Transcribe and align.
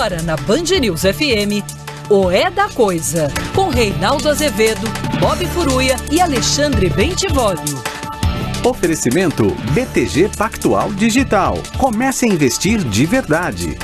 Agora 0.00 0.22
na 0.22 0.34
Band 0.34 0.80
News 0.80 1.02
FM, 1.02 1.60
o 2.08 2.30
É 2.30 2.50
da 2.50 2.70
Coisa, 2.70 3.30
com 3.54 3.68
Reinaldo 3.68 4.30
Azevedo, 4.30 4.88
Bob 5.20 5.46
Furuia 5.48 5.94
e 6.10 6.22
Alexandre 6.22 6.88
Bentivolio. 6.88 7.82
Oferecimento 8.64 9.54
BTG 9.74 10.30
Pactual 10.38 10.90
Digital. 10.94 11.58
Comece 11.76 12.24
a 12.24 12.28
investir 12.30 12.82
de 12.82 13.04
verdade. 13.04 13.76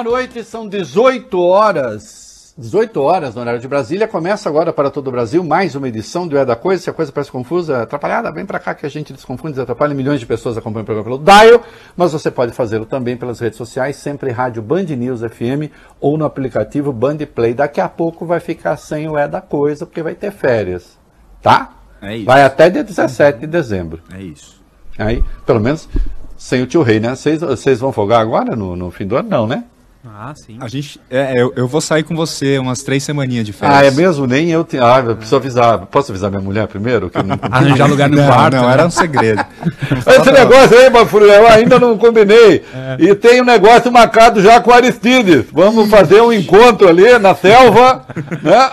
Boa 0.00 0.10
noite, 0.16 0.44
são 0.44 0.68
18 0.68 1.40
horas. 1.40 2.54
18 2.56 3.00
horas 3.02 3.34
no 3.34 3.40
horário 3.40 3.58
de 3.58 3.66
Brasília. 3.66 4.06
Começa 4.06 4.48
agora 4.48 4.72
para 4.72 4.92
todo 4.92 5.08
o 5.08 5.10
Brasil 5.10 5.42
mais 5.42 5.74
uma 5.74 5.88
edição 5.88 6.24
do 6.28 6.38
É 6.38 6.44
da 6.44 6.54
Coisa. 6.54 6.80
Se 6.84 6.88
a 6.88 6.92
coisa 6.92 7.10
parece 7.10 7.32
confusa, 7.32 7.82
atrapalhada, 7.82 8.30
vem 8.30 8.46
para 8.46 8.60
cá 8.60 8.76
que 8.76 8.86
a 8.86 8.88
gente 8.88 9.12
desconfunde, 9.12 9.54
desatrapalha. 9.54 9.92
Milhões 9.96 10.20
de 10.20 10.26
pessoas 10.26 10.56
acompanham 10.56 10.82
o 10.82 10.86
programa 10.86 11.16
pelo 11.16 11.18
Dial, 11.24 11.62
mas 11.96 12.12
você 12.12 12.30
pode 12.30 12.52
fazê-lo 12.52 12.86
também 12.86 13.16
pelas 13.16 13.40
redes 13.40 13.56
sociais, 13.58 13.96
sempre 13.96 14.30
Rádio 14.30 14.62
Band 14.62 14.84
News 14.84 15.20
FM 15.20 15.68
ou 16.00 16.16
no 16.16 16.24
aplicativo 16.24 16.92
Band 16.92 17.16
Play. 17.34 17.52
Daqui 17.52 17.80
a 17.80 17.88
pouco 17.88 18.24
vai 18.24 18.38
ficar 18.38 18.76
sem 18.76 19.08
o 19.08 19.18
É 19.18 19.26
da 19.26 19.40
Coisa, 19.40 19.84
porque 19.84 20.00
vai 20.00 20.14
ter 20.14 20.30
férias. 20.30 20.96
Tá? 21.42 21.72
É 22.00 22.14
isso. 22.18 22.24
Vai 22.26 22.44
até 22.44 22.70
dia 22.70 22.84
17 22.84 23.40
de 23.40 23.46
dezembro. 23.48 24.00
É 24.16 24.22
isso. 24.22 24.62
Aí, 24.96 25.24
pelo 25.44 25.58
menos, 25.58 25.88
sem 26.36 26.62
o 26.62 26.68
tio 26.68 26.82
Rei, 26.82 27.00
né? 27.00 27.16
Vocês- 27.16 27.40
Vocês 27.40 27.80
vão 27.80 27.90
folgar 27.90 28.20
agora 28.20 28.54
no, 28.54 28.76
no 28.76 28.92
fim 28.92 29.04
do 29.04 29.16
ano? 29.16 29.28
Não, 29.28 29.44
né? 29.44 29.64
Ah, 30.06 30.32
sim. 30.34 30.56
A 30.60 30.68
gente. 30.68 31.00
É, 31.10 31.32
eu, 31.36 31.52
eu 31.56 31.66
vou 31.66 31.80
sair 31.80 32.02
com 32.04 32.14
você 32.14 32.56
umas 32.58 32.82
três 32.82 33.02
semaninhas 33.02 33.44
de 33.44 33.50
Ah, 33.60 33.72
férias. 33.74 33.92
é 33.92 33.96
mesmo? 33.96 34.26
Nem 34.26 34.48
eu 34.48 34.62
tenho. 34.64 34.84
Ah, 34.84 35.00
eu 35.04 35.16
preciso 35.16 35.36
avisar. 35.36 35.78
Posso 35.86 36.12
avisar 36.12 36.30
minha 36.30 36.40
mulher 36.42 36.66
primeiro? 36.68 37.10
Que 37.10 37.18
eu 37.18 37.24
não... 37.24 37.38
Arranjar 37.50 37.88
lugar 37.88 38.08
no 38.08 38.16
Não, 38.16 38.26
quarto. 38.26 38.54
não, 38.56 38.66
né? 38.66 38.72
era 38.72 38.86
um 38.86 38.90
segredo. 38.90 39.44
Esse 40.06 40.30
negócio 40.32 40.78
aí, 40.78 40.88
Bafuru, 40.88 41.24
eu 41.26 41.46
ainda 41.48 41.78
não 41.80 41.98
combinei. 41.98 42.64
E 42.98 43.14
tem 43.16 43.42
um 43.42 43.44
negócio 43.44 43.90
marcado 43.90 44.40
já 44.40 44.60
com 44.60 44.72
Aristides. 44.72 45.46
Vamos 45.52 45.90
fazer 45.90 46.22
um 46.22 46.32
encontro 46.32 46.88
ali 46.88 47.18
na 47.18 47.34
selva. 47.34 48.06
né? 48.42 48.70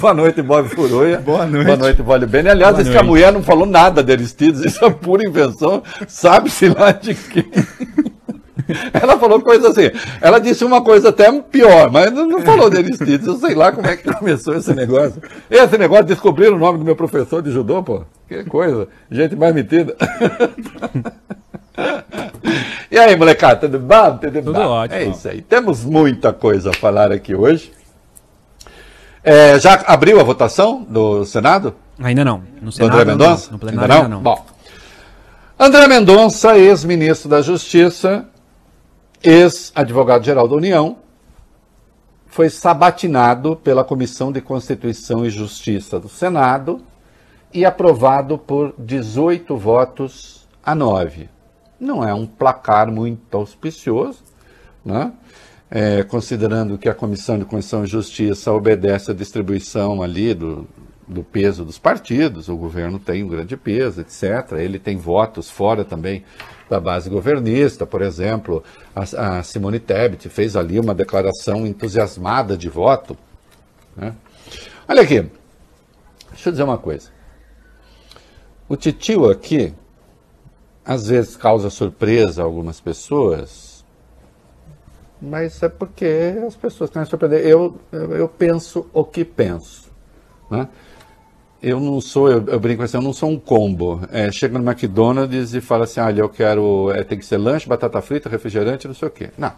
Boa 0.00 0.12
noite, 0.14 0.42
Bob 0.42 0.68
Furuia. 0.68 1.18
Boa 1.18 1.46
noite. 1.46 1.66
Boa 1.66 1.76
noite, 1.76 2.02
Bob 2.02 2.26
Bene. 2.26 2.50
Aliás, 2.50 2.76
Boa 2.76 2.90
que 2.90 2.96
a 2.96 3.02
mulher 3.02 3.32
não 3.32 3.42
falou 3.42 3.64
nada 3.66 4.02
de 4.02 4.12
Aristides. 4.12 4.60
Isso 4.64 4.84
é 4.84 4.90
pura 4.90 5.26
invenção. 5.26 5.82
Sabe-se 6.08 6.68
lá 6.68 6.90
de 6.92 7.14
quem. 7.14 7.44
Ela 8.92 9.18
falou 9.18 9.40
coisa 9.40 9.68
assim. 9.68 9.90
Ela 10.20 10.38
disse 10.38 10.64
uma 10.64 10.82
coisa 10.82 11.10
até 11.10 11.30
pior, 11.40 11.90
mas 11.90 12.12
não 12.12 12.26
não 12.26 12.40
falou 12.42 12.70
de 12.70 12.78
Aristides. 12.78 13.26
Eu 13.26 13.36
sei 13.36 13.54
lá 13.54 13.72
como 13.72 13.86
é 13.86 13.96
que 13.96 14.12
começou 14.12 14.54
esse 14.56 14.72
negócio. 14.74 15.22
Esse 15.50 15.78
negócio, 15.78 16.04
descobriram 16.04 16.56
o 16.56 16.58
nome 16.58 16.78
do 16.78 16.84
meu 16.84 16.96
professor 16.96 17.42
de 17.42 17.50
judô, 17.50 17.82
pô. 17.82 18.02
Que 18.28 18.44
coisa. 18.44 18.88
Gente 19.10 19.36
mais 19.36 19.54
metida. 19.54 19.96
E 22.90 22.96
aí, 22.96 23.16
molecada, 23.16 23.56
tudo 23.56 23.80
bom? 23.80 24.18
Tudo, 24.18 24.32
Tudo 24.32 24.52
bom? 24.52 24.60
ótimo. 24.60 25.00
É 25.00 25.04
isso 25.06 25.28
aí. 25.28 25.42
Temos 25.42 25.84
muita 25.84 26.32
coisa 26.32 26.70
a 26.70 26.72
falar 26.72 27.10
aqui 27.10 27.34
hoje. 27.34 27.72
É, 29.24 29.58
já 29.58 29.82
abriu 29.86 30.20
a 30.20 30.22
votação 30.22 30.86
do 30.88 31.24
Senado? 31.24 31.74
Ainda 31.98 32.24
não. 32.24 32.42
No 32.60 32.66
Do 32.66 32.72
Senado, 32.72 32.92
André 32.92 33.04
Mendonça? 33.04 33.46
Não. 33.46 33.52
No 33.52 33.58
plenário 33.58 33.94
ainda 33.94 34.08
não. 34.08 34.20
Bom, 34.22 34.44
André 35.58 35.88
Mendonça, 35.88 36.58
ex-ministro 36.58 37.28
da 37.28 37.40
Justiça, 37.40 38.26
ex-advogado-geral 39.24 40.46
da 40.46 40.54
União, 40.54 40.98
foi 42.26 42.50
sabatinado 42.50 43.56
pela 43.56 43.82
Comissão 43.82 44.30
de 44.30 44.40
Constituição 44.40 45.24
e 45.24 45.30
Justiça 45.30 45.98
do 45.98 46.08
Senado 46.08 46.82
e 47.52 47.64
aprovado 47.64 48.36
por 48.36 48.74
18 48.78 49.56
votos 49.56 50.46
a 50.62 50.74
9. 50.74 51.30
Não 51.80 52.06
é 52.06 52.12
um 52.12 52.26
placar 52.26 52.90
muito 52.90 53.36
auspicioso, 53.36 54.22
né? 54.84 55.12
É, 55.70 56.02
considerando 56.02 56.76
que 56.76 56.88
a 56.88 56.94
Comissão 56.94 57.38
de 57.38 57.44
Constituição 57.44 57.84
e 57.84 57.86
Justiça 57.86 58.52
obedece 58.52 59.10
à 59.10 59.14
distribuição 59.14 60.02
ali 60.02 60.34
do, 60.34 60.68
do 61.06 61.22
peso 61.22 61.64
dos 61.64 61.78
partidos, 61.78 62.48
o 62.48 62.56
governo 62.56 62.98
tem 62.98 63.22
um 63.22 63.28
grande 63.28 63.56
peso, 63.56 64.00
etc. 64.00 64.52
Ele 64.52 64.78
tem 64.78 64.96
votos 64.96 65.50
fora 65.50 65.84
também 65.84 66.24
da 66.68 66.80
base 66.80 67.10
governista, 67.10 67.86
por 67.86 68.00
exemplo, 68.00 68.64
a, 68.94 69.38
a 69.38 69.42
Simone 69.42 69.78
Tebet 69.78 70.28
fez 70.28 70.56
ali 70.56 70.80
uma 70.80 70.94
declaração 70.94 71.66
entusiasmada 71.66 72.56
de 72.56 72.68
voto. 72.68 73.16
né? 73.94 74.14
Olha 74.88 75.02
aqui, 75.02 75.30
deixa 76.30 76.48
eu 76.48 76.52
dizer 76.52 76.62
uma 76.62 76.78
coisa. 76.78 77.10
O 78.68 78.76
titio 78.76 79.30
aqui, 79.30 79.74
às 80.84 81.08
vezes 81.08 81.36
causa 81.36 81.68
surpresa 81.68 82.42
a 82.42 82.44
algumas 82.44 82.80
pessoas, 82.80 83.74
mas 85.20 85.62
é 85.62 85.68
porque 85.68 86.34
as 86.46 86.54
pessoas 86.54 86.90
querem 86.90 87.08
surpreender. 87.08 87.46
Eu, 87.46 87.78
eu, 87.92 88.28
penso 88.28 88.86
o 88.92 89.04
que 89.04 89.24
penso. 89.24 89.90
Né? 90.50 90.68
Eu 91.66 91.80
não 91.80 91.98
sou, 91.98 92.30
eu, 92.30 92.44
eu 92.46 92.60
brinco 92.60 92.82
assim, 92.82 92.98
eu 92.98 93.02
não 93.02 93.14
sou 93.14 93.30
um 93.30 93.38
combo. 93.38 94.02
É, 94.12 94.30
chega 94.30 94.58
no 94.58 94.70
McDonald's 94.70 95.54
e 95.54 95.62
fala 95.62 95.84
assim, 95.84 95.98
olha, 95.98 96.20
eu 96.20 96.28
quero, 96.28 96.92
é, 96.92 97.02
tem 97.02 97.18
que 97.18 97.24
ser 97.24 97.38
lanche, 97.38 97.66
batata 97.66 98.02
frita, 98.02 98.28
refrigerante, 98.28 98.86
não 98.86 98.94
sei 98.94 99.08
o 99.08 99.10
quê. 99.10 99.30
Não. 99.38 99.50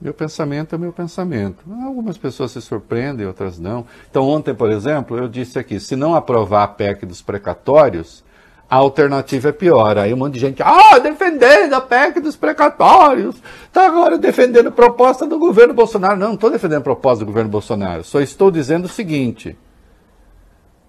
Meu 0.00 0.14
pensamento 0.14 0.72
é 0.72 0.78
meu 0.78 0.92
pensamento. 0.92 1.64
Algumas 1.84 2.16
pessoas 2.16 2.52
se 2.52 2.62
surpreendem, 2.62 3.26
outras 3.26 3.58
não. 3.58 3.84
Então, 4.08 4.28
ontem, 4.28 4.54
por 4.54 4.70
exemplo, 4.70 5.18
eu 5.18 5.26
disse 5.26 5.58
aqui: 5.58 5.80
se 5.80 5.96
não 5.96 6.14
aprovar 6.14 6.62
a 6.62 6.68
PEC 6.68 7.04
dos 7.04 7.20
precatórios, 7.20 8.22
a 8.70 8.76
alternativa 8.76 9.48
é 9.48 9.52
pior. 9.52 9.98
Aí 9.98 10.14
um 10.14 10.18
monte 10.18 10.34
de 10.34 10.40
gente, 10.40 10.62
ah, 10.62 11.00
defendendo 11.00 11.72
a 11.74 11.80
PEC 11.80 12.20
dos 12.20 12.36
precatórios, 12.36 13.34
está 13.66 13.86
agora 13.86 14.16
defendendo 14.16 14.70
proposta 14.70 15.26
do 15.26 15.36
governo 15.36 15.74
Bolsonaro. 15.74 16.16
Não, 16.16 16.28
não 16.28 16.34
estou 16.34 16.50
defendendo 16.50 16.82
proposta 16.82 17.24
do 17.24 17.26
governo 17.26 17.50
Bolsonaro. 17.50 18.04
Só 18.04 18.20
estou 18.20 18.52
dizendo 18.52 18.84
o 18.84 18.88
seguinte: 18.88 19.56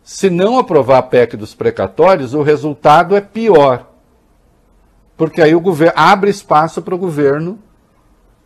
se 0.05 0.29
não 0.29 0.59
aprovar 0.59 0.99
a 0.99 1.01
PEC 1.01 1.35
dos 1.35 1.55
precatórios, 1.55 2.35
o 2.35 2.43
resultado 2.43 3.15
é 3.15 3.21
pior. 3.21 3.91
Porque 5.17 5.41
aí 5.41 5.55
o 5.55 5.59
governo 5.59 5.93
abre 5.95 6.29
espaço 6.29 6.79
para 6.83 6.93
o 6.93 6.97
governo 6.97 7.57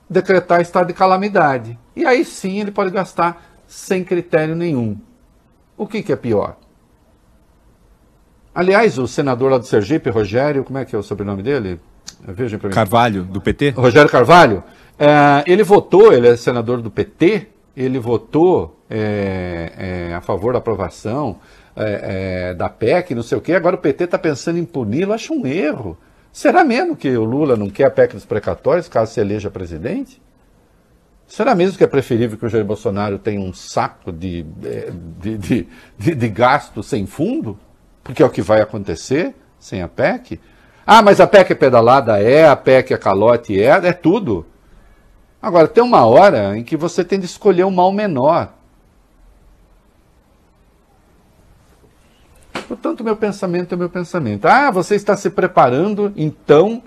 decretar 0.10 0.62
estado 0.62 0.88
de 0.88 0.94
calamidade. 0.94 1.78
E 1.98 2.06
aí 2.06 2.24
sim 2.24 2.62
ele 2.62 2.72
pode 2.72 2.92
gastar 2.92 3.46
sem 3.68 4.06
critério 4.06 4.56
nenhum. 4.56 4.98
O 5.76 5.86
que, 5.86 6.02
que 6.02 6.14
é 6.14 6.16
pior? 6.16 6.56
Aliás, 8.56 8.98
o 8.98 9.06
senador 9.06 9.52
lá 9.52 9.58
do 9.58 9.66
Sergipe, 9.66 10.10
Rogério, 10.10 10.64
como 10.64 10.80
é 10.80 10.86
que 10.86 10.96
é 10.96 10.98
o 10.98 11.04
sobrenome 11.04 11.44
dele? 11.44 11.78
Vejam 12.22 12.58
para 12.58 12.70
mim. 12.70 12.76
Carvalho, 12.76 13.24
do 13.24 13.42
PT? 13.42 13.72
Rogério 13.72 14.10
Carvalho, 14.10 14.64
é, 14.98 15.44
ele 15.46 15.64
votou, 15.64 16.14
ele 16.14 16.30
é 16.30 16.38
senador 16.38 16.82
do 16.82 16.90
PT, 16.90 17.50
ele 17.80 17.98
votou 17.98 18.78
é, 18.90 20.10
é, 20.10 20.14
a 20.14 20.20
favor 20.20 20.52
da 20.52 20.60
aprovação 20.60 21.38
é, 21.74 22.50
é, 22.50 22.54
da 22.54 22.68
PEC, 22.68 23.16
não 23.16 23.24
sei 23.24 23.38
o 23.38 23.42
quê, 23.42 23.54
agora 23.54 23.78
o 23.78 23.80
PT 23.80 24.04
está 24.04 24.20
pensando 24.20 24.60
em 24.60 24.66
puni-lo, 24.66 25.14
acho 25.14 25.34
um 25.34 25.48
erro. 25.48 25.98
Será 26.30 26.66
mesmo 26.66 26.94
que 26.94 27.10
o 27.16 27.24
Lula 27.24 27.56
não 27.56 27.70
quer 27.70 27.86
a 27.86 27.90
PEC 27.90 28.16
dos 28.16 28.26
precatórios 28.26 28.90
caso 28.90 29.14
se 29.14 29.22
eleja 29.22 29.50
presidente? 29.50 30.22
Será 31.26 31.56
mesmo 31.56 31.78
que 31.78 31.84
é 31.84 31.88
preferível 31.88 32.38
que 32.38 32.46
o 32.46 32.50
Jair 32.50 32.66
Bolsonaro 32.66 33.18
tenha 33.18 33.40
um 33.40 33.54
saco 33.54 34.12
de, 34.12 34.46
eh, 34.66 34.92
de, 35.22 35.38
de, 35.38 35.68
de, 35.98 36.16
de 36.16 36.30
gasto 36.30 36.84
sem 36.84 37.06
fundo? 37.06 37.58
Porque 38.04 38.22
é 38.22 38.26
o 38.26 38.30
que 38.30 38.42
vai 38.42 38.60
acontecer 38.62 39.34
sem 39.58 39.82
a 39.82 39.88
PEC? 39.88 40.40
Ah, 40.86 41.02
mas 41.02 41.22
a 41.22 41.28
PEC 41.28 41.52
é 41.54 41.56
pedalada? 41.56 42.22
É, 42.22 42.48
a 42.48 42.56
PEC 42.56 42.94
é 42.94 42.98
calote? 42.98 43.62
É, 43.62 43.70
é 43.70 43.94
tudo. 43.94 44.46
Agora, 45.42 45.68
tem 45.68 45.84
uma 45.84 46.06
hora 46.06 46.58
em 46.58 46.64
que 46.64 46.76
você 46.76 47.04
tem 47.04 47.20
de 47.20 47.26
escolher 47.26 47.64
o 47.64 47.72
mal 47.72 47.92
menor. 47.92 48.54
Portanto, 52.68 53.04
meu 53.04 53.16
pensamento 53.16 53.74
é 53.74 53.78
meu 53.78 53.90
pensamento. 53.90 54.46
Ah, 54.46 54.70
você 54.70 54.96
está 54.96 55.16
se 55.18 55.30
preparando, 55.30 56.14
então, 56.16 56.84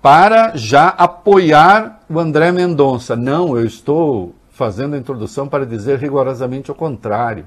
para 0.00 0.56
já 0.56 0.88
apoiar 0.88 2.00
o 2.08 2.18
André 2.18 2.52
Mendonça. 2.52 3.16
Não, 3.16 3.56
eu 3.56 3.64
estou 3.64 4.34
fazendo 4.50 4.94
a 4.94 4.98
introdução 4.98 5.48
para 5.48 5.66
dizer 5.66 5.98
rigorosamente 5.98 6.70
o 6.70 6.74
contrário. 6.74 7.46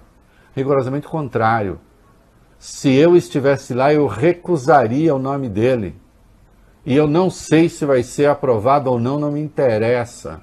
Rigorosamente 0.55 1.07
o 1.07 1.09
contrário. 1.09 1.79
Se 2.59 2.91
eu 2.91 3.15
estivesse 3.15 3.73
lá, 3.73 3.93
eu 3.93 4.07
recusaria 4.07 5.13
o 5.13 5.19
nome 5.19 5.47
dele. 5.47 5.95
E 6.85 6.95
eu 6.95 7.07
não 7.07 7.29
sei 7.29 7.69
se 7.69 7.85
vai 7.85 8.03
ser 8.03 8.27
aprovado 8.27 8.89
ou 8.89 8.99
não, 8.99 9.19
não 9.19 9.31
me 9.31 9.41
interessa. 9.41 10.41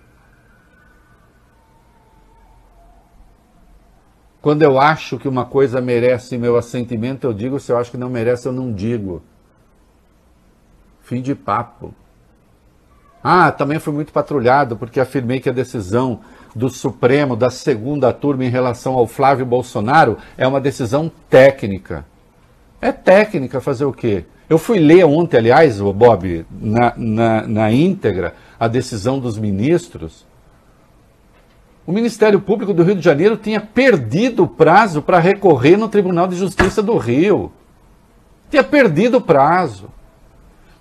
Quando 4.40 4.62
eu 4.62 4.80
acho 4.80 5.18
que 5.18 5.28
uma 5.28 5.44
coisa 5.44 5.80
merece 5.82 6.38
meu 6.38 6.56
assentimento, 6.56 7.26
eu 7.26 7.32
digo. 7.34 7.60
Se 7.60 7.70
eu 7.70 7.76
acho 7.76 7.90
que 7.90 7.98
não 7.98 8.08
merece, 8.08 8.48
eu 8.48 8.52
não 8.52 8.72
digo. 8.72 9.22
Fim 11.02 11.20
de 11.20 11.34
papo. 11.34 11.94
Ah, 13.22 13.52
também 13.52 13.78
fui 13.78 13.92
muito 13.92 14.12
patrulhado 14.12 14.78
porque 14.78 14.98
afirmei 14.98 15.40
que 15.40 15.50
a 15.50 15.52
decisão 15.52 16.20
do 16.56 16.70
Supremo 16.70 17.36
da 17.36 17.50
segunda 17.50 18.14
turma 18.14 18.46
em 18.46 18.48
relação 18.48 18.94
ao 18.94 19.06
Flávio 19.06 19.44
Bolsonaro 19.44 20.16
é 20.38 20.46
uma 20.46 20.60
decisão 20.60 21.12
técnica. 21.28 22.06
É 22.80 22.90
técnica 22.90 23.60
fazer 23.60 23.84
o 23.84 23.92
quê? 23.92 24.24
Eu 24.50 24.58
fui 24.58 24.80
ler 24.80 25.04
ontem, 25.04 25.36
aliás, 25.36 25.78
Bob, 25.78 26.44
na, 26.50 26.92
na, 26.96 27.46
na 27.46 27.72
íntegra, 27.72 28.34
a 28.58 28.66
decisão 28.66 29.20
dos 29.20 29.38
ministros. 29.38 30.26
O 31.86 31.92
Ministério 31.92 32.40
Público 32.40 32.74
do 32.74 32.82
Rio 32.82 32.96
de 32.96 33.00
Janeiro 33.00 33.36
tinha 33.36 33.60
perdido 33.60 34.42
o 34.42 34.48
prazo 34.48 35.02
para 35.02 35.20
recorrer 35.20 35.76
no 35.76 35.88
Tribunal 35.88 36.26
de 36.26 36.34
Justiça 36.34 36.82
do 36.82 36.96
Rio. 36.96 37.52
Tinha 38.50 38.64
perdido 38.64 39.18
o 39.18 39.20
prazo. 39.20 39.88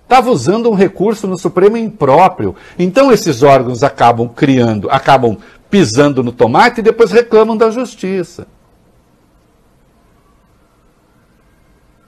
Estava 0.02 0.32
usando 0.32 0.68
um 0.68 0.74
recurso 0.74 1.28
no 1.28 1.38
Supremo 1.38 1.76
impróprio. 1.76 2.56
Então 2.76 3.12
esses 3.12 3.44
órgãos 3.44 3.84
acabam 3.84 4.28
criando, 4.28 4.90
acabam 4.90 5.38
pisando 5.70 6.24
no 6.24 6.32
tomate 6.32 6.80
e 6.80 6.82
depois 6.82 7.12
reclamam 7.12 7.56
da 7.56 7.70
justiça. 7.70 8.48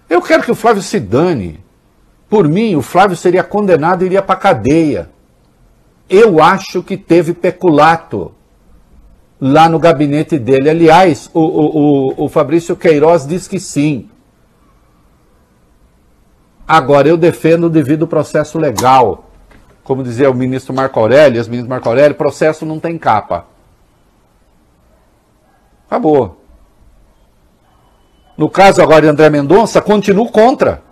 Eu 0.08 0.20
quero 0.20 0.42
que 0.42 0.50
o 0.50 0.54
Flávio 0.54 0.82
se 0.82 1.00
dane. 1.00 1.62
Por 2.28 2.48
mim, 2.48 2.74
o 2.76 2.82
Flávio 2.82 3.16
seria 3.16 3.44
condenado 3.44 4.02
e 4.02 4.06
iria 4.06 4.22
para 4.22 4.36
cadeia. 4.36 5.10
Eu 6.08 6.42
acho 6.42 6.82
que 6.82 6.96
teve 6.96 7.32
peculato 7.32 8.32
lá 9.40 9.68
no 9.68 9.78
gabinete 9.78 10.38
dele. 10.38 10.70
Aliás, 10.70 11.30
o, 11.34 11.40
o, 11.40 12.24
o, 12.24 12.28
Fabrício 12.28 12.76
Queiroz 12.76 13.26
diz 13.26 13.48
que 13.48 13.58
sim. 13.58 14.08
Agora, 16.66 17.08
eu 17.08 17.16
defendo 17.16 17.64
o 17.64 17.70
devido 17.70 18.06
processo 18.06 18.58
legal. 18.58 19.30
Como 19.82 20.02
dizia 20.02 20.30
o 20.30 20.34
ministro 20.34 20.72
Marco 20.72 21.00
Aurélio, 21.00 21.40
as 21.40 21.48
ministras 21.48 21.68
Marco 21.68 21.88
Aurélio, 21.88 22.16
processo 22.16 22.64
não 22.64 22.78
tem 22.78 22.96
capa. 22.96 23.46
Acabou. 25.86 26.41
No 28.36 28.48
caso 28.48 28.82
agora 28.82 29.02
de 29.02 29.08
André 29.08 29.30
Mendonça, 29.30 29.80
continuo 29.80 30.30
contra. 30.30 30.82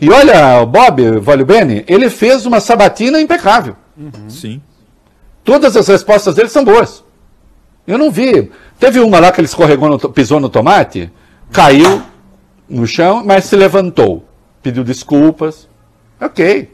E 0.00 0.10
olha, 0.10 0.64
Bob 0.66 1.20
Valeu 1.20 1.46
Bene, 1.46 1.84
ele 1.86 2.10
fez 2.10 2.44
uma 2.44 2.60
sabatina 2.60 3.20
impecável. 3.20 3.76
Uhum. 3.96 4.28
Sim. 4.28 4.62
Todas 5.42 5.76
as 5.76 5.88
respostas 5.88 6.34
dele 6.34 6.48
são 6.48 6.64
boas. 6.64 7.04
Eu 7.86 7.98
não 7.98 8.10
vi. 8.10 8.50
Teve 8.78 9.00
uma 9.00 9.20
lá 9.20 9.30
que 9.30 9.40
ele 9.40 9.46
escorregou, 9.46 9.88
no, 9.88 9.98
pisou 10.10 10.40
no 10.40 10.48
tomate, 10.48 11.12
caiu 11.52 12.02
no 12.68 12.86
chão, 12.86 13.22
mas 13.24 13.44
se 13.44 13.56
levantou. 13.56 14.26
Pediu 14.62 14.82
desculpas. 14.82 15.68
Ok. 16.20 16.72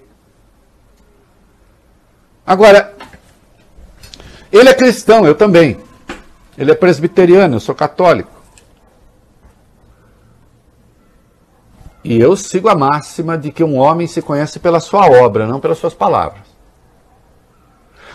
Agora, 2.47 2.95
ele 4.53 4.69
é 4.69 4.75
cristão, 4.75 5.27
eu 5.27 5.35
também. 5.35 5.77
Ele 6.57 6.71
é 6.71 6.75
presbiteriano, 6.75 7.57
eu 7.57 7.61
sou 7.61 7.75
católico. 7.75 8.40
E 12.03 12.19
eu 12.19 12.35
sigo 12.35 12.69
a 12.69 12.75
máxima 12.75 13.37
de 13.37 13.53
que 13.53 13.63
um 13.63 13.77
homem 13.77 14.07
se 14.07 14.23
conhece 14.23 14.59
pela 14.59 14.81
sua 14.81 15.07
obra, 15.07 15.47
não 15.47 15.61
pelas 15.61 15.79
suas 15.79 15.95
palavras. 15.95 16.51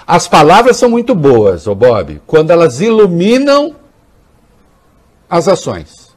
As 0.07 0.27
palavras 0.27 0.77
são 0.77 0.89
muito 0.89 1.15
boas, 1.15 1.65
Bob, 1.65 2.21
quando 2.27 2.51
elas 2.51 2.79
iluminam 2.81 3.75
as 5.29 5.47
ações. 5.47 6.15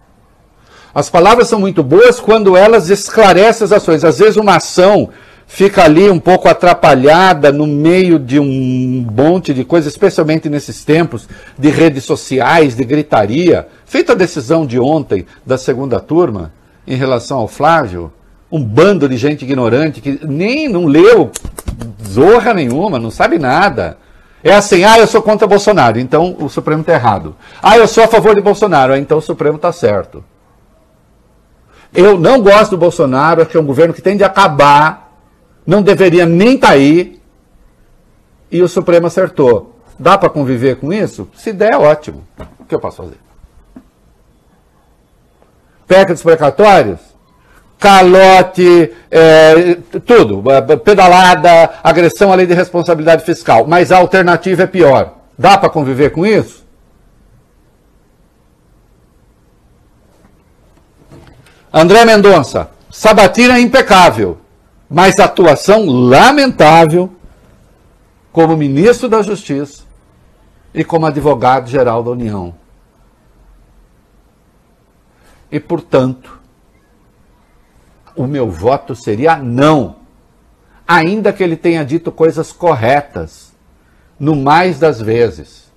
As 0.94 1.08
palavras 1.08 1.48
são 1.48 1.60
muito 1.60 1.82
boas 1.82 2.18
quando 2.18 2.56
elas 2.56 2.90
esclarecem 2.90 3.64
as 3.64 3.72
ações. 3.72 4.04
Às 4.04 4.18
vezes 4.18 4.36
uma 4.36 4.56
ação 4.56 5.10
fica 5.46 5.84
ali 5.84 6.10
um 6.10 6.18
pouco 6.18 6.48
atrapalhada 6.48 7.50
no 7.50 7.66
meio 7.66 8.18
de 8.18 8.38
um 8.38 9.06
monte 9.10 9.54
de 9.54 9.64
coisas, 9.64 9.92
especialmente 9.92 10.48
nesses 10.48 10.84
tempos 10.84 11.28
de 11.58 11.70
redes 11.70 12.04
sociais, 12.04 12.76
de 12.76 12.84
gritaria. 12.84 13.68
Feita 13.86 14.12
a 14.12 14.16
decisão 14.16 14.66
de 14.66 14.78
ontem 14.78 15.24
da 15.46 15.56
segunda 15.56 16.00
turma 16.00 16.52
em 16.88 16.96
relação 16.96 17.38
ao 17.38 17.46
Flávio, 17.46 18.10
um 18.50 18.64
bando 18.64 19.06
de 19.06 19.18
gente 19.18 19.44
ignorante 19.44 20.00
que 20.00 20.18
nem 20.26 20.68
não 20.68 20.86
leu 20.86 21.30
zorra 22.02 22.54
nenhuma, 22.54 22.98
não 22.98 23.10
sabe 23.10 23.38
nada. 23.38 23.98
É 24.42 24.54
assim, 24.54 24.84
ah, 24.84 24.98
eu 24.98 25.06
sou 25.06 25.20
contra 25.20 25.46
Bolsonaro, 25.46 25.98
então 25.98 26.34
o 26.40 26.48
Supremo 26.48 26.80
está 26.80 26.94
errado. 26.94 27.36
Ah, 27.62 27.76
eu 27.76 27.86
sou 27.86 28.04
a 28.04 28.08
favor 28.08 28.34
de 28.34 28.40
Bolsonaro, 28.40 28.96
então 28.96 29.18
o 29.18 29.22
Supremo 29.22 29.56
está 29.56 29.70
certo. 29.70 30.24
Eu 31.92 32.18
não 32.18 32.40
gosto 32.40 32.70
do 32.70 32.78
Bolsonaro, 32.78 33.42
acho 33.42 33.50
que 33.50 33.56
é 33.56 33.60
um 33.60 33.66
governo 33.66 33.92
que 33.92 34.00
tem 34.00 34.16
de 34.16 34.24
acabar, 34.24 35.12
não 35.66 35.82
deveria 35.82 36.24
nem 36.24 36.54
estar 36.54 36.68
tá 36.68 36.72
aí, 36.72 37.20
e 38.50 38.62
o 38.62 38.68
Supremo 38.68 39.06
acertou. 39.06 39.78
Dá 39.98 40.16
para 40.16 40.30
conviver 40.30 40.76
com 40.76 40.90
isso? 40.90 41.28
Se 41.34 41.52
der, 41.52 41.76
ótimo. 41.76 42.24
O 42.58 42.64
que 42.64 42.74
eu 42.74 42.80
posso 42.80 42.98
fazer? 42.98 43.27
Dos 45.88 46.22
precatórios? 46.22 47.08
calote, 47.78 48.92
é, 49.10 49.76
tudo, 50.04 50.42
pedalada, 50.84 51.70
agressão 51.82 52.32
à 52.32 52.34
lei 52.34 52.46
de 52.46 52.54
responsabilidade 52.54 53.24
fiscal. 53.24 53.66
Mas 53.66 53.92
a 53.92 53.98
alternativa 53.98 54.64
é 54.64 54.66
pior. 54.66 55.14
Dá 55.38 55.56
para 55.56 55.70
conviver 55.70 56.10
com 56.10 56.26
isso? 56.26 56.66
André 61.72 62.04
Mendonça, 62.04 62.70
sabatina 62.90 63.60
impecável, 63.60 64.38
mas 64.90 65.20
atuação 65.20 65.86
lamentável 65.86 67.12
como 68.32 68.56
ministro 68.56 69.08
da 69.08 69.22
Justiça 69.22 69.82
e 70.74 70.82
como 70.82 71.06
advogado-geral 71.06 72.02
da 72.02 72.10
União. 72.10 72.54
E, 75.50 75.58
portanto, 75.58 76.38
o 78.14 78.26
meu 78.26 78.50
voto 78.50 78.94
seria 78.94 79.36
não. 79.36 79.96
Ainda 80.86 81.32
que 81.32 81.42
ele 81.42 81.56
tenha 81.56 81.84
dito 81.84 82.10
coisas 82.10 82.52
corretas, 82.52 83.52
no 84.18 84.34
mais 84.34 84.78
das 84.78 85.00
vezes. 85.00 85.68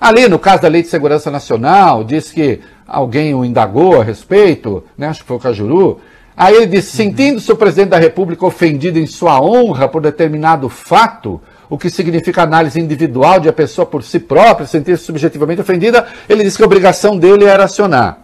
Ali, 0.00 0.26
no 0.26 0.38
caso 0.38 0.62
da 0.62 0.68
Lei 0.68 0.82
de 0.82 0.88
Segurança 0.88 1.30
Nacional, 1.30 2.02
diz 2.02 2.32
que 2.32 2.60
alguém 2.86 3.34
o 3.34 3.44
indagou 3.44 4.00
a 4.00 4.04
respeito, 4.04 4.82
né, 4.98 5.06
acho 5.06 5.20
que 5.20 5.26
foi 5.26 5.36
o 5.36 5.40
Cajuru. 5.40 6.00
Aí 6.36 6.56
ele 6.56 6.66
disse: 6.66 6.96
sentindo-se 6.96 7.52
o 7.52 7.56
presidente 7.56 7.90
da 7.90 7.98
República 7.98 8.44
ofendido 8.44 8.98
em 8.98 9.06
sua 9.06 9.40
honra 9.40 9.86
por 9.86 10.02
determinado 10.02 10.68
fato, 10.68 11.40
o 11.70 11.78
que 11.78 11.88
significa 11.88 12.42
análise 12.42 12.80
individual 12.80 13.38
de 13.38 13.48
a 13.48 13.52
pessoa 13.52 13.86
por 13.86 14.02
si 14.02 14.18
própria, 14.18 14.66
sentir-se 14.66 15.04
subjetivamente 15.04 15.60
ofendida, 15.60 16.06
ele 16.28 16.42
disse 16.42 16.56
que 16.56 16.62
a 16.64 16.66
obrigação 16.66 17.16
dele 17.16 17.44
era 17.44 17.64
acionar. 17.64 18.18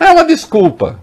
É 0.00 0.10
uma 0.10 0.24
desculpa. 0.24 0.98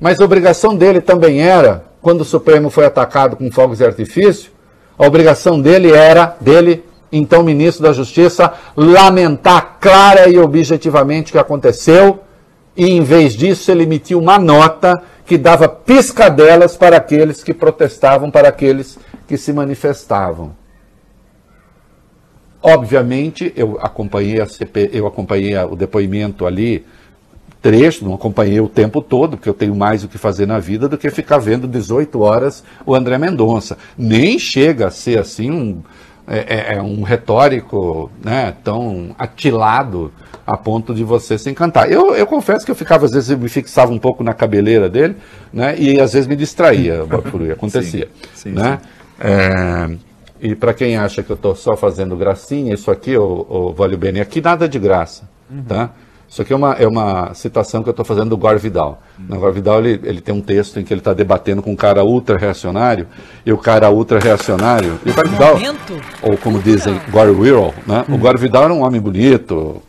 Mas 0.00 0.18
a 0.18 0.24
obrigação 0.24 0.74
dele 0.74 1.02
também 1.02 1.42
era, 1.42 1.84
quando 2.00 2.22
o 2.22 2.24
Supremo 2.24 2.70
foi 2.70 2.86
atacado 2.86 3.36
com 3.36 3.52
fogos 3.52 3.78
de 3.78 3.84
artifício, 3.84 4.50
a 4.98 5.06
obrigação 5.06 5.60
dele 5.60 5.92
era, 5.92 6.34
dele, 6.40 6.84
então 7.12 7.42
ministro 7.42 7.82
da 7.82 7.92
Justiça, 7.92 8.54
lamentar 8.74 9.76
clara 9.78 10.28
e 10.28 10.38
objetivamente 10.38 11.30
o 11.30 11.32
que 11.32 11.38
aconteceu, 11.38 12.20
e 12.74 12.90
em 12.90 13.02
vez 13.02 13.34
disso 13.34 13.70
ele 13.70 13.82
emitiu 13.82 14.18
uma 14.18 14.38
nota 14.38 15.02
que 15.26 15.36
dava 15.36 15.68
piscadelas 15.68 16.76
para 16.76 16.96
aqueles 16.96 17.44
que 17.44 17.52
protestavam, 17.52 18.30
para 18.30 18.48
aqueles 18.48 18.98
que 19.28 19.36
se 19.36 19.52
manifestavam. 19.52 20.61
Obviamente, 22.62 23.52
eu 23.56 23.78
acompanhei, 23.80 24.40
a 24.40 24.46
CP, 24.46 24.90
eu 24.92 25.06
acompanhei 25.06 25.56
o 25.56 25.74
depoimento 25.74 26.46
ali 26.46 26.84
trecho, 27.60 28.04
não 28.04 28.14
acompanhei 28.14 28.60
o 28.60 28.68
tempo 28.68 29.00
todo, 29.00 29.36
porque 29.36 29.48
eu 29.48 29.54
tenho 29.54 29.74
mais 29.74 30.02
o 30.02 30.08
que 30.08 30.18
fazer 30.18 30.46
na 30.46 30.58
vida 30.58 30.88
do 30.88 30.98
que 30.98 31.08
ficar 31.10 31.38
vendo 31.38 31.68
18 31.68 32.20
horas 32.20 32.64
o 32.84 32.94
André 32.94 33.16
Mendonça. 33.18 33.78
Nem 33.96 34.38
chega 34.38 34.88
a 34.88 34.90
ser 34.90 35.18
assim 35.18 35.50
um, 35.50 35.82
é, 36.26 36.74
é, 36.74 36.74
é 36.76 36.82
um 36.82 37.02
retórico 37.02 38.10
né, 38.22 38.54
tão 38.62 39.14
atilado 39.18 40.12
a 40.44 40.56
ponto 40.56 40.94
de 40.94 41.04
você 41.04 41.38
se 41.38 41.50
encantar. 41.50 41.90
Eu, 41.90 42.14
eu 42.14 42.26
confesso 42.26 42.64
que 42.64 42.70
eu 42.70 42.76
ficava, 42.76 43.06
às 43.06 43.12
vezes, 43.12 43.30
eu 43.30 43.38
me 43.38 43.48
fixava 43.48 43.92
um 43.92 43.98
pouco 43.98 44.24
na 44.24 44.34
cabeleira 44.34 44.88
dele, 44.88 45.16
né, 45.52 45.76
e 45.78 46.00
às 46.00 46.12
vezes 46.12 46.26
me 46.26 46.34
distraía, 46.34 47.02
acontecia. 47.52 48.08
Sim, 48.34 48.50
sim, 48.50 48.52
né? 48.52 48.80
Sim. 48.82 48.88
É, 49.20 50.11
e 50.42 50.56
para 50.56 50.74
quem 50.74 50.96
acha 50.96 51.22
que 51.22 51.30
eu 51.30 51.36
estou 51.36 51.54
só 51.54 51.76
fazendo 51.76 52.16
gracinha, 52.16 52.74
isso 52.74 52.90
aqui, 52.90 53.16
o, 53.16 53.46
o 53.48 53.72
Vale 53.72 53.96
Bene, 53.96 54.20
aqui 54.20 54.40
nada 54.40 54.68
de 54.68 54.76
graça. 54.76 55.22
Uhum. 55.48 55.62
Tá? 55.62 55.90
Isso 56.28 56.42
aqui 56.42 56.52
é 56.52 56.56
uma, 56.56 56.72
é 56.72 56.86
uma 56.86 57.32
citação 57.34 57.82
que 57.82 57.88
eu 57.88 57.92
estou 57.92 58.04
fazendo 58.04 58.30
do 58.30 58.36
Gore 58.36 58.58
Vidal. 58.58 59.00
Hum. 59.20 59.36
O 59.36 59.38
Gore 59.38 59.52
Vidal 59.52 59.78
ele, 59.84 60.00
ele 60.02 60.20
tem 60.20 60.34
um 60.34 60.40
texto 60.40 60.80
em 60.80 60.82
que 60.82 60.92
ele 60.92 61.00
está 61.00 61.12
debatendo 61.12 61.62
com 61.62 61.70
um 61.70 61.76
cara 61.76 62.02
ultra-reacionário, 62.02 63.06
e 63.46 63.52
o 63.52 63.58
cara 63.58 63.88
ultra-reacionário. 63.90 64.98
E 65.06 65.10
o 65.10 65.14
Gore 65.14 65.28
Vidal, 65.28 65.58
ou 66.22 66.36
como 66.38 66.58
dizem, 66.58 66.98
Gore 67.10 67.30
Wirral, 67.30 67.72
né? 67.86 68.04
Hum. 68.08 68.14
o 68.14 68.18
Gore 68.18 68.38
Vidal 68.38 68.64
era 68.64 68.72
um 68.72 68.82
homem 68.82 69.00
bonito, 69.00 69.80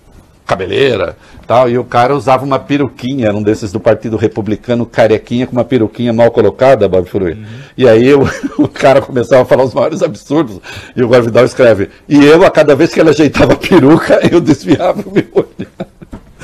cabeleira, 0.46 1.18
tal, 1.46 1.70
e 1.70 1.78
o 1.78 1.84
cara 1.84 2.16
usava 2.16 2.46
uma 2.46 2.60
peruquinha, 2.60 3.28
era 3.28 3.38
um 3.38 3.44
desses 3.44 3.72
do 3.72 3.80
Partido 3.80 4.18
Republicano, 4.18 4.86
carequinha, 4.86 5.46
com 5.46 5.54
uma 5.54 5.64
peruquinha 5.64 6.14
mal 6.14 6.32
colocada, 6.32 6.88
Bob 6.88 7.08
Furui. 7.08 7.46
E 7.78 7.88
aí 7.88 8.14
o, 8.14 8.24
o 8.58 8.68
cara 8.68 9.02
começava 9.02 9.44
a 9.44 9.46
falar 9.46 9.64
os 9.64 9.74
maiores 9.74 10.02
absurdos, 10.02 10.60
e 10.96 11.04
o 11.04 11.08
Gore 11.08 11.24
Vidal 11.24 11.46
escreve, 11.46 11.90
e 12.08 12.24
eu, 12.24 12.44
a 12.44 12.52
cada 12.52 12.76
vez 12.76 12.94
que 12.94 13.00
ele 13.00 13.10
ajeitava 13.10 13.54
a 13.54 13.58
peruca, 13.58 14.20
eu 14.32 14.40
desviava 14.40 15.02
o 15.02 15.12
meu 15.12 15.28
olhar. 15.34 15.88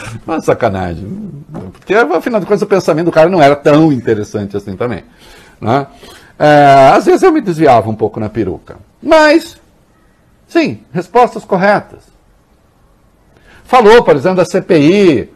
Uma 0.25 0.41
sacanagem. 0.41 1.07
Porque, 1.71 1.93
afinal 1.93 2.39
de 2.39 2.45
contas, 2.45 2.61
o 2.61 2.67
pensamento 2.67 3.05
do 3.05 3.11
cara 3.11 3.29
não 3.29 3.41
era 3.41 3.55
tão 3.55 3.91
interessante 3.91 4.55
assim 4.55 4.75
também. 4.75 5.03
Né? 5.59 5.87
É, 6.37 6.93
às 6.95 7.05
vezes 7.05 7.21
eu 7.21 7.31
me 7.31 7.41
desviava 7.41 7.89
um 7.89 7.95
pouco 7.95 8.19
na 8.19 8.29
peruca. 8.29 8.77
Mas, 9.01 9.57
sim, 10.47 10.79
respostas 10.93 11.43
corretas. 11.43 12.08
Falou, 13.69 14.01
por 14.01 14.15
exemplo, 14.15 14.37
da 14.37 14.45
CPI. 14.45 15.29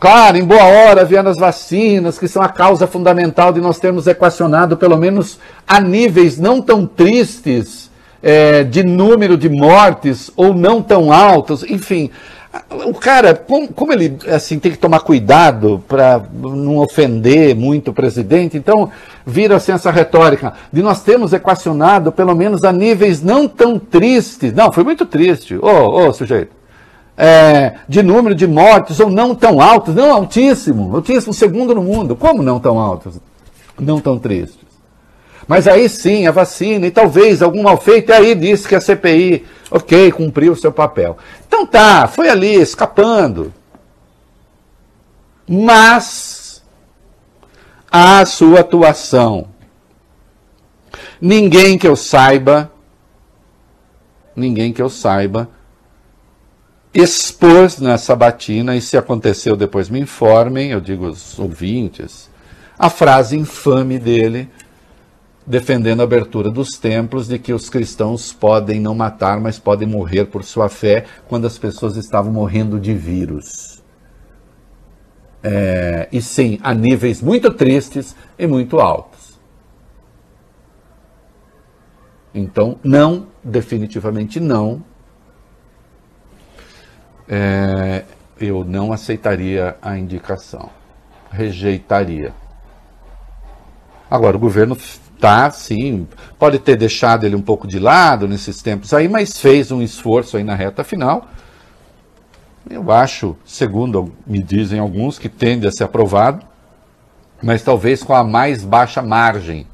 Claro, 0.00 0.36
em 0.36 0.44
boa 0.44 0.64
hora 0.64 1.04
vieram 1.04 1.30
as 1.30 1.38
vacinas, 1.38 2.18
que 2.18 2.26
são 2.26 2.42
a 2.42 2.48
causa 2.48 2.84
fundamental 2.84 3.52
de 3.52 3.60
nós 3.60 3.78
termos 3.78 4.08
equacionado, 4.08 4.76
pelo 4.76 4.96
menos 4.96 5.38
a 5.68 5.80
níveis 5.80 6.36
não 6.36 6.60
tão 6.60 6.84
tristes, 6.84 7.88
é, 8.20 8.64
de 8.64 8.82
número 8.82 9.36
de 9.36 9.48
mortes 9.48 10.32
ou 10.36 10.52
não 10.52 10.82
tão 10.82 11.12
altos, 11.12 11.62
enfim. 11.62 12.10
O 12.86 12.94
cara, 12.94 13.36
como, 13.36 13.68
como 13.68 13.92
ele 13.92 14.18
assim 14.34 14.58
tem 14.58 14.72
que 14.72 14.78
tomar 14.78 15.00
cuidado 15.00 15.80
para 15.86 16.20
não 16.32 16.78
ofender 16.78 17.54
muito 17.54 17.92
o 17.92 17.94
presidente, 17.94 18.56
então 18.56 18.90
vira 19.24 19.54
assim 19.54 19.70
essa 19.70 19.92
retórica 19.92 20.54
de 20.72 20.82
nós 20.82 21.04
temos 21.04 21.32
equacionado 21.32 22.10
pelo 22.10 22.34
menos 22.34 22.64
a 22.64 22.72
níveis 22.72 23.22
não 23.22 23.46
tão 23.46 23.78
tristes. 23.78 24.52
Não, 24.52 24.72
foi 24.72 24.82
muito 24.82 25.06
triste. 25.06 25.56
Ô, 25.56 26.08
ô 26.08 26.12
sujeito. 26.12 26.65
É, 27.16 27.76
de 27.88 28.02
número 28.02 28.34
de 28.34 28.46
mortes 28.46 29.00
ou 29.00 29.08
não 29.08 29.34
tão 29.34 29.60
altos, 29.60 29.94
não 29.94 30.12
altíssimo, 30.12 30.94
altíssimo 30.94 31.32
segundo 31.32 31.74
no 31.74 31.82
mundo. 31.82 32.14
Como 32.14 32.42
não 32.42 32.60
tão 32.60 32.78
altos? 32.78 33.18
Não 33.78 34.00
tão 34.00 34.18
tristes. 34.18 34.66
Mas 35.48 35.68
aí 35.68 35.88
sim, 35.88 36.26
a 36.26 36.32
vacina, 36.32 36.86
e 36.86 36.90
talvez 36.90 37.40
algum 37.40 37.62
mal 37.62 37.76
feito, 37.76 38.10
e 38.10 38.12
aí 38.12 38.34
disse 38.34 38.66
que 38.66 38.74
a 38.74 38.80
CPI, 38.80 39.46
ok, 39.70 40.10
cumpriu 40.12 40.52
o 40.52 40.56
seu 40.56 40.72
papel. 40.72 41.16
Então 41.46 41.64
tá, 41.64 42.08
foi 42.08 42.28
ali, 42.28 42.54
escapando. 42.54 43.52
Mas 45.48 46.62
a 47.90 48.24
sua 48.26 48.60
atuação. 48.60 49.48
Ninguém 51.20 51.78
que 51.78 51.86
eu 51.86 51.96
saiba, 51.96 52.70
ninguém 54.34 54.72
que 54.72 54.82
eu 54.82 54.90
saiba, 54.90 55.48
expôs 57.00 57.78
nessa 57.78 58.16
batina, 58.16 58.76
e 58.76 58.80
se 58.80 58.96
aconteceu 58.96 59.56
depois 59.56 59.88
me 59.88 60.00
informem, 60.00 60.70
eu 60.70 60.80
digo 60.80 61.06
os 61.06 61.38
ouvintes, 61.38 62.30
a 62.78 62.90
frase 62.90 63.36
infame 63.36 63.98
dele 63.98 64.48
defendendo 65.46 66.00
a 66.00 66.04
abertura 66.04 66.50
dos 66.50 66.70
templos, 66.70 67.28
de 67.28 67.38
que 67.38 67.52
os 67.52 67.70
cristãos 67.70 68.32
podem 68.32 68.80
não 68.80 68.94
matar, 68.94 69.40
mas 69.40 69.58
podem 69.58 69.86
morrer 69.86 70.24
por 70.24 70.42
sua 70.42 70.68
fé, 70.68 71.04
quando 71.28 71.46
as 71.46 71.56
pessoas 71.56 71.96
estavam 71.96 72.32
morrendo 72.32 72.80
de 72.80 72.92
vírus. 72.92 73.82
É, 75.42 76.08
e 76.10 76.20
sim, 76.20 76.58
a 76.62 76.74
níveis 76.74 77.22
muito 77.22 77.52
tristes 77.52 78.16
e 78.36 78.46
muito 78.46 78.80
altos. 78.80 79.38
Então, 82.34 82.78
não, 82.82 83.28
definitivamente 83.42 84.40
não. 84.40 84.82
É, 87.28 88.04
eu 88.40 88.64
não 88.64 88.92
aceitaria 88.92 89.76
a 89.80 89.96
indicação. 89.96 90.70
Rejeitaria. 91.30 92.32
Agora, 94.10 94.36
o 94.36 94.40
governo 94.40 94.76
tá, 95.18 95.50
sim, 95.50 96.06
pode 96.38 96.58
ter 96.58 96.76
deixado 96.76 97.24
ele 97.24 97.34
um 97.34 97.42
pouco 97.42 97.66
de 97.66 97.78
lado 97.78 98.28
nesses 98.28 98.62
tempos 98.62 98.92
aí, 98.92 99.08
mas 99.08 99.38
fez 99.38 99.72
um 99.72 99.82
esforço 99.82 100.36
aí 100.36 100.44
na 100.44 100.54
reta 100.54 100.84
final. 100.84 101.26
Eu 102.68 102.90
acho, 102.90 103.36
segundo 103.44 104.12
me 104.26 104.42
dizem 104.42 104.78
alguns, 104.78 105.18
que 105.18 105.28
tende 105.28 105.66
a 105.66 105.72
ser 105.72 105.84
aprovado, 105.84 106.44
mas 107.42 107.62
talvez 107.62 108.02
com 108.02 108.14
a 108.14 108.24
mais 108.24 108.64
baixa 108.64 109.02
margem, 109.02 109.66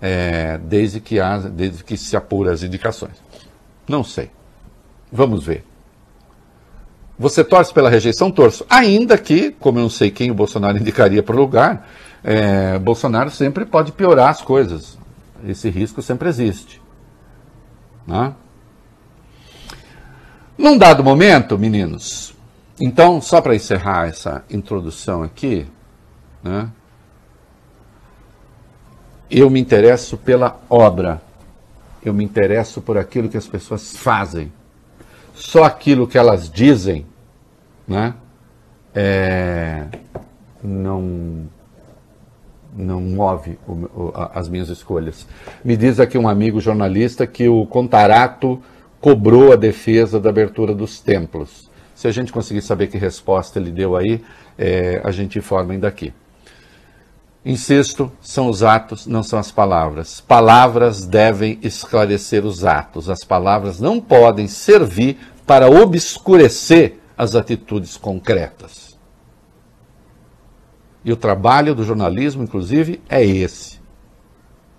é, 0.00 0.58
desde, 0.58 1.00
que 1.00 1.18
há, 1.18 1.38
desde 1.38 1.82
que 1.82 1.96
se 1.96 2.16
apura 2.16 2.52
as 2.52 2.62
indicações. 2.62 3.22
Não 3.88 4.04
sei. 4.04 4.30
Vamos 5.10 5.44
ver. 5.44 5.64
Você 7.18 7.42
torce 7.42 7.72
pela 7.74 7.90
rejeição? 7.90 8.30
Torço. 8.30 8.64
Ainda 8.70 9.18
que, 9.18 9.50
como 9.50 9.78
eu 9.78 9.82
não 9.82 9.90
sei 9.90 10.10
quem 10.10 10.30
o 10.30 10.34
Bolsonaro 10.34 10.76
indicaria 10.78 11.22
para 11.22 11.34
o 11.34 11.38
lugar, 11.38 11.88
é, 12.22 12.78
Bolsonaro 12.78 13.30
sempre 13.30 13.64
pode 13.64 13.92
piorar 13.92 14.28
as 14.28 14.40
coisas. 14.40 14.98
Esse 15.46 15.68
risco 15.68 16.00
sempre 16.00 16.28
existe. 16.28 16.80
Né? 18.06 18.32
Num 20.56 20.76
dado 20.76 21.04
momento, 21.04 21.58
meninos, 21.58 22.34
então, 22.80 23.20
só 23.20 23.40
para 23.40 23.56
encerrar 23.56 24.08
essa 24.08 24.44
introdução 24.48 25.22
aqui, 25.22 25.66
né, 26.42 26.70
eu 29.28 29.50
me 29.50 29.60
interesso 29.60 30.16
pela 30.16 30.60
obra, 30.70 31.20
eu 32.04 32.14
me 32.14 32.24
interesso 32.24 32.80
por 32.80 32.96
aquilo 32.96 33.28
que 33.28 33.36
as 33.36 33.46
pessoas 33.48 33.96
fazem. 33.96 34.52
Só 35.38 35.62
aquilo 35.62 36.08
que 36.08 36.18
elas 36.18 36.50
dizem 36.50 37.06
né, 37.86 38.12
é, 38.92 39.86
não 40.62 41.46
não 42.76 43.00
move 43.00 43.58
o, 43.66 43.72
o, 43.72 44.12
as 44.34 44.48
minhas 44.48 44.68
escolhas. 44.68 45.26
Me 45.64 45.76
diz 45.76 45.98
aqui 45.98 46.18
um 46.18 46.28
amigo 46.28 46.60
jornalista 46.60 47.26
que 47.26 47.48
o 47.48 47.66
Contarato 47.66 48.60
cobrou 49.00 49.52
a 49.52 49.56
defesa 49.56 50.20
da 50.20 50.28
abertura 50.28 50.74
dos 50.74 51.00
templos. 51.00 51.70
Se 51.94 52.06
a 52.06 52.10
gente 52.10 52.32
conseguir 52.32 52.62
saber 52.62 52.88
que 52.88 52.98
resposta 52.98 53.58
ele 53.58 53.70
deu 53.70 53.96
aí, 53.96 54.22
é, 54.56 55.00
a 55.02 55.10
gente 55.10 55.38
informa 55.38 55.72
ainda 55.72 55.88
aqui. 55.88 56.12
Insisto, 57.44 58.10
são 58.20 58.48
os 58.48 58.62
atos, 58.62 59.06
não 59.06 59.22
são 59.22 59.38
as 59.38 59.50
palavras. 59.50 60.20
Palavras 60.20 61.06
devem 61.06 61.58
esclarecer 61.62 62.44
os 62.44 62.64
atos. 62.64 63.08
As 63.08 63.24
palavras 63.24 63.80
não 63.80 64.00
podem 64.00 64.46
servir 64.46 65.18
para 65.46 65.70
obscurecer 65.70 66.98
as 67.16 67.34
atitudes 67.34 67.96
concretas. 67.96 68.98
E 71.04 71.12
o 71.12 71.16
trabalho 71.16 71.74
do 71.74 71.84
jornalismo, 71.84 72.42
inclusive, 72.42 73.00
é 73.08 73.24
esse. 73.24 73.78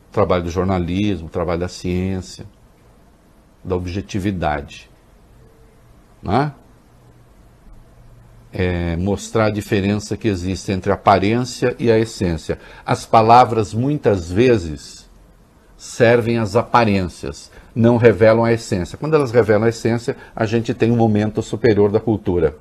O 0.10 0.12
trabalho 0.12 0.44
do 0.44 0.52
jornalismo, 0.52 1.28
o 1.28 1.32
trabalho 1.32 1.62
da 1.62 1.68
ciência, 1.68 2.46
da 3.64 3.76
objetividade. 3.76 4.90
Né? 6.22 6.54
É 6.54 6.69
mostrar 8.98 9.46
a 9.46 9.52
diferença 9.52 10.18
que 10.18 10.28
existe 10.28 10.72
entre 10.72 10.92
a 10.92 10.96
aparência 10.96 11.76
e 11.80 11.92
a 11.92 12.00
essência. 12.00 12.58
As 12.86 13.06
palavras, 13.06 13.74
muitas 13.74 14.32
vezes, 14.32 15.08
servem 15.78 16.38
às 16.38 16.56
aparências, 16.56 17.52
não 17.74 17.98
revelam 17.98 18.44
a 18.44 18.52
essência. 18.52 18.98
Quando 18.98 19.16
elas 19.16 19.32
revelam 19.32 19.64
a 19.66 19.70
essência, 19.70 20.18
a 20.36 20.46
gente 20.46 20.74
tem 20.74 20.92
um 20.92 20.98
momento 20.98 21.42
superior 21.42 21.92
da 21.92 22.00
cultura. 22.00 22.56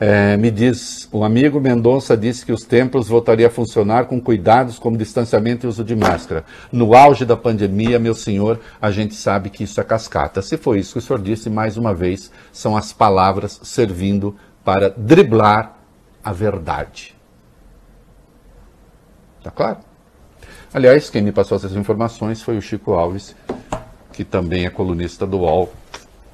É, 0.00 0.36
me 0.36 0.50
diz, 0.50 1.08
o 1.12 1.22
amigo 1.22 1.60
Mendonça 1.60 2.16
disse 2.16 2.44
que 2.44 2.52
os 2.52 2.64
templos 2.64 3.06
voltariam 3.06 3.46
a 3.46 3.50
funcionar 3.50 4.06
com 4.06 4.20
cuidados 4.20 4.76
como 4.76 4.96
distanciamento 4.96 5.64
e 5.64 5.68
uso 5.68 5.84
de 5.84 5.94
máscara. 5.94 6.44
No 6.72 6.94
auge 6.96 7.24
da 7.24 7.36
pandemia, 7.36 7.98
meu 8.00 8.14
senhor, 8.14 8.58
a 8.82 8.90
gente 8.90 9.14
sabe 9.14 9.50
que 9.50 9.62
isso 9.62 9.80
é 9.80 9.84
cascata. 9.84 10.42
Se 10.42 10.56
foi 10.56 10.80
isso 10.80 10.94
que 10.94 10.98
o 10.98 11.02
senhor 11.02 11.22
disse, 11.22 11.48
mais 11.48 11.76
uma 11.76 11.94
vez, 11.94 12.32
são 12.52 12.76
as 12.76 12.92
palavras 12.92 13.60
servindo 13.62 14.34
para 14.64 14.90
driblar 14.90 15.76
a 16.22 16.32
verdade. 16.32 17.14
Tá 19.42 19.50
claro? 19.50 19.78
Aliás, 20.72 21.10
quem 21.10 21.22
me 21.22 21.30
passou 21.30 21.56
essas 21.56 21.76
informações 21.76 22.42
foi 22.42 22.56
o 22.56 22.62
Chico 22.62 22.94
Alves, 22.94 23.36
que 24.12 24.24
também 24.24 24.64
é 24.64 24.70
colunista 24.70 25.26
do 25.26 25.38
UOL. 25.38 25.72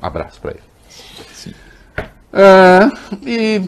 Abraço 0.01 0.41
para 0.41 0.53
ele. 0.53 0.71
Ah, 2.33 2.91
e 3.23 3.61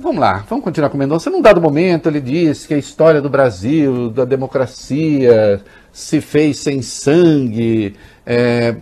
vamos 0.00 0.20
lá, 0.20 0.44
vamos 0.48 0.64
continuar 0.64 0.90
com 0.90 0.96
Mendonça. 0.96 1.28
Num 1.28 1.42
dado 1.42 1.60
momento, 1.60 2.08
ele 2.08 2.20
disse 2.20 2.68
que 2.68 2.74
a 2.74 2.78
história 2.78 3.20
do 3.20 3.28
Brasil, 3.28 4.10
da 4.10 4.24
democracia, 4.24 5.60
se 5.92 6.20
fez 6.20 6.58
sem 6.58 6.80
sangue. 6.82 7.96
É, 8.24 8.76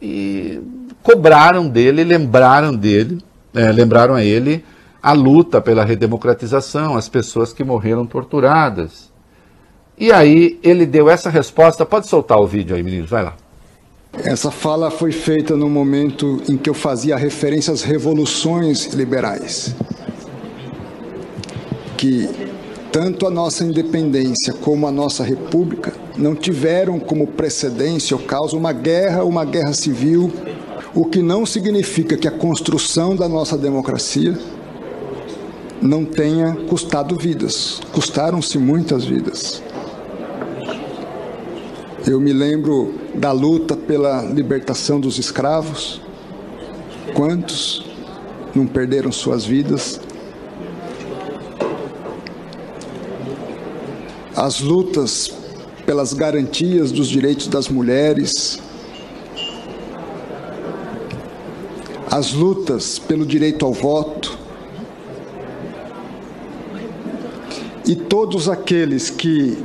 e 0.00 0.60
cobraram 1.02 1.68
dele, 1.68 2.04
lembraram 2.04 2.74
dele, 2.74 3.18
é, 3.54 3.72
lembraram 3.72 4.14
a 4.14 4.24
ele 4.24 4.64
a 5.02 5.12
luta 5.12 5.60
pela 5.60 5.84
redemocratização, 5.84 6.96
as 6.96 7.08
pessoas 7.08 7.52
que 7.52 7.62
morreram 7.62 8.04
torturadas. 8.04 9.10
E 9.96 10.12
aí 10.12 10.58
ele 10.62 10.86
deu 10.86 11.08
essa 11.08 11.30
resposta. 11.30 11.84
Pode 11.86 12.06
soltar 12.06 12.38
o 12.38 12.46
vídeo 12.46 12.76
aí, 12.76 12.82
meninos, 12.82 13.10
vai 13.10 13.22
lá. 13.22 13.34
Essa 14.12 14.50
fala 14.50 14.90
foi 14.90 15.12
feita 15.12 15.56
no 15.56 15.68
momento 15.68 16.42
em 16.48 16.56
que 16.56 16.68
eu 16.68 16.74
fazia 16.74 17.16
referência 17.16 17.72
às 17.72 17.82
revoluções 17.82 18.92
liberais. 18.94 19.74
Que 21.96 22.28
tanto 22.90 23.26
a 23.26 23.30
nossa 23.30 23.64
independência 23.64 24.52
como 24.52 24.86
a 24.86 24.90
nossa 24.90 25.22
república 25.22 25.92
não 26.16 26.34
tiveram 26.34 26.98
como 26.98 27.26
precedência 27.26 28.16
ou 28.16 28.22
causa 28.22 28.56
uma 28.56 28.72
guerra, 28.72 29.24
uma 29.24 29.44
guerra 29.44 29.72
civil, 29.72 30.32
o 30.94 31.04
que 31.04 31.20
não 31.20 31.44
significa 31.44 32.16
que 32.16 32.26
a 32.26 32.30
construção 32.30 33.14
da 33.14 33.28
nossa 33.28 33.56
democracia 33.56 34.38
não 35.80 36.04
tenha 36.04 36.54
custado 36.68 37.16
vidas. 37.16 37.80
Custaram-se 37.92 38.58
muitas 38.58 39.04
vidas. 39.04 39.62
Eu 42.06 42.20
me 42.20 42.32
lembro 42.32 42.94
da 43.14 43.32
luta 43.32 43.76
pela 43.76 44.22
libertação 44.22 44.98
dos 44.98 45.18
escravos. 45.18 46.00
Quantos 47.14 47.84
não 48.54 48.66
perderam 48.66 49.12
suas 49.12 49.44
vidas? 49.44 50.00
As 54.34 54.60
lutas 54.60 55.32
pelas 55.84 56.12
garantias 56.12 56.92
dos 56.92 57.08
direitos 57.08 57.48
das 57.48 57.68
mulheres. 57.68 58.58
As 62.10 62.32
lutas 62.32 62.98
pelo 62.98 63.24
direito 63.26 63.64
ao 63.64 63.72
voto. 63.72 64.38
E 67.86 67.94
todos 67.94 68.48
aqueles 68.48 69.08
que 69.08 69.56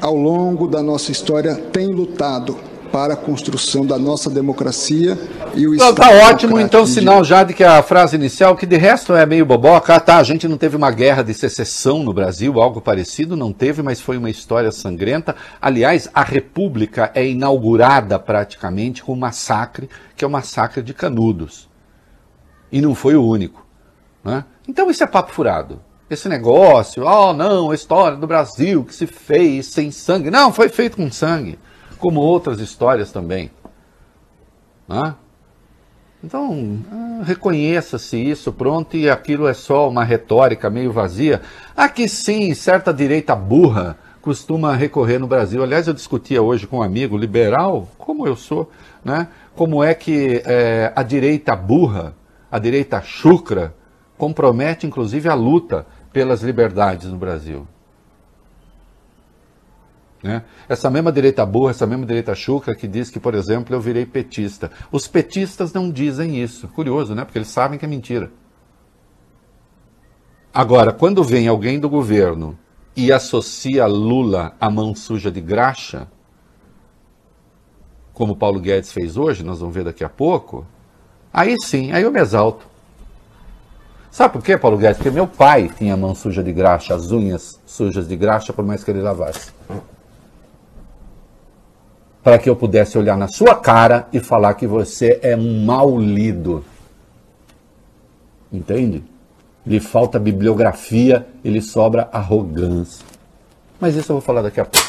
ao 0.00 0.14
longo 0.16 0.66
da 0.66 0.82
nossa 0.82 1.12
história, 1.12 1.54
tem 1.54 1.88
lutado 1.88 2.56
para 2.90 3.14
a 3.14 3.16
construção 3.16 3.86
da 3.86 3.96
nossa 3.96 4.28
democracia 4.28 5.16
e 5.54 5.64
o 5.64 5.74
Então, 5.74 5.90
Estado. 5.90 6.08
tá 6.08 6.28
ótimo, 6.28 6.58
então, 6.58 6.84
sinal 6.84 7.22
já 7.22 7.44
de 7.44 7.54
que 7.54 7.62
a 7.62 7.80
frase 7.84 8.16
inicial, 8.16 8.56
que 8.56 8.66
de 8.66 8.76
resto 8.76 9.14
é 9.14 9.24
meio 9.24 9.46
boboca, 9.46 9.94
ah, 9.94 10.00
tá, 10.00 10.16
a 10.16 10.24
gente 10.24 10.48
não 10.48 10.56
teve 10.56 10.76
uma 10.76 10.90
guerra 10.90 11.22
de 11.22 11.32
secessão 11.32 12.02
no 12.02 12.12
Brasil, 12.12 12.60
algo 12.60 12.80
parecido, 12.80 13.36
não 13.36 13.52
teve, 13.52 13.80
mas 13.80 14.00
foi 14.00 14.16
uma 14.16 14.30
história 14.30 14.72
sangrenta. 14.72 15.36
Aliás, 15.60 16.08
a 16.12 16.24
República 16.24 17.12
é 17.14 17.24
inaugurada 17.24 18.18
praticamente 18.18 19.04
com 19.04 19.12
um 19.12 19.16
massacre, 19.16 19.88
que 20.16 20.24
é 20.24 20.26
o 20.26 20.30
massacre 20.30 20.82
de 20.82 20.92
Canudos. 20.92 21.69
E 22.72 22.80
não 22.80 22.94
foi 22.94 23.16
o 23.16 23.24
único. 23.24 23.64
né? 24.24 24.44
Então 24.68 24.90
isso 24.90 25.02
é 25.02 25.06
papo 25.06 25.32
furado. 25.32 25.80
Esse 26.08 26.28
negócio, 26.28 27.04
oh 27.04 27.32
não, 27.32 27.70
a 27.70 27.74
história 27.74 28.16
do 28.16 28.26
Brasil 28.26 28.84
que 28.84 28.94
se 28.94 29.06
fez 29.06 29.66
sem 29.66 29.90
sangue. 29.90 30.30
Não, 30.30 30.52
foi 30.52 30.68
feito 30.68 30.96
com 30.96 31.10
sangue, 31.10 31.58
como 31.98 32.20
outras 32.20 32.58
histórias 32.60 33.12
também. 33.12 33.50
né? 34.88 35.14
Então, 36.22 36.78
ah, 36.92 37.22
reconheça-se 37.24 38.18
isso, 38.18 38.52
pronto, 38.52 38.94
e 38.96 39.08
aquilo 39.08 39.48
é 39.48 39.54
só 39.54 39.88
uma 39.88 40.04
retórica 40.04 40.68
meio 40.68 40.92
vazia. 40.92 41.40
Aqui 41.74 42.08
sim, 42.08 42.52
certa 42.52 42.92
direita 42.92 43.34
burra 43.34 43.96
costuma 44.20 44.74
recorrer 44.74 45.18
no 45.18 45.26
Brasil. 45.26 45.62
Aliás, 45.62 45.88
eu 45.88 45.94
discutia 45.94 46.42
hoje 46.42 46.66
com 46.66 46.78
um 46.78 46.82
amigo 46.82 47.16
liberal, 47.16 47.88
como 47.96 48.26
eu 48.26 48.36
sou, 48.36 48.70
né? 49.02 49.28
Como 49.56 49.82
é 49.82 49.94
que 49.94 50.42
eh, 50.44 50.92
a 50.94 51.02
direita 51.02 51.56
burra, 51.56 52.14
a 52.50 52.58
direita 52.58 53.00
chucra, 53.00 53.74
compromete 54.18 54.86
inclusive 54.86 55.28
a 55.28 55.34
luta 55.34 55.86
pelas 56.12 56.42
liberdades 56.42 57.10
no 57.10 57.16
Brasil. 57.16 57.66
Né? 60.22 60.44
Essa 60.68 60.90
mesma 60.90 61.10
direita 61.10 61.46
burra, 61.46 61.70
essa 61.70 61.86
mesma 61.86 62.04
direita 62.04 62.34
chucra 62.34 62.74
que 62.74 62.86
diz 62.86 63.10
que, 63.10 63.18
por 63.18 63.34
exemplo, 63.34 63.74
eu 63.74 63.80
virei 63.80 64.04
petista. 64.04 64.70
Os 64.92 65.06
petistas 65.06 65.72
não 65.72 65.90
dizem 65.90 66.42
isso. 66.42 66.68
Curioso, 66.68 67.14
né? 67.14 67.24
Porque 67.24 67.38
eles 67.38 67.48
sabem 67.48 67.78
que 67.78 67.84
é 67.84 67.88
mentira. 67.88 68.30
Agora, 70.52 70.92
quando 70.92 71.24
vem 71.24 71.48
alguém 71.48 71.78
do 71.78 71.88
governo 71.88 72.58
e 72.94 73.12
associa 73.12 73.86
Lula 73.86 74.54
à 74.60 74.68
mão 74.68 74.94
suja 74.94 75.30
de 75.30 75.40
graxa, 75.40 76.08
como 78.12 78.36
Paulo 78.36 78.60
Guedes 78.60 78.92
fez 78.92 79.16
hoje, 79.16 79.42
nós 79.42 79.60
vamos 79.60 79.74
ver 79.74 79.84
daqui 79.84 80.04
a 80.04 80.08
pouco, 80.08 80.66
aí 81.32 81.56
sim, 81.60 81.92
aí 81.92 82.02
eu 82.02 82.10
me 82.10 82.20
exalto. 82.20 82.70
Sabe 84.10 84.32
por 84.32 84.42
quê, 84.42 84.58
Paulo 84.58 84.76
Guedes? 84.76 84.96
Porque 84.96 85.10
meu 85.10 85.26
pai 85.26 85.70
tinha 85.78 85.94
a 85.94 85.96
mão 85.96 86.14
suja 86.14 86.42
de 86.42 86.52
graxa, 86.52 86.94
as 86.94 87.12
unhas 87.12 87.60
sujas 87.64 88.08
de 88.08 88.16
graxa, 88.16 88.52
por 88.52 88.64
mais 88.64 88.82
que 88.82 88.90
ele 88.90 89.00
lavasse. 89.00 89.52
Para 92.22 92.38
que 92.38 92.50
eu 92.50 92.56
pudesse 92.56 92.98
olhar 92.98 93.16
na 93.16 93.28
sua 93.28 93.54
cara 93.54 94.08
e 94.12 94.18
falar 94.18 94.54
que 94.54 94.66
você 94.66 95.20
é 95.22 95.36
um 95.36 95.64
mal 95.64 95.96
lido. 95.98 96.64
Entende? 98.52 99.04
Lhe 99.64 99.78
falta 99.78 100.18
bibliografia 100.18 101.26
e 101.44 101.50
lhe 101.50 101.62
sobra 101.62 102.08
arrogância. 102.12 103.06
Mas 103.78 103.94
isso 103.94 104.10
eu 104.10 104.16
vou 104.16 104.22
falar 104.22 104.42
daqui 104.42 104.60
a 104.60 104.64
pouco. 104.64 104.88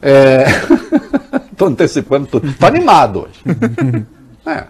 É... 0.00 0.44
Tô 1.56 1.66
antecipando 1.66 2.26
tudo. 2.26 2.52
Tô 2.54 2.66
animado 2.66 3.24
hoje. 3.24 4.06
É. 4.48 4.68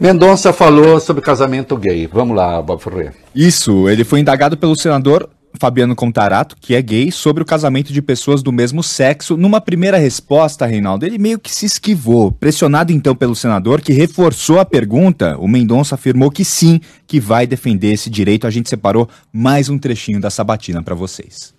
Mendonça 0.00 0.52
falou 0.52 1.00
sobre 1.00 1.20
casamento 1.20 1.76
gay. 1.76 2.06
Vamos 2.06 2.36
lá, 2.36 2.62
Bob 2.62 2.80
Ferreira. 2.80 3.14
Isso, 3.34 3.88
ele 3.88 4.04
foi 4.04 4.20
indagado 4.20 4.56
pelo 4.56 4.76
senador 4.76 5.28
Fabiano 5.58 5.96
Contarato, 5.96 6.56
que 6.60 6.76
é 6.76 6.80
gay, 6.80 7.10
sobre 7.10 7.42
o 7.42 7.46
casamento 7.46 7.92
de 7.92 8.00
pessoas 8.00 8.40
do 8.40 8.52
mesmo 8.52 8.80
sexo. 8.80 9.36
Numa 9.36 9.60
primeira 9.60 9.98
resposta, 9.98 10.66
Reinaldo, 10.66 11.04
ele 11.04 11.18
meio 11.18 11.36
que 11.36 11.52
se 11.52 11.66
esquivou. 11.66 12.30
Pressionado 12.30 12.92
então 12.92 13.12
pelo 13.16 13.34
senador, 13.34 13.80
que 13.80 13.92
reforçou 13.92 14.60
a 14.60 14.64
pergunta, 14.64 15.36
o 15.36 15.48
Mendonça 15.48 15.96
afirmou 15.96 16.30
que 16.30 16.44
sim, 16.44 16.80
que 17.04 17.18
vai 17.18 17.44
defender 17.44 17.94
esse 17.94 18.08
direito. 18.08 18.46
A 18.46 18.50
gente 18.50 18.68
separou 18.68 19.08
mais 19.32 19.68
um 19.68 19.78
trechinho 19.78 20.20
da 20.20 20.30
sabatina 20.30 20.80
para 20.80 20.94
vocês. 20.94 21.52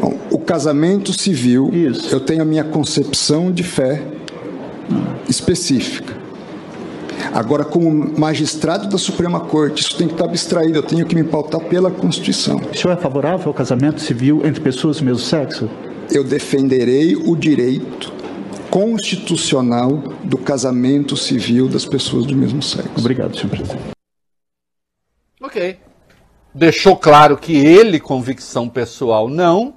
Bom, 0.00 0.18
o 0.32 0.38
casamento 0.40 1.12
civil, 1.12 1.70
eu 2.10 2.18
tenho 2.18 2.42
a 2.42 2.44
minha 2.44 2.64
concepção 2.64 3.52
de 3.52 3.62
fé 3.62 4.02
específica. 5.28 6.23
Agora, 7.32 7.64
como 7.64 8.18
magistrado 8.18 8.88
da 8.88 8.98
Suprema 8.98 9.40
Corte, 9.40 9.82
isso 9.82 9.96
tem 9.96 10.06
que 10.06 10.14
estar 10.14 10.24
abstraído, 10.24 10.78
eu 10.78 10.82
tenho 10.82 11.06
que 11.06 11.14
me 11.14 11.24
pautar 11.24 11.60
pela 11.60 11.90
Constituição. 11.90 12.56
O 12.56 12.76
senhor 12.76 12.94
é 12.94 13.00
favorável 13.00 13.48
ao 13.48 13.54
casamento 13.54 14.00
civil 14.00 14.42
entre 14.44 14.60
pessoas 14.60 14.98
do 14.98 15.04
mesmo 15.04 15.20
sexo? 15.20 15.68
Eu 16.10 16.22
defenderei 16.22 17.16
o 17.16 17.34
direito 17.34 18.12
constitucional 18.70 19.90
do 20.24 20.36
casamento 20.36 21.16
civil 21.16 21.68
das 21.68 21.84
pessoas 21.84 22.26
do 22.26 22.36
mesmo 22.36 22.62
sexo. 22.62 22.90
Obrigado, 22.98 23.36
senhor 23.36 23.50
presidente. 23.50 23.90
Ok. 25.40 25.78
Deixou 26.54 26.96
claro 26.96 27.36
que 27.36 27.54
ele, 27.54 27.98
convicção 27.98 28.68
pessoal, 28.68 29.28
não. 29.28 29.74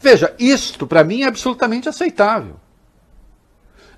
Veja, 0.00 0.34
isto 0.38 0.86
para 0.86 1.04
mim 1.04 1.22
é 1.22 1.26
absolutamente 1.26 1.88
aceitável. 1.88 2.56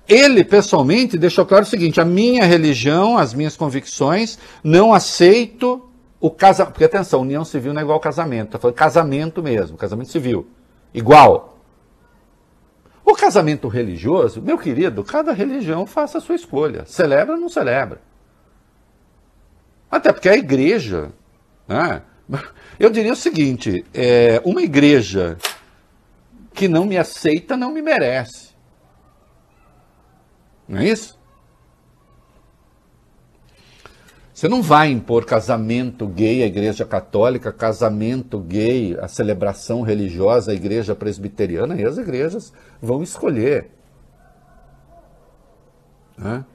Ele, 0.07 0.43
pessoalmente, 0.43 1.17
deixou 1.17 1.45
claro 1.45 1.63
o 1.63 1.67
seguinte: 1.67 1.99
a 1.99 2.05
minha 2.05 2.45
religião, 2.45 3.17
as 3.17 3.33
minhas 3.33 3.57
convicções, 3.57 4.39
não 4.63 4.93
aceito 4.93 5.87
o 6.19 6.31
casamento. 6.31 6.73
Porque, 6.73 6.85
atenção, 6.85 7.21
união 7.21 7.43
civil 7.43 7.73
não 7.73 7.81
é 7.81 7.83
igual 7.83 7.99
casamento. 7.99 8.47
Está 8.47 8.59
falando 8.59 8.75
casamento 8.75 9.43
mesmo, 9.43 9.77
casamento 9.77 10.09
civil. 10.09 10.47
Igual. 10.93 11.57
O 13.03 13.13
casamento 13.13 13.67
religioso, 13.67 14.41
meu 14.41 14.57
querido, 14.57 15.03
cada 15.03 15.31
religião 15.31 15.85
faça 15.85 16.17
a 16.17 16.21
sua 16.21 16.35
escolha. 16.35 16.85
Celebra 16.85 17.35
ou 17.35 17.39
não 17.39 17.49
celebra. 17.49 18.01
Até 19.89 20.11
porque 20.11 20.29
a 20.29 20.35
igreja. 20.35 21.11
Né? 21.67 22.01
Eu 22.79 22.89
diria 22.89 23.13
o 23.13 23.15
seguinte: 23.15 23.85
é, 23.93 24.41
uma 24.45 24.61
igreja 24.61 25.37
que 26.53 26.67
não 26.67 26.85
me 26.85 26.97
aceita 26.97 27.55
não 27.55 27.71
me 27.71 27.81
merece. 27.81 28.46
Não 30.67 30.79
é 30.79 30.85
isso? 30.85 31.17
Você 34.37 34.47
não 34.47 34.61
vai 34.61 34.91
impor 34.91 35.25
casamento 35.25 36.05
gay 36.05 36.43
à 36.43 36.45
Igreja 36.45 36.85
Católica, 36.85 37.51
casamento 37.51 38.37
gay, 38.37 38.95
a 39.01 39.07
celebração 39.07 39.81
religiosa 39.81 40.51
à 40.51 40.53
Igreja 40.53 40.93
Presbiteriana, 40.93 41.75
e 41.75 41.83
as 41.83 41.97
igrejas 41.97 42.53
vão 42.79 43.01
escolher. 43.01 43.71
Né? 46.15 46.45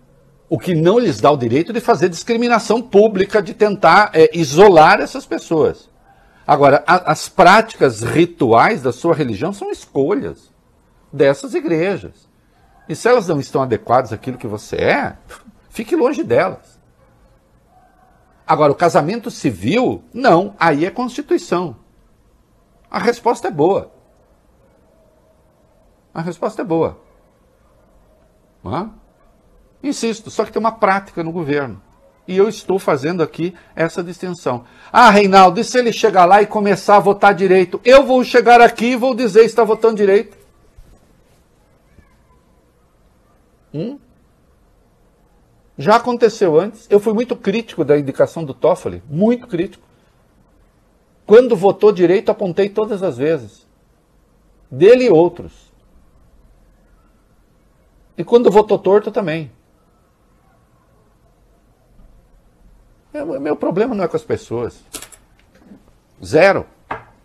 O 0.48 0.61
que 0.61 0.77
não 0.77 0.96
lhes 0.96 1.20
dá 1.20 1.33
o 1.33 1.37
direito 1.37 1.72
de 1.72 1.81
fazer 1.81 2.09
discriminação 2.09 2.81
pública, 2.81 3.42
de 3.42 3.53
tentar 3.53 4.12
é, 4.14 4.31
isolar 4.33 5.01
essas 5.01 5.27
pessoas. 5.27 5.90
Agora, 6.46 6.85
a, 6.87 7.11
as 7.11 7.29
práticas 7.29 8.03
rituais 8.03 8.81
da 8.81 8.92
sua 8.92 9.12
religião 9.12 9.53
são 9.53 9.72
escolhas 9.72 10.53
dessas 11.12 11.53
igrejas. 11.53 12.31
E 12.88 12.95
se 12.95 13.09
elas 13.09 13.29
não 13.29 13.40
estão 13.40 13.62
adequadas 13.62 14.12
àquilo 14.12 14.38
que 14.38 14.47
você 14.47 14.77
é, 14.77 15.16
fique 15.71 15.97
longe 15.97 16.23
delas. 16.23 16.81
Agora, 18.47 18.73
o 18.73 18.77
casamento 18.77 19.31
civil, 19.31 20.03
não, 20.12 20.55
aí 20.59 20.85
é 20.85 20.90
Constituição. 20.90 21.77
A 22.90 22.99
resposta 22.99 23.49
é 23.49 23.51
boa. 23.51 23.90
A 26.12 26.21
resposta 26.21 26.61
é 26.61 26.64
boa. 26.64 27.01
Insisto, 29.83 30.31
só 30.31 30.45
que 30.45 30.53
tem 30.53 30.61
uma 30.61 30.73
prática 30.73 31.23
no 31.23 31.33
governo. 31.33 31.81
E 32.29 32.37
eu 32.37 32.49
estou 32.49 32.79
fazendo 32.79 33.23
aqui 33.23 33.55
essa 33.75 34.03
distinção. 34.03 34.64
Ah, 34.92 35.11
Reinaldo, 35.11 35.59
e 35.59 35.64
se 35.64 35.79
ele 35.79 35.92
chegar 35.92 36.25
lá 36.25 36.40
e 36.40 36.47
começar 36.47 36.97
a 36.97 37.01
votar 37.01 37.35
direito? 37.35 37.81
Eu 37.85 38.05
vou 38.05 38.23
chegar 38.23 38.61
aqui 38.61 38.92
e 38.92 38.97
vou 38.97 39.14
dizer 39.14 39.45
está 39.45 39.64
votando 39.64 39.97
direito. 39.97 40.37
Hum? 43.73 43.99
Já 45.79 45.97
aconteceu 45.97 46.59
antes. 46.59 46.87
Eu 46.91 47.01
fui 47.01 47.13
muito 47.13 47.35
crítico 47.35 47.85
da 47.85 47.99
indicação 47.99 48.45
do 48.45 48.55
Toffoli, 48.55 49.03
muito 49.09 49.47
crítico. 49.47 49.85
Quando 51.27 51.57
votou 51.57 51.93
direito, 51.93 52.31
apontei 52.31 52.69
todas 52.69 53.03
as 53.03 53.17
vezes. 53.17 53.67
Dele 54.71 55.05
e 55.05 55.11
outros. 55.11 55.73
E 58.17 58.25
quando 58.25 58.51
votou 58.51 58.79
torto 58.79 59.11
também. 59.11 59.51
Meu, 63.13 63.41
meu 63.41 63.57
problema 63.57 63.95
não 63.95 64.05
é 64.05 64.09
com 64.09 64.17
as 64.17 64.25
pessoas. 64.25 64.81
Zero. 66.25 66.67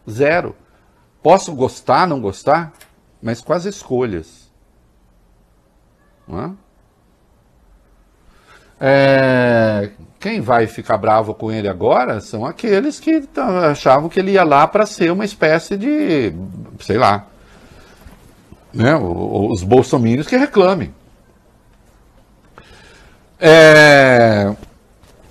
Zero. 0.10 0.56
Posso 1.22 1.54
gostar, 1.54 2.08
não 2.08 2.22
gostar, 2.22 2.74
mas 3.22 3.42
com 3.42 3.54
as 3.54 3.66
escolhas. 3.66 4.47
É, 8.80 9.90
quem 10.20 10.40
vai 10.40 10.68
ficar 10.68 10.98
bravo 10.98 11.34
com 11.34 11.52
ele 11.52 11.68
agora 11.68 12.20
são 12.20 12.46
aqueles 12.46 13.00
que 13.00 13.24
achavam 13.72 14.10
que 14.10 14.20
ele 14.20 14.32
ia 14.32 14.44
lá 14.44 14.68
para 14.68 14.86
ser 14.86 15.12
uma 15.12 15.26
espécie 15.26 15.76
de, 15.78 16.34
sei 16.80 16.98
lá, 16.98 17.26
né, 18.74 18.96
os 18.96 19.64
bolsominions 19.64 20.28
que 20.28 20.38
reclamem. 20.38 20.94
É, 23.40 24.54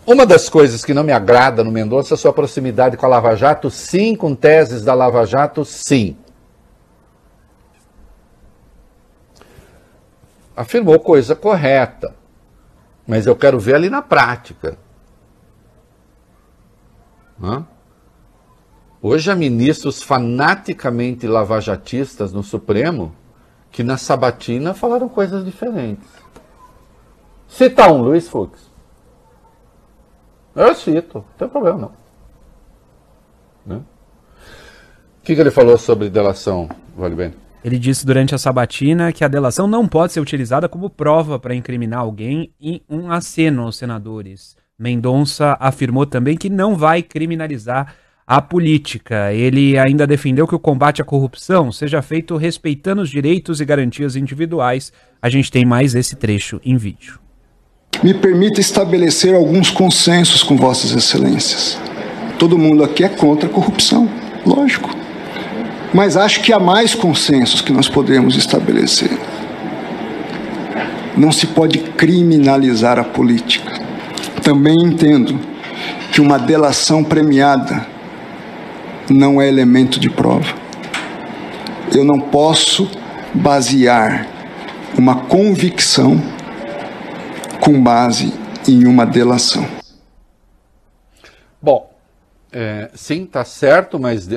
uma 0.06 0.24
das 0.24 0.48
coisas 0.48 0.85
que 0.85 0.94
não 0.94 1.02
me 1.02 1.12
agrada 1.12 1.64
no 1.64 1.70
Mendonça 1.70 2.14
é 2.14 2.16
a 2.16 2.18
sua 2.18 2.32
proximidade 2.32 2.96
com 2.96 3.06
a 3.06 3.09
Lava 3.09 3.35
Jato, 3.37 3.70
sim, 3.70 4.14
com 4.14 4.35
teses 4.35 4.82
da 4.82 4.94
Lava 4.94 5.24
Jato, 5.26 5.64
sim. 5.64 6.16
Afirmou 10.56 10.98
coisa 10.98 11.36
correta 11.36 12.14
mas 13.06 13.26
eu 13.26 13.36
quero 13.36 13.58
ver 13.58 13.76
ali 13.76 13.88
na 13.88 14.02
prática. 14.02 14.76
Hã? 17.40 17.64
Hoje 19.00 19.30
há 19.30 19.36
ministros 19.36 20.02
fanaticamente 20.02 21.26
lavajatistas 21.26 22.32
no 22.32 22.42
Supremo 22.42 23.14
que 23.70 23.84
na 23.84 23.96
sabatina 23.96 24.74
falaram 24.74 25.08
coisas 25.08 25.44
diferentes. 25.44 26.08
Cita 27.46 27.92
um, 27.92 28.02
Luiz 28.02 28.26
Fux. 28.26 28.58
Eu 30.54 30.74
cito, 30.74 31.18
não 31.18 31.24
tem 31.38 31.48
problema 31.48 31.78
não. 31.78 31.92
Né? 33.66 33.82
O 35.20 35.22
que, 35.22 35.34
que 35.34 35.40
ele 35.40 35.50
falou 35.50 35.76
sobre 35.76 36.08
delação, 36.08 36.68
Vale 36.96 37.14
bem? 37.14 37.34
Ele 37.66 37.81
disse 37.81 38.07
durante 38.07 38.33
a 38.33 38.38
sabatina 38.38 39.12
que 39.12 39.24
a 39.24 39.29
delação 39.29 39.66
não 39.66 39.88
pode 39.88 40.12
ser 40.12 40.20
utilizada 40.20 40.68
como 40.68 40.88
prova 40.88 41.37
para 41.37 41.52
incriminar 41.52 41.98
alguém 41.98 42.52
em 42.61 42.81
um 42.88 43.11
aceno 43.11 43.62
aos 43.62 43.76
senadores. 43.76 44.55
Mendonça 44.79 45.57
afirmou 45.59 46.07
também 46.07 46.37
que 46.37 46.48
não 46.48 46.76
vai 46.76 47.02
criminalizar 47.02 47.92
a 48.24 48.40
política. 48.40 49.33
Ele 49.33 49.76
ainda 49.76 50.07
defendeu 50.07 50.46
que 50.46 50.55
o 50.55 50.61
combate 50.61 51.02
à 51.02 51.05
corrupção 51.05 51.72
seja 51.72 52.00
feito 52.02 52.37
respeitando 52.37 53.02
os 53.02 53.11
direitos 53.11 53.61
e 53.61 53.64
garantias 53.64 54.14
individuais. 54.14 54.92
A 55.20 55.29
gente 55.29 55.50
tem 55.50 55.64
mais 55.64 55.96
esse 55.96 56.14
trecho 56.14 56.61
em 56.64 56.76
vídeo. 56.76 57.18
Me 58.00 58.14
permita 58.14 58.61
estabelecer 58.61 59.35
alguns 59.35 59.72
consensos 59.72 60.44
com 60.44 60.57
Vossas 60.57 60.92
Excelências. 60.92 61.76
Todo 62.38 62.57
mundo 62.57 62.85
aqui 62.85 63.02
é 63.02 63.09
contra 63.09 63.48
a 63.48 63.52
corrupção, 63.52 64.09
lógico. 64.46 65.05
Mas 65.96 66.14
acho 66.14 66.42
que 66.42 66.52
há 66.52 66.61
mais 66.61 66.94
consensos 66.94 67.62
que 67.62 67.72
nós 67.72 67.88
podemos 67.88 68.37
estabelecer. 68.37 69.18
Não 71.16 71.32
se 71.32 71.46
pode 71.46 71.78
criminalizar 71.78 72.98
a 72.98 73.02
política. 73.02 73.72
Também 74.42 74.76
entendo 74.78 75.40
que 76.12 76.20
uma 76.20 76.38
delação 76.38 77.02
premiada 77.02 77.87
não 79.09 79.40
é 79.40 79.48
elemento 79.48 79.98
de 79.98 80.11
prova. 80.11 80.54
Eu 81.90 82.04
não 82.04 82.20
posso 82.20 82.90
basear 83.32 84.26
uma 84.98 85.14
convicção 85.22 86.22
com 87.59 87.82
base 87.82 88.35
em 88.68 88.87
uma 88.87 89.06
delação. 89.06 89.66
Bom, 91.62 91.88
é, 92.58 92.90
sim, 92.94 93.24
está 93.24 93.44
certo, 93.44 94.00
mas 94.00 94.26
uh, 94.26 94.30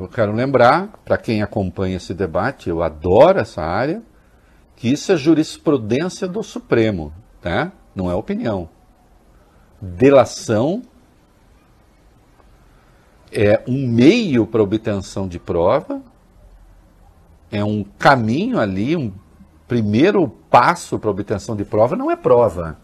eu 0.00 0.08
quero 0.08 0.32
lembrar, 0.32 0.98
para 1.04 1.18
quem 1.18 1.42
acompanha 1.42 1.98
esse 1.98 2.14
debate, 2.14 2.70
eu 2.70 2.82
adoro 2.82 3.38
essa 3.38 3.60
área, 3.60 4.02
que 4.74 4.90
isso 4.90 5.12
é 5.12 5.16
jurisprudência 5.18 6.26
do 6.26 6.42
Supremo, 6.42 7.12
tá? 7.42 7.70
não 7.94 8.10
é 8.10 8.14
opinião. 8.14 8.66
Delação 9.78 10.80
é 13.30 13.62
um 13.68 13.86
meio 13.86 14.46
para 14.46 14.62
obtenção 14.62 15.28
de 15.28 15.38
prova, 15.38 16.00
é 17.52 17.62
um 17.62 17.84
caminho 17.84 18.58
ali, 18.58 18.96
um 18.96 19.12
primeiro 19.68 20.26
passo 20.48 20.98
para 20.98 21.10
obtenção 21.10 21.54
de 21.54 21.66
prova, 21.66 21.94
não 21.94 22.10
é 22.10 22.16
prova. 22.16 22.78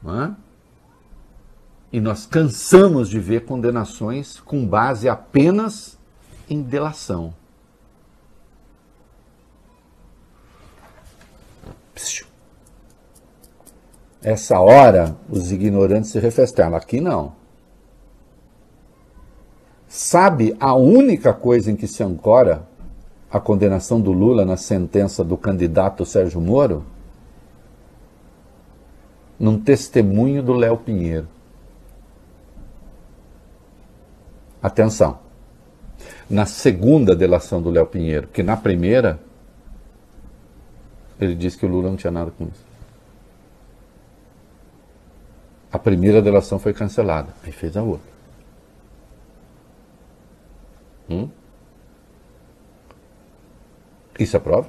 Não 0.00 0.22
é? 0.22 0.36
E 1.92 2.00
nós 2.00 2.24
cansamos 2.24 3.10
de 3.10 3.20
ver 3.20 3.44
condenações 3.44 4.40
com 4.40 4.66
base 4.66 5.08
apenas 5.08 5.98
em 6.48 6.62
delação. 6.62 7.34
Essa 14.22 14.60
hora, 14.60 15.16
os 15.28 15.50
ignorantes 15.50 16.10
se 16.10 16.18
refesteram. 16.20 16.76
Aqui 16.76 17.00
não. 17.00 17.34
Sabe 19.88 20.56
a 20.58 20.74
única 20.74 21.34
coisa 21.34 21.70
em 21.70 21.76
que 21.76 21.88
se 21.88 22.02
ancora 22.02 22.66
a 23.30 23.40
condenação 23.40 24.00
do 24.00 24.12
Lula 24.12 24.44
na 24.44 24.56
sentença 24.56 25.22
do 25.24 25.36
candidato 25.36 26.06
Sérgio 26.06 26.40
Moro? 26.40 26.84
Num 29.38 29.60
testemunho 29.60 30.42
do 30.42 30.52
Léo 30.52 30.78
Pinheiro. 30.78 31.28
Atenção. 34.62 35.18
Na 36.30 36.46
segunda 36.46 37.14
delação 37.16 37.60
do 37.60 37.70
Léo 37.70 37.86
Pinheiro, 37.86 38.28
que 38.28 38.42
na 38.42 38.56
primeira 38.56 39.18
ele 41.20 41.34
disse 41.34 41.58
que 41.58 41.66
o 41.66 41.68
Lula 41.68 41.88
não 41.88 41.96
tinha 41.96 42.10
nada 42.10 42.30
com 42.30 42.44
isso. 42.44 42.64
A 45.72 45.78
primeira 45.78 46.20
delação 46.20 46.58
foi 46.58 46.72
cancelada, 46.72 47.32
aí 47.42 47.50
fez 47.50 47.76
a 47.76 47.82
outra. 47.82 48.12
Hum? 51.08 51.28
Isso 54.18 54.36
é 54.36 54.40
prova? 54.40 54.68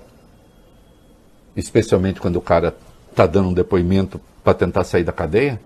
Especialmente 1.56 2.21
quando 2.21 2.38
o 2.38 2.41
cara 2.41 2.75
está 3.10 3.27
dando 3.27 3.49
um 3.49 3.53
depoimento 3.53 4.19
para 4.43 4.53
tentar 4.53 4.84
sair 4.84 5.03
da 5.03 5.12
cadeia? 5.12 5.60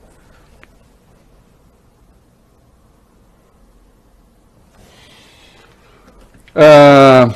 Ah, 6.60 7.32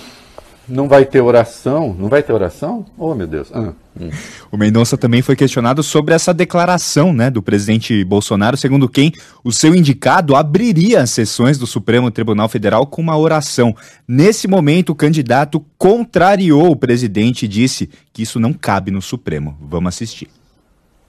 não 0.68 0.88
vai 0.88 1.06
ter 1.06 1.22
oração? 1.22 1.96
Não 1.98 2.10
vai 2.10 2.24
ter 2.24 2.34
oração? 2.34 2.86
Oh, 2.98 3.14
meu 3.14 3.28
Deus. 3.28 3.52
Ah, 3.54 3.74
hum. 4.00 4.10
O 4.52 4.58
Mendonça 4.58 4.98
também 4.98 5.22
foi 5.22 5.36
questionado 5.36 5.84
sobre 5.84 6.16
essa 6.16 6.34
declaração 6.34 7.14
né, 7.14 7.30
do 7.30 7.42
presidente 7.42 8.04
Bolsonaro, 8.04 8.58
segundo 8.58 8.90
quem 8.90 9.12
o 9.44 9.52
seu 9.52 9.76
indicado 9.76 10.36
abriria 10.36 11.02
as 11.02 11.12
sessões 11.12 11.60
do 11.60 11.68
Supremo 11.68 12.10
Tribunal 12.10 12.50
Federal 12.50 12.88
com 12.88 13.02
uma 13.02 13.16
oração. 13.16 13.76
Nesse 14.08 14.48
momento, 14.48 14.92
o 14.92 14.96
candidato 14.96 15.64
contrariou 15.78 16.72
o 16.72 16.76
presidente 16.76 17.46
e 17.46 17.48
disse 17.48 17.90
que 18.12 18.24
isso 18.24 18.40
não 18.40 18.54
cabe 18.54 18.90
no 18.90 19.02
Supremo. 19.02 19.58
Vamos 19.62 19.94
assistir. 19.94 20.30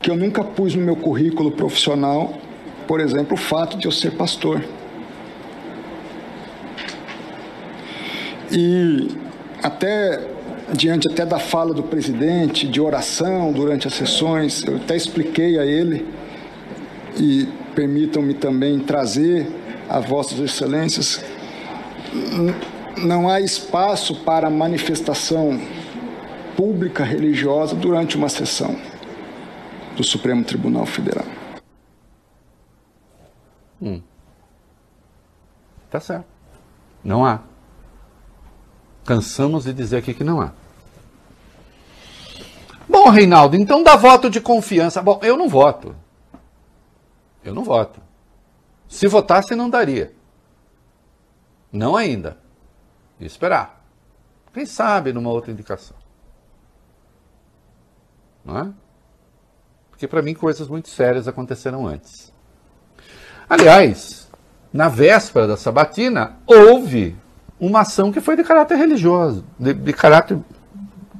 Que 0.01 0.11
eu 0.11 0.16
nunca 0.16 0.44
pus 0.44 0.75
no 0.75 0.83
meu 0.83 0.96
currículo 0.96 1.53
profissional, 1.53 2.37
por 2.87 3.01
exemplo, 3.01 3.35
o 3.35 3.40
fato 3.40 3.79
de 3.79 3.87
eu 3.87 3.92
ser 3.92 4.11
pastor. 4.12 4.62
E 8.52 9.08
até 9.62 10.20
diante 10.72 11.08
até 11.08 11.26
da 11.26 11.38
fala 11.38 11.74
do 11.74 11.82
presidente, 11.82 12.66
de 12.66 12.80
oração 12.80 13.52
durante 13.52 13.86
as 13.86 13.94
sessões, 13.94 14.64
eu 14.64 14.76
até 14.76 14.96
expliquei 14.96 15.58
a 15.58 15.66
ele 15.66 16.06
e 17.16 17.46
permitam-me 17.74 18.34
também 18.34 18.78
trazer 18.80 19.46
a 19.88 20.00
vossas 20.00 20.38
excelências, 20.38 21.22
não 22.96 23.28
há 23.28 23.40
espaço 23.40 24.14
para 24.22 24.48
manifestação 24.48 25.60
pública 26.56 27.04
religiosa 27.04 27.74
durante 27.74 28.16
uma 28.16 28.28
sessão 28.28 28.76
do 29.96 30.04
Supremo 30.04 30.44
Tribunal 30.44 30.86
Federal. 30.86 31.26
Hum. 33.80 34.00
Tá 35.90 36.00
certo. 36.00 36.26
Não 37.04 37.24
há. 37.24 37.40
Cansamos 39.04 39.64
de 39.64 39.72
dizer 39.72 39.98
aqui 39.98 40.14
que 40.14 40.24
não 40.24 40.40
há. 40.40 40.52
Bom, 42.88 43.08
Reinaldo, 43.08 43.56
então 43.56 43.82
dá 43.82 43.96
voto 43.96 44.28
de 44.28 44.40
confiança. 44.40 45.02
Bom, 45.02 45.18
eu 45.22 45.36
não 45.36 45.48
voto. 45.48 45.96
Eu 47.42 47.54
não 47.54 47.64
voto. 47.64 48.00
Se 48.88 49.08
votasse, 49.08 49.54
não 49.54 49.70
daria. 49.70 50.14
Não 51.72 51.96
ainda. 51.96 52.36
E 53.18 53.24
esperar. 53.24 53.82
Quem 54.52 54.66
sabe 54.66 55.12
numa 55.12 55.30
outra 55.30 55.50
indicação. 55.50 55.96
Não 58.44 58.58
é? 58.58 58.72
Porque 59.90 60.06
para 60.06 60.20
mim 60.20 60.34
coisas 60.34 60.68
muito 60.68 60.88
sérias 60.88 61.26
aconteceram 61.26 61.86
antes. 61.86 62.32
Aliás, 63.48 64.30
na 64.72 64.88
véspera 64.88 65.46
da 65.46 65.56
sabatina, 65.56 66.36
houve 66.46 67.16
uma 67.62 67.83
ação 67.83 68.11
que 68.11 68.20
foi 68.20 68.37
de 68.37 68.42
caráter 68.42 68.77
religioso, 68.77 69.44
de, 69.57 69.72
de 69.72 69.92
caráter 69.92 70.37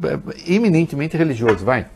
é, 0.03 0.53
eminentemente 0.53 1.17
religioso, 1.17 1.65
vai. 1.65 1.87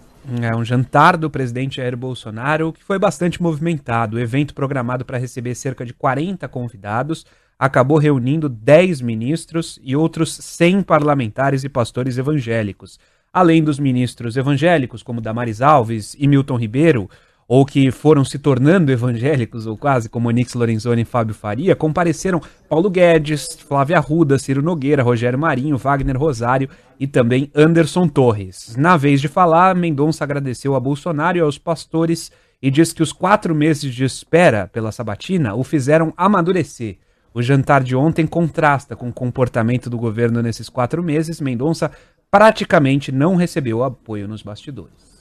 É 0.41 0.55
um 0.55 0.65
jantar 0.65 1.17
do 1.17 1.29
presidente 1.29 1.79
Jair 1.79 1.97
Bolsonaro 1.97 2.73
que 2.73 2.85
foi 2.85 2.97
bastante 2.97 3.43
movimentado. 3.43 4.17
O 4.17 4.21
evento 4.21 4.55
programado 4.55 5.05
para 5.05 5.19
receber 5.19 5.57
cerca 5.57 5.85
de 5.85 5.93
40 5.93 6.47
convidados 6.47 7.27
acabou 7.59 7.99
reunindo 7.99 8.49
10 8.49 9.01
ministros 9.01 9.81
e 9.83 9.97
outros 9.97 10.37
100 10.37 10.83
parlamentares 10.83 11.65
e 11.65 11.69
pastores 11.69 12.17
evangélicos. 12.17 13.01
Além 13.33 13.65
dos 13.65 13.81
ministros 13.81 14.37
evangélicos, 14.37 15.03
como 15.03 15.21
Damares 15.21 15.61
Alves 15.61 16.15
e 16.19 16.29
Milton 16.29 16.57
Ribeiro, 16.57 17.11
ou 17.49 17.65
que 17.65 17.91
foram 17.91 18.25
se 18.25 18.39
tornando 18.39 18.91
evangélicos, 18.91 19.67
ou 19.67 19.77
quase, 19.77 20.09
como 20.09 20.29
Onix 20.29 20.55
Lorenzoni 20.55 21.03
e 21.03 21.05
Fábio 21.05 21.35
Faria, 21.35 21.77
compareceram 21.77 22.41
Paulo 22.69 22.91
Guedes, 22.91 23.47
Flávia 23.69 23.99
Arruda, 23.99 24.39
Ciro 24.39 24.63
Nogueira, 24.63 25.03
Rogério 25.03 25.39
Marinho, 25.39 25.77
Wagner 25.77 26.19
Rosário 26.19 26.69
e 26.99 27.07
também 27.07 27.51
Anderson 27.55 28.09
Torres. 28.09 28.75
Na 28.77 28.97
vez 28.97 29.21
de 29.21 29.29
falar, 29.29 29.77
Mendonça 29.77 30.25
agradeceu 30.25 30.75
a 30.75 30.81
Bolsonaro 30.81 31.39
e 31.39 31.41
aos 31.41 31.57
pastores 31.57 32.33
e 32.61 32.71
disse 32.71 32.95
que 32.95 33.03
os 33.03 33.13
quatro 33.13 33.55
meses 33.55 33.95
de 33.95 34.05
espera 34.05 34.67
pela 34.67 34.91
sabatina 34.91 35.55
o 35.55 35.63
fizeram 35.63 36.13
amadurecer. 36.17 36.99
O 37.33 37.43
jantar 37.43 37.85
de 37.85 37.95
ontem 37.95 38.27
contrasta 38.27 38.97
com 38.97 39.11
o 39.11 39.13
comportamento 39.13 39.91
do 39.91 39.99
governo 39.99 40.43
nesses 40.43 40.71
quatro 40.71 41.03
meses. 41.03 41.41
Mendonça 41.41 41.91
praticamente 42.31 43.13
não 43.13 43.37
recebeu 43.37 43.85
apoio 43.85 44.27
nos 44.27 44.43
bastidores. 44.43 45.15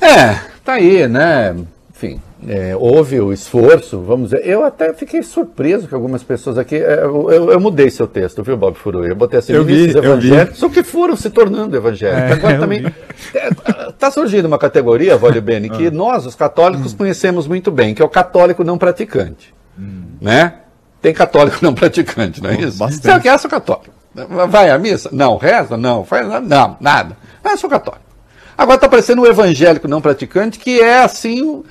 É, 0.00 0.34
tá 0.64 0.74
aí, 0.74 1.06
né? 1.08 1.54
Enfim, 1.94 2.20
é, 2.48 2.74
houve 2.76 3.20
o 3.20 3.32
esforço, 3.32 4.00
vamos 4.00 4.30
dizer. 4.30 4.46
Eu 4.46 4.64
até 4.64 4.92
fiquei 4.92 5.22
surpreso 5.22 5.86
que 5.86 5.94
algumas 5.94 6.22
pessoas 6.24 6.58
aqui. 6.58 6.76
É, 6.76 7.04
eu, 7.04 7.30
eu, 7.30 7.52
eu 7.52 7.60
mudei 7.60 7.88
seu 7.90 8.06
texto, 8.06 8.42
viu, 8.42 8.56
Bob 8.56 8.76
Furu? 8.76 9.06
Eu 9.06 9.14
botei 9.14 9.38
assim, 9.38 9.52
eu 9.52 9.64
vi, 9.64 9.96
evangélicos, 9.96 10.58
só 10.58 10.68
que 10.68 10.82
foram 10.82 11.14
se 11.16 11.30
tornando 11.30 11.76
evangélicos. 11.76 12.30
É, 12.30 12.32
Agora 12.32 12.58
também. 12.58 12.84
Está 13.88 14.08
é, 14.08 14.10
surgindo 14.10 14.46
uma 14.46 14.58
categoria, 14.58 15.16
Vale 15.16 15.38
Bene, 15.42 15.70
que 15.70 15.86
ah. 15.86 15.90
nós, 15.90 16.26
os 16.26 16.34
católicos, 16.34 16.92
hum. 16.92 16.96
conhecemos 16.96 17.46
muito 17.46 17.70
bem, 17.70 17.94
que 17.94 18.02
é 18.02 18.04
o 18.04 18.08
católico 18.08 18.64
não 18.64 18.76
praticante. 18.76 19.54
Hum. 19.78 20.02
Né? 20.20 20.54
Tem 21.00 21.12
católico 21.12 21.58
não 21.62 21.74
praticante, 21.74 22.42
não 22.42 22.50
é 22.50 22.60
isso? 22.60 22.78
Bastante. 22.78 23.22
Você 23.22 23.28
é, 23.28 23.38
sou 23.38 23.50
católico. 23.50 23.94
Vai 24.48 24.70
à 24.70 24.78
missa? 24.78 25.08
Não. 25.12 25.36
Reza? 25.36 25.76
Não. 25.76 26.04
Faz 26.04 26.26
Não, 26.28 26.76
nada. 26.80 27.16
Mas 27.42 27.60
sou 27.60 27.70
católico. 27.70 28.11
Agora 28.62 28.76
está 28.76 28.86
aparecendo 28.86 29.22
um 29.22 29.26
evangélico 29.26 29.88
não 29.88 30.00
praticante 30.00 30.56
que 30.56 30.80
é 30.80 31.02
assim. 31.02 31.64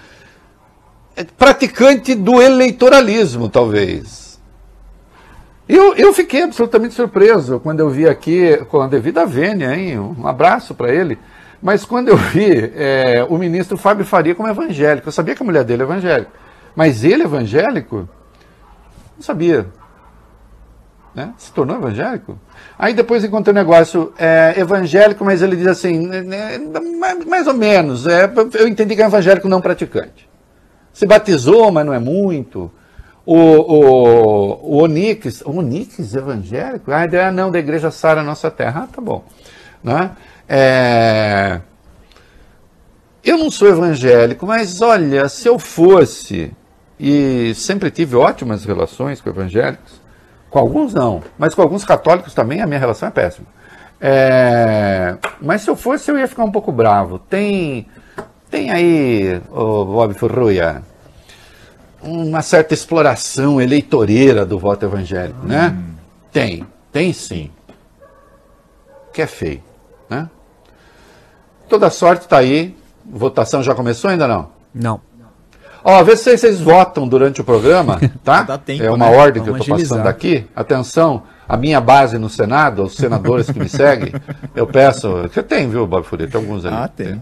É 1.16 1.24
praticante 1.24 2.14
do 2.14 2.42
eleitoralismo, 2.42 3.48
talvez. 3.48 4.38
Eu, 5.70 5.96
eu 5.96 6.12
fiquei 6.12 6.44
absolutamente 6.44 6.94
surpreso 6.94 7.62
quando 7.62 7.80
eu 7.80 7.90
vi 7.90 8.10
aqui, 8.10 8.58
com 8.70 8.82
a 8.82 8.88
devida 8.88 9.26
vênia, 9.26 9.74
hein? 9.74 10.00
um 10.00 10.28
abraço 10.28 10.76
para 10.76 10.94
ele, 10.94 11.18
mas 11.62 11.86
quando 11.86 12.10
eu 12.10 12.18
vi 12.18 12.74
é, 12.76 13.26
o 13.30 13.38
ministro 13.38 13.78
Fábio 13.78 14.04
Faria 14.04 14.36
como 14.36 14.50
evangélico, 14.50 15.08
eu 15.08 15.14
sabia 15.14 15.34
que 15.34 15.42
a 15.42 15.46
mulher 15.46 15.64
dele 15.64 15.84
é 15.84 15.86
evangélica, 15.86 16.32
mas 16.76 17.06
ele 17.06 17.24
evangélico, 17.24 18.10
não 19.16 19.24
sabia. 19.24 19.66
Né? 21.14 21.34
Se 21.38 21.52
tornou 21.52 21.78
evangélico? 21.78 22.40
Aí 22.80 22.94
depois 22.94 23.24
encontrei 23.24 23.54
um 23.54 23.58
negócio 23.58 24.14
é, 24.18 24.54
evangélico, 24.58 25.26
mas 25.26 25.42
ele 25.42 25.58
diz 25.58 25.68
assim, 25.68 26.08
né, 26.08 26.22
né 26.22 26.58
mais 27.28 27.48
ou 27.48 27.54
menos, 27.54 28.08
é, 28.08 28.32
eu 28.54 28.68
entendi 28.68 28.96
que 28.96 29.02
é 29.02 29.06
evangélico 29.06 29.50
não 29.50 29.60
praticante. 29.60 30.30
Se 30.94 31.06
batizou, 31.06 31.72
mas 31.72 31.86
não 31.86 31.94
é 31.94 32.00
muito. 32.00 32.72
O, 33.26 33.36
o, 33.36 34.78
o 34.78 34.84
Onix, 34.84 35.42
o 35.42 35.52
Onix 35.52 36.16
evangélico? 36.16 36.92
Ah, 36.92 37.04
é, 37.04 37.32
não, 37.32 37.52
da 37.52 37.60
igreja 37.60 37.92
Sara 37.92 38.24
Nossa 38.24 38.50
Terra. 38.50 38.84
Ah, 38.84 38.94
tá 38.94 39.02
bom. 39.02 39.24
Né? 39.84 40.12
É, 40.48 41.62
eu 43.24 43.38
não 43.38 43.52
sou 43.52 43.70
evangélico, 43.70 44.46
mas 44.46 44.82
olha, 44.82 45.30
se 45.30 45.48
eu 45.48 45.60
fosse, 45.60 46.52
e 47.00 47.54
sempre 47.56 47.92
tive 47.92 48.16
ótimas 48.16 48.66
relações 48.66 49.22
com 49.22 49.30
evangélicos, 49.30 50.01
com 50.52 50.60
alguns 50.60 50.94
não, 50.94 51.24
mas 51.40 51.56
com 51.56 51.62
alguns 51.62 51.86
católicos 51.86 52.34
também 52.34 52.62
a 52.62 52.68
minha 52.68 52.80
relação 52.80 53.08
é 53.08 53.12
péssima. 53.12 53.48
É, 54.02 55.16
mas 55.42 55.62
se 55.62 55.70
eu 55.70 55.76
fosse, 55.78 56.12
eu 56.12 56.20
ia 56.20 56.28
ficar 56.28 56.44
um 56.44 56.52
pouco 56.52 56.72
bravo. 56.72 57.18
Tem, 57.18 57.88
tem 58.50 58.70
aí, 58.70 59.42
oh, 59.50 59.86
Bob 59.86 60.14
Furruia, 60.14 60.84
uma 62.04 62.42
certa 62.42 62.74
exploração 62.74 63.62
eleitoreira 63.62 64.46
do 64.46 64.60
voto 64.60 64.86
evangélico, 64.86 65.46
né? 65.48 65.70
Hum. 65.70 65.94
Tem, 66.34 66.68
tem 66.92 67.14
sim. 67.14 67.50
Que 69.14 69.22
é 69.22 69.28
feio, 69.28 69.64
né? 70.10 70.30
Toda 71.70 71.90
sorte 71.90 72.24
está 72.24 72.40
aí. 72.40 72.76
Votação 73.06 73.64
já 73.64 73.74
começou 73.74 74.10
ainda 74.10 74.28
não? 74.28 74.50
Não. 74.74 75.00
Ó, 75.84 76.04
vê 76.04 76.16
se 76.16 76.38
vocês 76.38 76.60
votam 76.60 77.08
durante 77.08 77.42
o 77.42 77.44
programa, 77.44 78.00
tá? 78.24 78.58
tempo, 78.58 78.84
é 78.84 78.90
uma 78.90 79.10
né? 79.10 79.18
ordem 79.18 79.44
Vamos 79.44 79.66
que 79.66 79.72
eu 79.72 79.76
estou 79.76 79.90
passando 79.90 80.08
aqui. 80.08 80.46
Atenção, 80.56 81.24
a 81.48 81.58
minha 81.58 81.82
base 81.82 82.18
no 82.18 82.30
Senado, 82.30 82.84
os 82.84 82.96
senadores 82.96 83.50
que 83.50 83.60
me 83.60 83.68
seguem, 83.70 84.14
eu 84.56 84.68
peço. 84.68 85.10
Você 85.24 85.42
tem, 85.42 85.70
viu, 85.70 85.88
Bob 85.88 86.06
Furia? 86.06 86.28
Tem 86.28 86.40
alguns 86.40 86.66
ali. 86.66 86.76
Ah, 86.76 86.88
tem. 86.88 87.22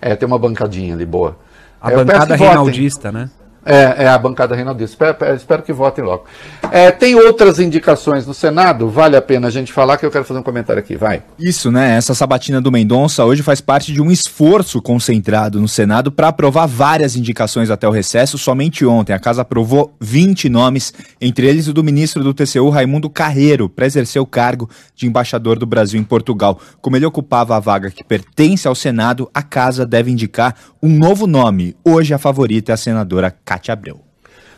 É, 0.00 0.14
tem 0.14 0.26
uma 0.26 0.38
bancadinha 0.38 0.94
ali 0.94 1.06
boa. 1.06 1.36
A 1.80 1.92
é, 1.92 1.96
bancada 1.96 2.36
reinaldista, 2.36 3.10
né? 3.10 3.30
É, 3.64 4.04
é 4.04 4.08
a 4.08 4.18
bancada 4.18 4.54
reinaldista. 4.54 4.92
Espero, 4.92 5.36
espero 5.36 5.62
que 5.62 5.72
votem 5.72 6.04
logo. 6.04 6.24
É, 6.70 6.90
tem 6.90 7.14
outras 7.14 7.60
indicações 7.60 8.26
no 8.26 8.34
Senado? 8.34 8.88
Vale 8.88 9.16
a 9.16 9.22
pena 9.22 9.48
a 9.48 9.50
gente 9.50 9.72
falar 9.72 9.96
que 9.96 10.04
eu 10.04 10.10
quero 10.10 10.24
fazer 10.24 10.40
um 10.40 10.42
comentário 10.42 10.80
aqui. 10.80 10.96
Vai. 10.96 11.22
Isso, 11.38 11.70
né? 11.70 11.96
Essa 11.96 12.14
sabatina 12.14 12.60
do 12.60 12.72
Mendonça 12.72 13.24
hoje 13.24 13.42
faz 13.42 13.60
parte 13.60 13.92
de 13.92 14.00
um 14.00 14.10
esforço 14.10 14.82
concentrado 14.82 15.60
no 15.60 15.68
Senado 15.68 16.10
para 16.10 16.28
aprovar 16.28 16.66
várias 16.66 17.14
indicações 17.14 17.70
até 17.70 17.86
o 17.86 17.92
recesso. 17.92 18.36
Somente 18.36 18.84
ontem 18.84 19.12
a 19.12 19.18
casa 19.18 19.42
aprovou 19.42 19.94
20 20.00 20.48
nomes, 20.48 20.92
entre 21.20 21.46
eles 21.46 21.68
o 21.68 21.72
do 21.72 21.84
ministro 21.84 22.24
do 22.24 22.34
TCU, 22.34 22.68
Raimundo 22.68 23.08
Carreiro, 23.08 23.68
para 23.68 23.86
exercer 23.86 24.20
o 24.20 24.26
cargo 24.26 24.68
de 24.96 25.06
embaixador 25.06 25.58
do 25.58 25.66
Brasil 25.66 26.00
em 26.00 26.04
Portugal. 26.04 26.58
Como 26.80 26.96
ele 26.96 27.06
ocupava 27.06 27.56
a 27.56 27.60
vaga 27.60 27.90
que 27.90 28.02
pertence 28.02 28.66
ao 28.66 28.74
Senado, 28.74 29.30
a 29.32 29.42
casa 29.42 29.86
deve 29.86 30.10
indicar 30.10 30.56
um 30.82 30.88
novo 30.88 31.26
nome. 31.28 31.76
Hoje 31.84 32.12
a 32.12 32.18
favorita 32.18 32.72
é 32.72 32.74
a 32.74 32.76
senadora 32.76 33.30
Cátia 33.52 33.74
Abreu. 33.74 34.00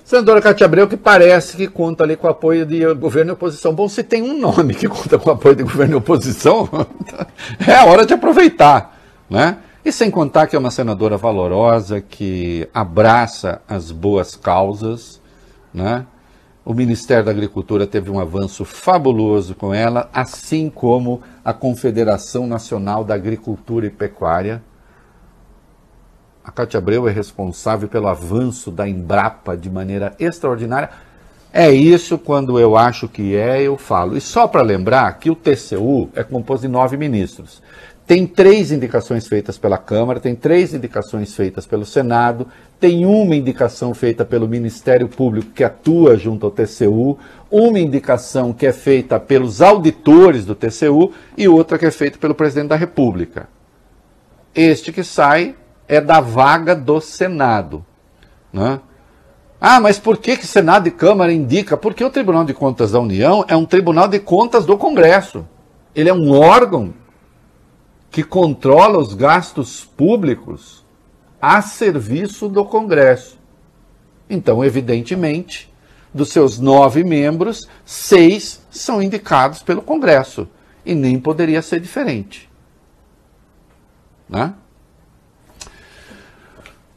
Senadora 0.04 0.40
Cátia 0.40 0.66
Abreu, 0.66 0.87
que 0.87 0.96
parece 0.96 1.57
que 1.57 1.66
conta 1.66 2.04
ali 2.04 2.16
com 2.16 2.28
o 2.28 2.30
apoio 2.30 2.64
de 2.64 2.94
governo 2.94 3.33
e 3.33 3.35
oposição. 3.35 3.74
Bom, 3.74 3.88
se 3.88 4.04
tem 4.04 4.22
um 4.22 4.38
nome 4.38 4.74
que 4.74 4.87
conta 4.87 5.18
com 5.18 5.30
apoio 5.30 5.57
de 5.57 5.64
governo 5.64 5.94
e 5.94 5.96
oposição, 5.96 6.68
é 7.66 7.74
a 7.74 7.87
hora 7.87 8.07
de 8.07 8.14
aproveitar, 8.14 9.00
né? 9.28 9.57
E 9.85 9.90
sem 9.90 10.11
contar 10.11 10.46
que 10.46 10.54
é 10.54 10.59
uma 10.59 10.70
senadora 10.70 11.16
valorosa, 11.16 12.00
que 12.00 12.68
abraça 12.72 13.61
as 13.68 13.90
boas 13.90 14.37
causas, 14.37 15.20
né? 15.72 16.07
O 16.64 16.72
Ministério 16.72 17.24
da 17.24 17.30
Agricultura 17.30 17.87
teve 17.87 18.11
um 18.11 18.20
avanço 18.20 18.64
fabuloso 18.64 19.54
com 19.54 19.74
ela, 19.74 20.09
assim 20.12 20.70
como 20.70 21.20
a 21.44 21.52
Confederação 21.52 22.46
Nacional 22.46 23.04
da 23.04 23.14
Agricultura 23.14 23.87
e 23.87 23.90
Pecuária, 23.90 24.62
a 26.44 26.52
Cátia 26.52 26.76
Abreu 26.76 27.09
é 27.09 27.11
responsável 27.11 27.88
pelo 27.88 28.07
avanço 28.07 28.70
da 28.70 28.87
Embrapa 28.87 29.57
de 29.57 29.70
maneira 29.70 30.14
extraordinária. 30.20 30.90
É 31.50 31.70
isso, 31.72 32.18
quando 32.18 32.59
eu 32.59 32.76
acho 32.76 33.09
que 33.09 33.35
é, 33.35 33.62
eu 33.62 33.78
falo. 33.78 34.14
E 34.14 34.20
só 34.20 34.46
para 34.46 34.61
lembrar 34.61 35.11
que 35.18 35.30
o 35.30 35.35
TCU 35.35 36.11
é 36.14 36.22
composto 36.22 36.66
de 36.66 36.72
nove 36.72 36.98
ministros. 36.98 37.62
Tem 38.07 38.26
três 38.26 38.70
indicações 38.70 39.26
feitas 39.26 39.57
pela 39.57 39.78
Câmara, 39.78 40.20
tem 40.20 40.35
três 40.35 40.74
indicações 40.74 41.35
feitas 41.35 41.66
pelo 41.66 41.87
Senado, 41.87 42.46
tem 42.78 43.07
uma 43.07 43.35
indicação 43.35 43.94
feita 43.94 44.26
pelo 44.26 44.46
Ministério 44.46 45.09
Público 45.09 45.52
que 45.52 45.64
atua 45.64 46.14
junto 46.14 46.44
ao 46.44 46.52
TCU, 46.52 47.18
uma 47.50 47.78
indicação 47.78 48.52
que 48.52 48.66
é 48.66 48.72
feita 48.72 49.18
pelos 49.18 49.62
auditores 49.62 50.44
do 50.44 50.54
TCU 50.54 51.12
e 51.38 51.48
outra 51.48 51.78
que 51.78 51.87
é 51.87 51.90
feita 51.90 52.18
pelo 52.18 52.35
presidente 52.35 52.68
da 52.68 52.76
República. 52.76 53.48
Este 54.54 54.92
que 54.92 55.02
sai 55.02 55.54
é 55.88 56.00
da 56.00 56.20
vaga 56.20 56.74
do 56.74 57.00
Senado. 57.00 57.84
Né? 58.52 58.80
Ah, 59.60 59.80
mas 59.80 59.98
por 59.98 60.18
que, 60.18 60.36
que 60.36 60.46
Senado 60.46 60.88
e 60.88 60.90
Câmara 60.90 61.32
indica? 61.32 61.76
Porque 61.76 62.04
o 62.04 62.10
Tribunal 62.10 62.44
de 62.44 62.52
Contas 62.52 62.92
da 62.92 63.00
União 63.00 63.44
é 63.48 63.56
um 63.56 63.64
Tribunal 63.64 64.08
de 64.08 64.18
Contas 64.18 64.66
do 64.66 64.76
Congresso. 64.76 65.46
Ele 65.94 66.08
é 66.08 66.14
um 66.14 66.32
órgão 66.32 66.92
que 68.10 68.22
controla 68.22 68.98
os 68.98 69.14
gastos 69.14 69.84
públicos 69.84 70.84
a 71.40 71.60
serviço 71.62 72.48
do 72.48 72.64
Congresso. 72.64 73.38
Então, 74.28 74.64
evidentemente, 74.64 75.72
dos 76.12 76.30
seus 76.30 76.58
nove 76.58 77.02
membros, 77.02 77.68
seis 77.84 78.64
são 78.70 79.02
indicados 79.02 79.62
pelo 79.62 79.82
Congresso. 79.82 80.48
E 80.86 80.94
nem 80.94 81.18
poderia 81.18 81.60
ser 81.60 81.80
diferente. 81.80 82.48
Né? 84.28 84.54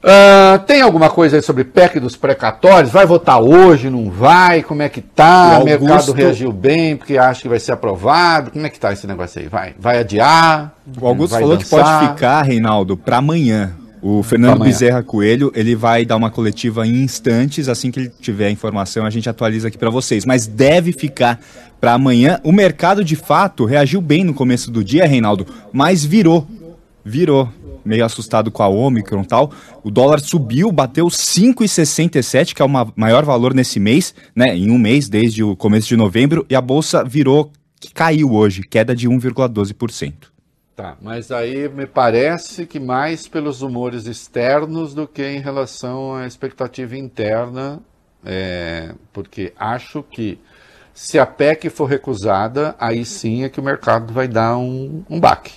Uh, 0.08 0.58
tem 0.60 0.82
alguma 0.82 1.10
coisa 1.10 1.36
aí 1.36 1.42
sobre 1.42 1.66
PEC 1.66 2.00
dos 2.00 2.16
precatórios? 2.16 2.90
Vai 2.90 3.06
votar 3.06 3.42
hoje, 3.42 3.90
não 3.90 4.10
vai? 4.10 4.64
Como 4.64 4.82
é 4.82 4.88
que 4.88 5.02
tá? 5.02 5.60
O 5.60 5.66
mercado 5.66 6.14
reagiu 6.14 6.54
bem 6.54 6.96
porque 6.96 7.18
acha 7.18 7.42
que 7.42 7.50
vai 7.50 7.60
ser 7.60 7.74
aprovado. 7.74 8.52
Como 8.52 8.66
é 8.66 8.70
que 8.70 8.80
tá 8.80 8.94
esse 8.94 9.06
negócio 9.06 9.42
aí? 9.42 9.50
Vai, 9.50 9.76
vai 9.78 10.00
adiar? 10.00 10.74
O 10.98 11.06
Augusto 11.06 11.34
falou 11.34 11.58
dançar? 11.58 11.66
que 11.66 11.70
pode 11.70 12.14
ficar, 12.14 12.42
Reinaldo, 12.44 12.96
para 12.96 13.18
amanhã. 13.18 13.74
O 14.02 14.24
Fernando 14.24 14.64
Bezerra 14.64 15.04
Coelho, 15.04 15.52
ele 15.54 15.76
vai 15.76 16.06
dar 16.06 16.16
uma 16.16 16.30
coletiva 16.30 16.88
em 16.88 17.04
instantes, 17.04 17.68
assim 17.68 17.92
que 17.92 18.00
ele 18.00 18.12
tiver 18.22 18.48
a 18.48 18.52
informação, 18.52 19.06
a 19.06 19.10
gente 19.10 19.28
atualiza 19.28 19.68
aqui 19.68 19.78
para 19.78 19.90
vocês, 19.90 20.24
mas 20.24 20.46
deve 20.48 20.94
ficar 20.94 21.40
para 21.82 21.94
amanhã. 21.94 22.40
O 22.44 22.52
mercado 22.52 23.04
de 23.04 23.16
fato 23.16 23.66
reagiu 23.66 24.00
bem 24.00 24.24
no 24.24 24.34
começo 24.34 24.72
do 24.72 24.84
dia, 24.84 25.06
Reinaldo, 25.06 25.48
mas 25.74 26.06
virou. 26.06 26.48
Virou 27.08 27.50
meio 27.86 28.04
assustado 28.04 28.52
com 28.52 28.62
a 28.62 28.68
Omicron 28.68 29.22
e 29.22 29.26
tal. 29.26 29.52
O 29.82 29.90
dólar 29.90 30.20
subiu, 30.20 30.72
bateu 30.72 31.08
5,67, 31.08 32.54
que 32.54 32.62
é 32.62 32.66
o 32.66 32.70
maior 32.96 33.24
valor 33.24 33.54
nesse 33.54 33.80
mês, 33.80 34.14
né? 34.36 34.56
Em 34.56 34.70
um 34.70 34.78
mês, 34.78 35.08
desde 35.08 35.42
o 35.42 35.56
começo 35.56 35.88
de 35.88 35.96
novembro, 35.96 36.46
e 36.50 36.56
a 36.56 36.60
bolsa 36.60 37.04
virou, 37.04 37.52
que 37.80 37.94
caiu 37.94 38.34
hoje, 38.34 38.62
queda 38.62 38.94
de 38.94 39.08
1,12%. 39.08 40.14
Tá, 40.76 40.98
mas 41.02 41.32
aí 41.32 41.68
me 41.70 41.88
parece 41.88 42.66
que 42.66 42.80
mais 42.80 43.28
pelos 43.28 43.62
humores 43.62 44.06
externos 44.06 44.94
do 44.94 45.08
que 45.08 45.24
em 45.24 45.40
relação 45.40 46.14
à 46.14 46.28
expectativa 46.28 46.96
interna, 46.96 47.80
é, 48.24 48.94
porque 49.12 49.54
acho 49.58 50.04
que 50.04 50.38
se 50.94 51.18
a 51.18 51.26
PEC 51.26 51.70
for 51.70 51.86
recusada, 51.86 52.76
aí 52.78 53.06
sim 53.06 53.44
é 53.44 53.50
que 53.50 53.60
o 53.60 53.64
mercado 53.64 54.14
vai 54.14 54.28
dar 54.28 54.58
um, 54.58 55.04
um 55.10 55.20
baque. 55.20 55.54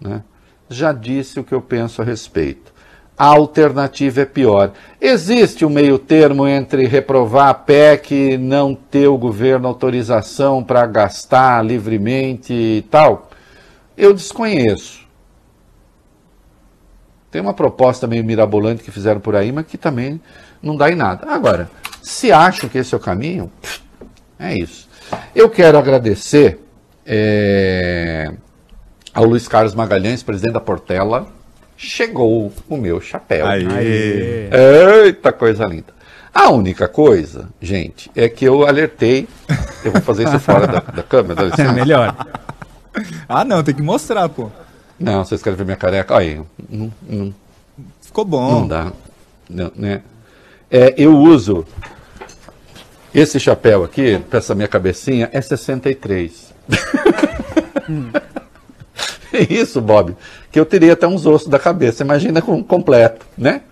Né? 0.00 0.22
Já 0.70 0.92
disse 0.92 1.40
o 1.40 1.44
que 1.44 1.52
eu 1.52 1.60
penso 1.60 2.00
a 2.00 2.04
respeito. 2.04 2.72
A 3.18 3.26
alternativa 3.26 4.22
é 4.22 4.24
pior. 4.24 4.72
Existe 4.98 5.66
um 5.66 5.68
meio 5.68 5.98
termo 5.98 6.46
entre 6.46 6.86
reprovar 6.86 7.48
a 7.48 7.54
PEC 7.54 8.14
e 8.14 8.38
não 8.38 8.74
ter 8.74 9.08
o 9.08 9.18
governo 9.18 9.68
autorização 9.68 10.64
para 10.64 10.86
gastar 10.86 11.62
livremente 11.62 12.54
e 12.54 12.82
tal? 12.88 13.28
Eu 13.94 14.14
desconheço. 14.14 15.06
Tem 17.30 17.42
uma 17.42 17.52
proposta 17.52 18.06
meio 18.06 18.24
mirabolante 18.24 18.82
que 18.82 18.90
fizeram 18.90 19.20
por 19.20 19.36
aí, 19.36 19.52
mas 19.52 19.66
que 19.66 19.76
também 19.76 20.18
não 20.62 20.74
dá 20.74 20.90
em 20.90 20.94
nada. 20.94 21.30
Agora, 21.30 21.70
se 22.02 22.32
acham 22.32 22.70
que 22.70 22.78
esse 22.78 22.94
é 22.94 22.96
o 22.96 23.00
caminho, 23.00 23.52
é 24.38 24.54
isso. 24.54 24.88
Eu 25.34 25.50
quero 25.50 25.76
agradecer. 25.76 26.58
É 27.04 28.32
ao 29.12 29.24
Luiz 29.24 29.48
Carlos 29.48 29.74
Magalhães, 29.74 30.22
presidente 30.22 30.54
da 30.54 30.60
Portela, 30.60 31.26
chegou 31.76 32.52
o 32.68 32.76
meu 32.76 33.00
chapéu. 33.00 33.46
Aê. 33.46 34.48
Eita, 35.04 35.32
coisa 35.32 35.64
linda. 35.64 36.00
A 36.32 36.50
única 36.50 36.86
coisa, 36.86 37.48
gente, 37.60 38.10
é 38.14 38.28
que 38.28 38.44
eu 38.44 38.66
alertei. 38.66 39.26
Eu 39.84 39.92
vou 39.92 40.00
fazer 40.00 40.28
isso 40.28 40.38
fora 40.40 40.66
da, 40.66 40.80
da 40.80 41.02
câmera. 41.02 41.50
É 41.58 41.72
melhor. 41.72 42.14
Ah, 43.28 43.44
não, 43.44 43.62
tem 43.62 43.74
que 43.74 43.82
mostrar, 43.82 44.28
pô. 44.28 44.50
Não, 44.98 45.24
vocês 45.24 45.42
querem 45.42 45.56
ver 45.56 45.64
minha 45.64 45.76
careca? 45.76 46.16
Aí, 46.16 46.40
não, 46.68 46.92
não, 47.08 47.34
Ficou 48.00 48.24
bom. 48.24 48.60
Não 48.60 48.68
dá. 48.68 48.92
Não, 49.48 49.72
né? 49.74 50.02
É, 50.70 50.94
eu 50.96 51.16
uso 51.16 51.66
esse 53.12 53.40
chapéu 53.40 53.82
aqui, 53.82 54.18
para 54.30 54.38
essa 54.38 54.54
minha 54.54 54.68
cabecinha, 54.68 55.28
é 55.32 55.40
63. 55.40 56.54
Isso, 59.48 59.80
Bob. 59.80 60.16
Que 60.50 60.58
eu 60.58 60.66
teria 60.66 60.92
até 60.92 61.06
uns 61.06 61.26
ossos 61.26 61.48
da 61.48 61.58
cabeça. 61.58 62.02
Imagina 62.02 62.42
com 62.42 62.62
completo, 62.62 63.26
né? 63.36 63.62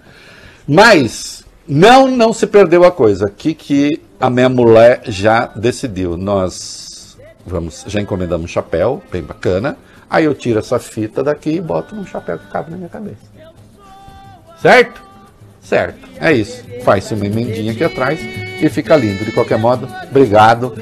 Mas 0.66 1.44
não, 1.66 2.08
não 2.08 2.32
se 2.32 2.46
perdeu 2.46 2.84
a 2.84 2.90
coisa. 2.90 3.30
Que 3.30 3.54
que 3.54 4.02
a 4.20 4.30
minha 4.30 4.48
mulher 4.48 5.02
já 5.06 5.46
decidiu. 5.46 6.16
Nós 6.16 7.16
vamos, 7.46 7.84
já 7.86 8.00
encomendamos 8.00 8.44
um 8.44 8.48
chapéu, 8.48 9.02
bem 9.10 9.22
bacana. 9.22 9.76
Aí 10.10 10.24
eu 10.24 10.34
tiro 10.34 10.58
essa 10.58 10.78
fita 10.78 11.22
daqui 11.22 11.50
e 11.50 11.60
boto 11.60 11.94
um 11.94 12.06
chapéu 12.06 12.38
que 12.38 12.46
cabe 12.50 12.70
na 12.70 12.76
minha 12.76 12.88
cabeça. 12.88 13.28
Certo? 14.60 15.02
Certo. 15.60 16.08
É 16.18 16.32
isso. 16.32 16.64
Faz-se 16.82 17.14
uma 17.14 17.26
emendinha 17.26 17.72
aqui 17.72 17.84
atrás 17.84 18.18
e 18.60 18.68
fica 18.68 18.96
lindo. 18.96 19.24
De 19.24 19.32
qualquer 19.32 19.58
modo, 19.58 19.88
obrigado. 20.10 20.74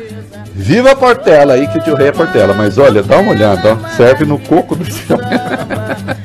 Viva 0.55 0.93
a 0.93 0.97
Portela 0.97 1.55
aí, 1.55 1.67
que 1.69 1.79
o 1.79 1.83
tio 1.83 1.95
Rei 1.95 2.09
é 2.09 2.13
Portela. 2.13 2.55
Mas 2.55 2.79
olha, 2.79 3.03
dá 3.03 3.19
uma 3.19 3.33
olhada, 3.33 3.75
ó. 3.75 3.89
Serve 3.97 4.25
no 4.25 4.39
coco 4.39 4.75
do 4.75 4.91
céu. 4.91 5.19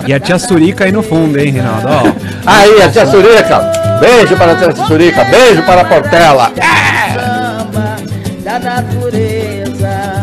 E 0.08 0.14
a 0.14 0.20
tia 0.20 0.40
Surica 0.40 0.86
aí 0.86 0.92
no 0.92 1.04
fundo, 1.04 1.38
hein, 1.40 1.52
Rinaldo? 1.52 1.88
Ó. 1.88 2.14
Aí, 2.44 2.82
a 2.82 2.90
tia 2.90 3.06
Surica. 3.06 3.60
Beijo 4.00 4.36
para 4.36 4.54
a 4.54 4.56
tia 4.56 4.86
Surica. 4.86 5.24
Beijo 5.26 5.62
para 5.64 5.82
a 5.82 5.86
Portela. 5.86 6.52
É! 6.58 8.42
Da 8.44 8.58
natureza 8.58 10.22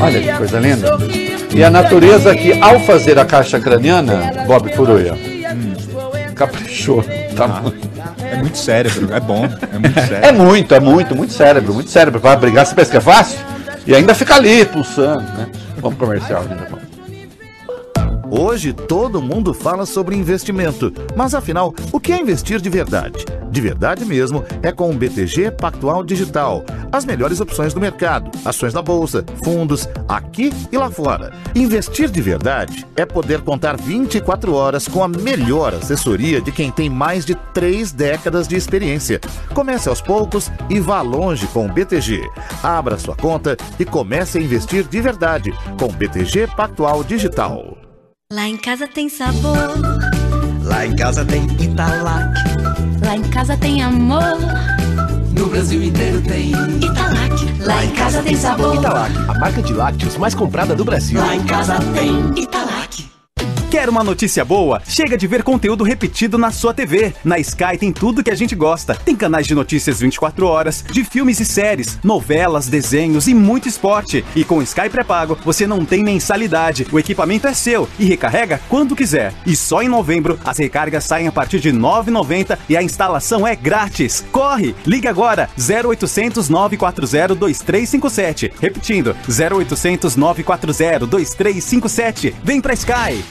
Olha 0.00 0.20
que 0.20 0.32
coisa 0.32 0.58
linda. 0.58 0.98
E 1.54 1.64
a 1.64 1.70
natureza 1.70 2.34
que, 2.34 2.60
ao 2.60 2.78
fazer 2.80 3.18
a 3.18 3.24
caixa 3.24 3.58
craniana, 3.58 4.44
Bob 4.46 4.72
Furuia, 4.74 5.14
caprichou. 6.36 7.02
Tá 7.34 7.62
é 8.20 8.36
muito 8.36 8.58
cérebro, 8.58 9.12
é 9.12 9.20
bom. 9.20 9.44
É 9.44 9.78
muito. 9.78 9.96
É 10.22 10.32
muito, 10.32 10.74
é 10.74 10.80
muito, 10.80 11.16
muito 11.16 11.32
cérebro, 11.32 11.74
muito 11.74 11.90
cérebro. 11.90 12.20
Vai 12.20 12.36
brigar, 12.36 12.64
você 12.64 12.74
pensa 12.74 12.90
que 12.90 12.96
é 12.96 13.00
fácil? 13.00 13.38
E 13.86 13.94
ainda 13.94 14.14
fica 14.14 14.34
ali, 14.34 14.64
pulsando, 14.64 15.22
né? 15.22 15.48
Vamos 15.78 15.98
comercial 15.98 16.42
ainda, 16.42 16.66
vamos. 16.70 16.85
Hoje 18.38 18.74
todo 18.74 19.22
mundo 19.22 19.54
fala 19.54 19.86
sobre 19.86 20.14
investimento, 20.14 20.92
mas 21.16 21.34
afinal, 21.34 21.74
o 21.90 21.98
que 21.98 22.12
é 22.12 22.20
investir 22.20 22.60
de 22.60 22.68
verdade? 22.68 23.24
De 23.50 23.60
verdade 23.62 24.04
mesmo 24.04 24.44
é 24.62 24.70
com 24.70 24.90
o 24.90 24.94
BTG 24.94 25.52
Pactual 25.52 26.04
Digital. 26.04 26.62
As 26.92 27.06
melhores 27.06 27.40
opções 27.40 27.72
do 27.72 27.80
mercado, 27.80 28.30
ações 28.44 28.74
da 28.74 28.82
bolsa, 28.82 29.24
fundos, 29.42 29.88
aqui 30.06 30.52
e 30.70 30.76
lá 30.76 30.90
fora. 30.90 31.32
Investir 31.54 32.10
de 32.10 32.20
verdade 32.20 32.86
é 32.94 33.06
poder 33.06 33.40
contar 33.40 33.78
24 33.78 34.52
horas 34.52 34.86
com 34.86 35.02
a 35.02 35.08
melhor 35.08 35.72
assessoria 35.72 36.38
de 36.38 36.52
quem 36.52 36.70
tem 36.70 36.90
mais 36.90 37.24
de 37.24 37.34
três 37.54 37.90
décadas 37.90 38.46
de 38.46 38.54
experiência. 38.54 39.18
Comece 39.54 39.88
aos 39.88 40.02
poucos 40.02 40.52
e 40.68 40.78
vá 40.78 41.00
longe 41.00 41.46
com 41.46 41.64
o 41.64 41.72
BTG. 41.72 42.28
Abra 42.62 42.98
sua 42.98 43.16
conta 43.16 43.56
e 43.80 43.84
comece 43.86 44.36
a 44.36 44.42
investir 44.42 44.84
de 44.86 45.00
verdade 45.00 45.54
com 45.78 45.86
o 45.86 45.92
BTG 45.92 46.48
Pactual 46.48 47.02
Digital. 47.02 47.85
Lá 48.32 48.48
em 48.48 48.56
casa 48.56 48.88
tem 48.88 49.08
sabor. 49.08 49.56
Lá 50.64 50.84
em 50.84 50.96
casa 50.96 51.24
tem 51.24 51.44
Italac. 51.62 52.34
Lá 53.00 53.16
em 53.16 53.22
casa 53.30 53.56
tem 53.56 53.80
amor. 53.80 54.36
No 55.38 55.46
Brasil 55.46 55.80
inteiro 55.84 56.20
tem 56.22 56.50
Italac. 56.50 57.62
Lá 57.64 57.84
em 57.84 57.90
casa 57.92 58.20
tem 58.24 58.36
sabor. 58.36 58.74
Italac, 58.74 59.16
a 59.16 59.38
marca 59.38 59.62
de 59.62 59.72
lácteos 59.72 60.16
mais 60.16 60.34
comprada 60.34 60.74
do 60.74 60.84
Brasil. 60.84 61.20
Lá 61.20 61.36
em 61.36 61.44
casa 61.44 61.78
tem 61.94 62.42
Italac. 62.42 63.08
Quer 63.70 63.88
uma 63.88 64.04
notícia 64.04 64.44
boa? 64.44 64.80
Chega 64.86 65.18
de 65.18 65.26
ver 65.26 65.42
conteúdo 65.42 65.82
repetido 65.82 66.38
na 66.38 66.52
sua 66.52 66.72
TV. 66.72 67.12
Na 67.24 67.36
Sky 67.40 67.76
tem 67.76 67.92
tudo 67.92 68.22
que 68.22 68.30
a 68.30 68.34
gente 68.34 68.54
gosta. 68.54 68.94
Tem 68.94 69.16
canais 69.16 69.44
de 69.44 69.56
notícias 69.56 69.98
24 69.98 70.46
horas, 70.46 70.84
de 70.88 71.02
filmes 71.02 71.40
e 71.40 71.44
séries, 71.44 71.98
novelas, 72.02 72.68
desenhos 72.68 73.26
e 73.26 73.34
muito 73.34 73.68
esporte. 73.68 74.24
E 74.36 74.44
com 74.44 74.62
Sky 74.62 74.88
pré-pago, 74.88 75.36
você 75.44 75.66
não 75.66 75.84
tem 75.84 76.04
mensalidade. 76.04 76.86
O 76.92 76.98
equipamento 76.98 77.48
é 77.48 77.54
seu 77.54 77.88
e 77.98 78.04
recarrega 78.04 78.60
quando 78.68 78.94
quiser. 78.94 79.34
E 79.44 79.56
só 79.56 79.82
em 79.82 79.88
novembro 79.88 80.38
as 80.44 80.58
recargas 80.58 81.02
saem 81.02 81.26
a 81.26 81.32
partir 81.32 81.58
de 81.58 81.70
R$ 81.70 81.76
9,90 81.76 82.56
e 82.68 82.76
a 82.76 82.82
instalação 82.82 83.44
é 83.44 83.56
grátis. 83.56 84.24
Corre! 84.30 84.76
Ligue 84.86 85.08
agora 85.08 85.50
0800 85.58 86.48
940 86.48 87.34
2357. 87.34 88.52
Repetindo, 88.60 89.16
0800 89.28 90.14
940 90.14 91.06
2357. 91.06 92.34
Vem 92.44 92.60
pra 92.60 92.72
Sky! 92.72 93.24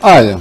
Olha, 0.06 0.38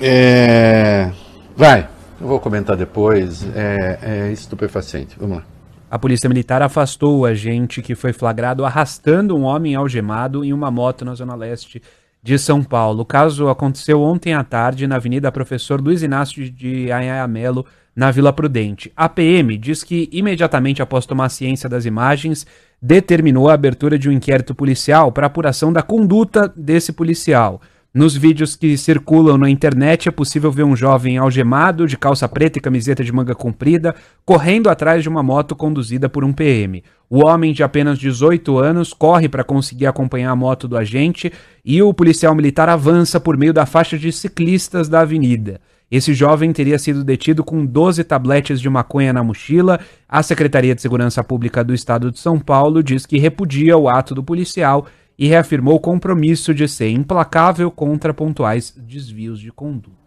é... 0.00 1.12
vai, 1.56 1.88
eu 2.20 2.26
vou 2.26 2.40
comentar 2.40 2.76
depois, 2.76 3.46
é, 3.54 3.98
é 4.02 4.32
estupefaciente, 4.32 5.16
vamos 5.16 5.36
lá. 5.36 5.51
A 5.92 5.98
polícia 5.98 6.26
militar 6.26 6.62
afastou 6.62 7.18
o 7.18 7.26
agente 7.26 7.82
que 7.82 7.94
foi 7.94 8.14
flagrado 8.14 8.64
arrastando 8.64 9.36
um 9.36 9.42
homem 9.42 9.74
algemado 9.74 10.42
em 10.42 10.50
uma 10.50 10.70
moto 10.70 11.04
na 11.04 11.14
zona 11.14 11.34
leste 11.34 11.82
de 12.22 12.38
São 12.38 12.64
Paulo. 12.64 13.02
O 13.02 13.04
caso 13.04 13.46
aconteceu 13.50 14.00
ontem 14.00 14.32
à 14.32 14.42
tarde 14.42 14.86
na 14.86 14.96
Avenida 14.96 15.30
Professor 15.30 15.82
Luiz 15.82 16.02
Inácio 16.02 16.50
de 16.50 16.90
Anhaia 16.90 17.28
Melo, 17.28 17.66
na 17.94 18.10
Vila 18.10 18.32
Prudente. 18.32 18.90
A 18.96 19.06
PM 19.06 19.54
diz 19.58 19.84
que 19.84 20.08
imediatamente 20.10 20.80
após 20.80 21.04
tomar 21.04 21.28
ciência 21.28 21.68
das 21.68 21.84
imagens, 21.84 22.46
determinou 22.80 23.50
a 23.50 23.52
abertura 23.52 23.98
de 23.98 24.08
um 24.08 24.12
inquérito 24.12 24.54
policial 24.54 25.12
para 25.12 25.26
apuração 25.26 25.70
da 25.70 25.82
conduta 25.82 26.50
desse 26.56 26.90
policial. 26.90 27.60
Nos 27.94 28.16
vídeos 28.16 28.56
que 28.56 28.74
circulam 28.78 29.36
na 29.36 29.50
internet 29.50 30.08
é 30.08 30.10
possível 30.10 30.50
ver 30.50 30.62
um 30.62 30.74
jovem 30.74 31.18
algemado, 31.18 31.86
de 31.86 31.98
calça 31.98 32.26
preta 32.26 32.58
e 32.58 32.62
camiseta 32.62 33.04
de 33.04 33.12
manga 33.12 33.34
comprida, 33.34 33.94
correndo 34.24 34.70
atrás 34.70 35.02
de 35.02 35.10
uma 35.10 35.22
moto 35.22 35.54
conduzida 35.54 36.08
por 36.08 36.24
um 36.24 36.32
PM. 36.32 36.82
O 37.10 37.28
homem 37.28 37.52
de 37.52 37.62
apenas 37.62 37.98
18 37.98 38.56
anos 38.56 38.94
corre 38.94 39.28
para 39.28 39.44
conseguir 39.44 39.84
acompanhar 39.84 40.30
a 40.30 40.36
moto 40.36 40.66
do 40.66 40.78
agente 40.78 41.30
e 41.62 41.82
o 41.82 41.92
policial 41.92 42.34
militar 42.34 42.66
avança 42.70 43.20
por 43.20 43.36
meio 43.36 43.52
da 43.52 43.66
faixa 43.66 43.98
de 43.98 44.10
ciclistas 44.10 44.88
da 44.88 45.00
avenida. 45.00 45.60
Esse 45.90 46.14
jovem 46.14 46.50
teria 46.50 46.78
sido 46.78 47.04
detido 47.04 47.44
com 47.44 47.66
12 47.66 48.02
tabletes 48.04 48.58
de 48.58 48.70
maconha 48.70 49.12
na 49.12 49.22
mochila. 49.22 49.78
A 50.08 50.22
Secretaria 50.22 50.74
de 50.74 50.80
Segurança 50.80 51.22
Pública 51.22 51.62
do 51.62 51.74
Estado 51.74 52.10
de 52.10 52.18
São 52.18 52.40
Paulo 52.40 52.82
diz 52.82 53.04
que 53.04 53.18
repudia 53.18 53.76
o 53.76 53.90
ato 53.90 54.14
do 54.14 54.24
policial 54.24 54.86
e 55.18 55.26
reafirmou 55.26 55.76
o 55.76 55.80
compromisso 55.80 56.54
de 56.54 56.66
ser 56.66 56.90
implacável 56.90 57.70
contra 57.70 58.14
pontuais 58.14 58.74
desvios 58.76 59.40
de 59.40 59.50
conduta. 59.50 60.02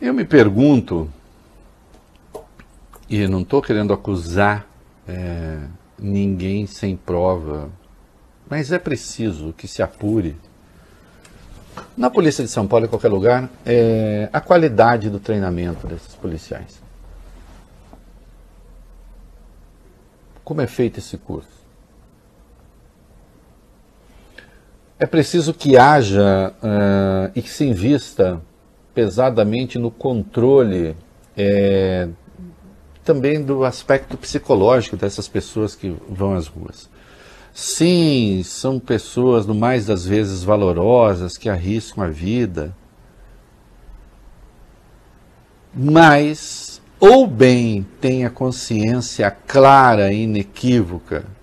Eu 0.00 0.14
me 0.14 0.24
pergunto, 0.24 1.10
e 3.08 3.26
não 3.26 3.42
estou 3.42 3.60
querendo 3.60 3.92
acusar 3.92 4.66
é, 5.06 5.58
ninguém 5.98 6.66
sem 6.66 6.96
prova, 6.96 7.70
mas 8.48 8.72
é 8.72 8.78
preciso 8.78 9.52
que 9.52 9.68
se 9.68 9.82
apure 9.82 10.36
na 11.96 12.10
Polícia 12.10 12.44
de 12.44 12.50
São 12.50 12.66
Paulo, 12.66 12.86
em 12.86 12.88
qualquer 12.88 13.08
lugar, 13.08 13.50
é 13.64 14.28
a 14.32 14.40
qualidade 14.40 15.10
do 15.10 15.20
treinamento 15.20 15.86
desses 15.86 16.14
policiais. 16.14 16.80
Como 20.42 20.60
é 20.60 20.66
feito 20.66 20.98
esse 20.98 21.16
curso? 21.16 21.59
É 25.00 25.06
preciso 25.06 25.54
que 25.54 25.78
haja 25.78 26.52
uh, 26.62 27.32
e 27.34 27.40
que 27.40 27.48
se 27.48 27.64
invista 27.64 28.38
pesadamente 28.94 29.78
no 29.78 29.90
controle 29.90 30.94
é, 31.34 32.06
também 33.02 33.42
do 33.42 33.64
aspecto 33.64 34.18
psicológico 34.18 34.98
dessas 34.98 35.26
pessoas 35.26 35.74
que 35.74 35.96
vão 36.06 36.34
às 36.34 36.48
ruas. 36.48 36.90
Sim, 37.54 38.42
são 38.44 38.78
pessoas, 38.78 39.46
no 39.46 39.54
mais 39.54 39.86
das 39.86 40.04
vezes, 40.04 40.44
valorosas, 40.44 41.38
que 41.38 41.48
arriscam 41.48 42.04
a 42.04 42.08
vida. 42.08 42.76
Mas, 45.74 46.82
ou 47.00 47.26
bem 47.26 47.86
tem 48.02 48.26
a 48.26 48.30
consciência 48.30 49.30
clara 49.30 50.12
e 50.12 50.24
inequívoca 50.24 51.39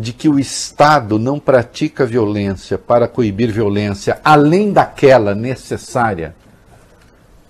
de 0.00 0.14
que 0.14 0.30
o 0.30 0.38
Estado 0.38 1.18
não 1.18 1.38
pratica 1.38 2.06
violência 2.06 2.78
para 2.78 3.06
coibir 3.06 3.52
violência 3.52 4.18
além 4.24 4.72
daquela 4.72 5.34
necessária 5.34 6.34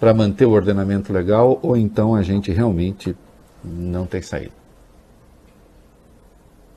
para 0.01 0.13
manter 0.13 0.47
o 0.47 0.51
ordenamento 0.51 1.13
legal, 1.13 1.61
ou 1.63 1.77
então 1.77 2.13
a 2.13 2.23
gente 2.23 2.51
realmente 2.51 3.15
não 3.63 4.05
tem 4.05 4.21
saída. 4.21 4.51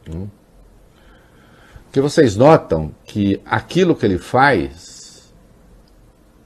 Hum? 0.08 0.28
Porque 1.86 2.00
vocês 2.02 2.36
notam 2.36 2.94
que 3.04 3.42
aquilo 3.44 3.96
que 3.96 4.06
ele 4.06 4.20
faz 4.20 5.34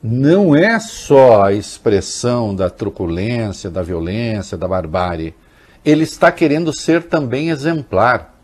não 0.02 0.56
é 0.56 0.80
só 0.80 1.44
a 1.44 1.52
expressão 1.52 2.56
da 2.56 2.70
truculência, 2.70 3.70
da 3.70 3.82
violência, 3.82 4.58
da 4.58 4.70
barbárie. 4.70 5.36
Ele 5.84 6.04
está 6.04 6.32
querendo 6.32 6.72
ser 6.72 7.04
também 7.04 7.50
exemplar. 7.50 8.37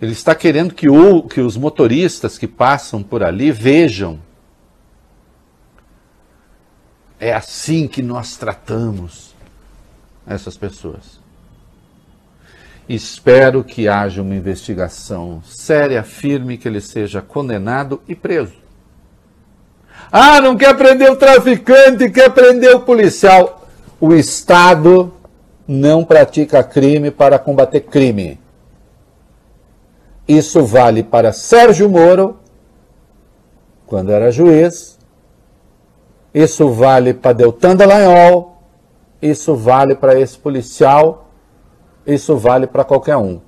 Ele 0.00 0.12
está 0.12 0.34
querendo 0.34 0.74
que, 0.74 0.88
o, 0.88 1.22
que 1.22 1.40
os 1.40 1.56
motoristas 1.56 2.36
que 2.36 2.46
passam 2.46 3.02
por 3.02 3.22
ali 3.22 3.50
vejam. 3.50 4.20
É 7.18 7.32
assim 7.32 7.88
que 7.88 8.02
nós 8.02 8.36
tratamos 8.36 9.34
essas 10.26 10.56
pessoas. 10.56 11.18
Espero 12.88 13.64
que 13.64 13.88
haja 13.88 14.22
uma 14.22 14.34
investigação 14.34 15.42
séria, 15.44 16.02
firme, 16.02 16.58
que 16.58 16.68
ele 16.68 16.80
seja 16.80 17.22
condenado 17.22 18.02
e 18.06 18.14
preso. 18.14 18.54
Ah, 20.12 20.40
não 20.40 20.56
quer 20.56 20.76
prender 20.76 21.10
o 21.10 21.16
traficante, 21.16 22.10
quer 22.10 22.30
prender 22.30 22.76
o 22.76 22.80
policial. 22.80 23.66
O 24.00 24.14
Estado 24.14 25.12
não 25.66 26.04
pratica 26.04 26.62
crime 26.62 27.10
para 27.10 27.38
combater 27.38 27.80
crime. 27.80 28.38
Isso 30.26 30.64
vale 30.64 31.02
para 31.02 31.32
Sérgio 31.32 31.88
Moro, 31.88 32.36
quando 33.86 34.10
era 34.10 34.32
juiz. 34.32 34.98
Isso 36.34 36.68
vale 36.68 37.14
para 37.14 37.32
Deltan 37.32 37.76
Dallagnol. 37.76 38.58
Isso 39.22 39.54
vale 39.54 39.94
para 39.94 40.18
esse 40.18 40.36
policial. 40.36 41.30
Isso 42.06 42.36
vale 42.36 42.66
para 42.66 42.84
qualquer 42.84 43.16
um. 43.16 43.40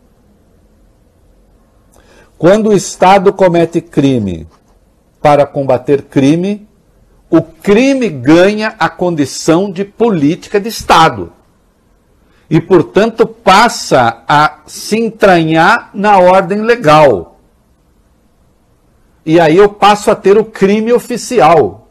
Quando 2.39 2.71
o 2.71 2.73
Estado 2.73 3.33
comete 3.33 3.81
crime 3.81 4.47
para 5.21 5.45
combater 5.45 6.03
crime, 6.03 6.69
o 7.29 7.43
crime 7.43 8.09
ganha 8.09 8.75
a 8.79 8.89
condição 8.89 9.71
de 9.71 9.85
política 9.85 10.61
de 10.61 10.69
Estado. 10.69 11.33
E, 12.51 12.61
portanto, 12.61 13.27
passa 13.27 14.25
a 14.27 14.61
se 14.67 14.97
entranhar 14.97 15.91
na 15.93 16.19
ordem 16.19 16.63
legal. 16.63 17.39
E 19.25 19.39
aí 19.39 19.57
eu 19.57 19.69
passo 19.69 20.11
a 20.11 20.17
ter 20.17 20.39
o 20.39 20.45
crime 20.45 20.91
oficial. 20.93 21.89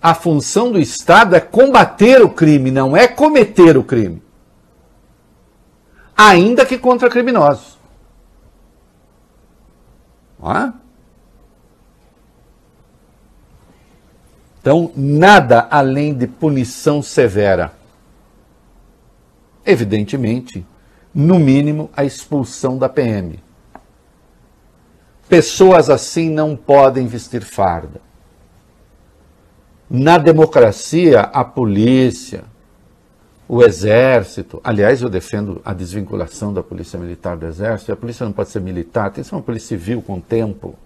A 0.00 0.14
função 0.14 0.70
do 0.70 0.78
Estado 0.78 1.34
é 1.34 1.40
combater 1.40 2.22
o 2.22 2.30
crime, 2.30 2.70
não 2.70 2.96
é 2.96 3.08
cometer 3.08 3.76
o 3.76 3.82
crime. 3.82 4.22
Ainda 6.16 6.64
que 6.64 6.78
contra 6.78 7.10
criminosos. 7.10 7.76
É? 10.44 10.72
Então, 14.60 14.92
nada 14.94 15.66
além 15.70 16.14
de 16.14 16.28
punição 16.28 17.02
severa. 17.02 17.72
Evidentemente, 19.66 20.64
no 21.12 21.38
mínimo, 21.40 21.90
a 21.96 22.04
expulsão 22.04 22.78
da 22.78 22.88
PM. 22.88 23.42
Pessoas 25.28 25.90
assim 25.90 26.30
não 26.30 26.54
podem 26.54 27.08
vestir 27.08 27.42
farda. 27.42 28.00
Na 29.90 30.18
democracia, 30.18 31.20
a 31.20 31.44
polícia, 31.44 32.44
o 33.48 33.62
exército. 33.62 34.60
Aliás, 34.62 35.02
eu 35.02 35.08
defendo 35.08 35.60
a 35.64 35.72
desvinculação 35.72 36.52
da 36.52 36.62
polícia 36.62 36.98
militar 36.98 37.36
do 37.36 37.46
exército. 37.46 37.92
A 37.92 37.96
polícia 37.96 38.24
não 38.24 38.32
pode 38.32 38.50
ser 38.50 38.60
militar, 38.60 39.10
tem 39.10 39.22
que 39.22 39.28
ser 39.28 39.34
uma 39.34 39.42
polícia 39.42 39.68
civil 39.68 40.00
com 40.02 40.20
tempo. 40.20 40.76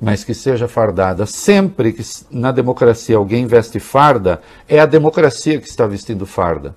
Mas 0.00 0.24
que 0.24 0.34
seja 0.34 0.68
fardada. 0.68 1.24
Sempre 1.26 1.92
que 1.92 2.02
na 2.30 2.52
democracia 2.52 3.16
alguém 3.16 3.46
veste 3.46 3.80
farda, 3.80 4.42
é 4.68 4.78
a 4.78 4.86
democracia 4.86 5.60
que 5.60 5.68
está 5.68 5.86
vestindo 5.86 6.26
farda. 6.26 6.74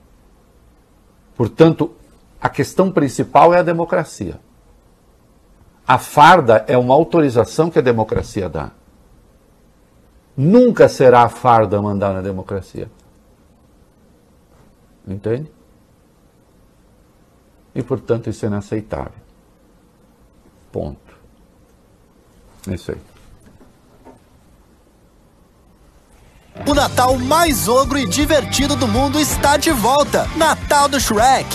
Portanto, 1.36 1.94
a 2.42 2.50
questão 2.50 2.92
principal 2.92 3.54
é 3.54 3.60
a 3.60 3.64
democracia. 3.64 4.40
A 5.88 5.98
farda 5.98 6.64
é 6.68 6.78
uma 6.78 6.94
autorização 6.94 7.70
que 7.70 7.80
a 7.80 7.82
democracia 7.82 8.48
dá. 8.48 8.72
Nunca 10.38 10.88
será 10.88 11.24
a 11.24 11.30
farda 11.30 11.82
mandar 11.82 12.14
na 12.14 12.22
democracia. 12.22 12.90
Entende? 15.06 15.52
E, 17.74 17.82
portanto, 17.82 18.30
isso 18.30 18.46
é 18.46 18.48
inaceitável. 18.48 19.20
Ponto. 20.72 21.18
É 22.70 22.76
isso 22.76 22.92
aí. 22.92 23.09
O 26.66 26.74
Natal 26.74 27.18
mais 27.18 27.68
ogro 27.68 27.98
e 27.98 28.06
divertido 28.06 28.76
do 28.76 28.88
mundo 28.88 29.20
está 29.20 29.58
de 29.58 29.72
volta. 29.72 30.30
Natal 30.36 30.88
do 30.88 31.00
Shrek. 31.00 31.48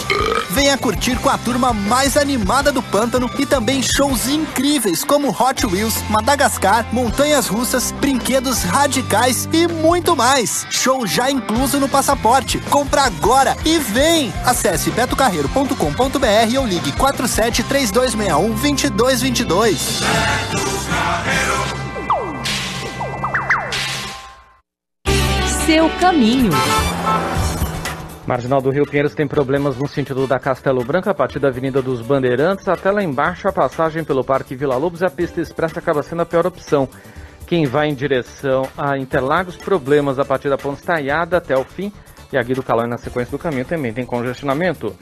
Venha 0.51 0.77
curtir 0.77 1.17
com 1.19 1.29
a 1.29 1.39
turma 1.39 1.73
mais 1.73 2.17
animada 2.17 2.73
do 2.73 2.83
pântano 2.83 3.31
e 3.39 3.47
também 3.47 3.83
shows 3.83 4.29
incríveis 4.29 5.05
como 5.05 5.31
Hot 5.31 5.67
Wheels, 5.67 6.03
Madagascar, 6.09 6.87
montanhas 6.93 7.47
russas, 7.47 7.93
brinquedos 7.93 8.63
radicais 8.63 9.49
e 9.53 9.67
muito 9.69 10.17
mais. 10.17 10.67
Show 10.71 11.07
já 11.07 11.31
incluso 11.31 11.79
no 11.79 11.89
passaporte. 11.89 12.59
Compra 12.71 13.03
agora 13.03 13.57
e 13.65 13.79
vem! 13.79 14.33
Acesse 14.45 14.91
betocarreiro.com.br 14.91 16.59
ou 16.59 16.67
ligue 16.67 16.93
473261 16.93 18.49
2222. 18.55 20.01
Seu 25.67 25.89
caminho. 25.99 26.51
Marginal 28.27 28.61
do 28.61 28.71
Rio 28.71 28.85
Pinheiros 28.85 29.15
tem 29.15 29.27
problemas 29.27 29.79
no 29.79 29.89
sentido 29.89 30.27
da 30.27 30.39
Castelo 30.39 30.85
Branco, 30.85 31.09
a 31.09 31.15
partir 31.15 31.39
da 31.39 31.49
Avenida 31.49 31.81
dos 31.81 32.03
Bandeirantes 32.03 32.69
até 32.69 32.91
lá 32.91 33.03
embaixo, 33.03 33.49
a 33.49 33.53
passagem 33.53 34.05
pelo 34.05 34.23
Parque 34.23 34.55
Vila 34.55 34.77
Lobos 34.77 35.01
e 35.01 35.07
a 35.07 35.11
pista 35.11 35.41
expressa 35.41 35.79
acaba 35.79 36.03
sendo 36.03 36.21
a 36.21 36.27
pior 36.27 36.47
opção. 36.47 36.87
Quem 37.47 37.65
vai 37.65 37.89
em 37.89 37.95
direção 37.95 38.69
a 38.77 38.99
Interlagos, 38.99 39.57
problemas 39.57 40.19
a 40.19 40.25
partir 40.25 40.51
da 40.51 40.59
Ponte 40.59 40.81
Estaiada 40.81 41.39
até 41.39 41.57
o 41.57 41.65
fim, 41.65 41.91
e 42.31 42.37
a 42.37 42.43
Guido 42.43 42.62
Calói 42.62 42.87
na 42.87 42.99
sequência 42.99 43.31
do 43.31 43.39
caminho 43.39 43.65
também 43.65 43.93
tem 43.93 44.05
congestionamento. 44.05 44.95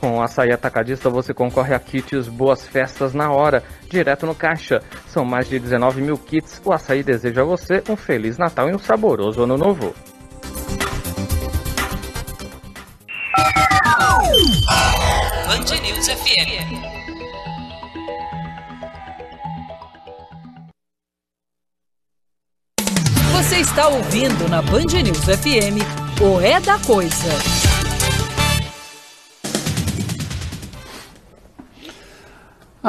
Com 0.00 0.22
açaí 0.22 0.52
atacadista 0.52 1.10
você 1.10 1.34
concorre 1.34 1.74
a 1.74 1.80
kits 1.80 2.28
Boas 2.28 2.64
Festas 2.64 3.14
na 3.14 3.32
hora, 3.32 3.64
direto 3.90 4.26
no 4.26 4.34
caixa. 4.34 4.80
São 5.08 5.24
mais 5.24 5.48
de 5.48 5.58
19 5.58 6.00
mil 6.00 6.16
kits. 6.16 6.62
O 6.64 6.72
açaí 6.72 7.02
deseja 7.02 7.42
a 7.42 7.44
você 7.44 7.82
um 7.88 7.96
Feliz 7.96 8.38
Natal 8.38 8.68
e 8.68 8.74
um 8.74 8.78
saboroso 8.78 9.42
Ano 9.42 9.58
Novo. 9.58 9.92
Band 15.48 15.80
News 15.82 16.06
FM. 16.06 16.98
Você 23.32 23.56
está 23.56 23.88
ouvindo 23.88 24.48
na 24.48 24.62
Band 24.62 25.02
News 25.02 25.24
FM 25.24 25.82
o 26.22 26.40
É 26.40 26.60
da 26.60 26.78
Coisa. 26.78 27.77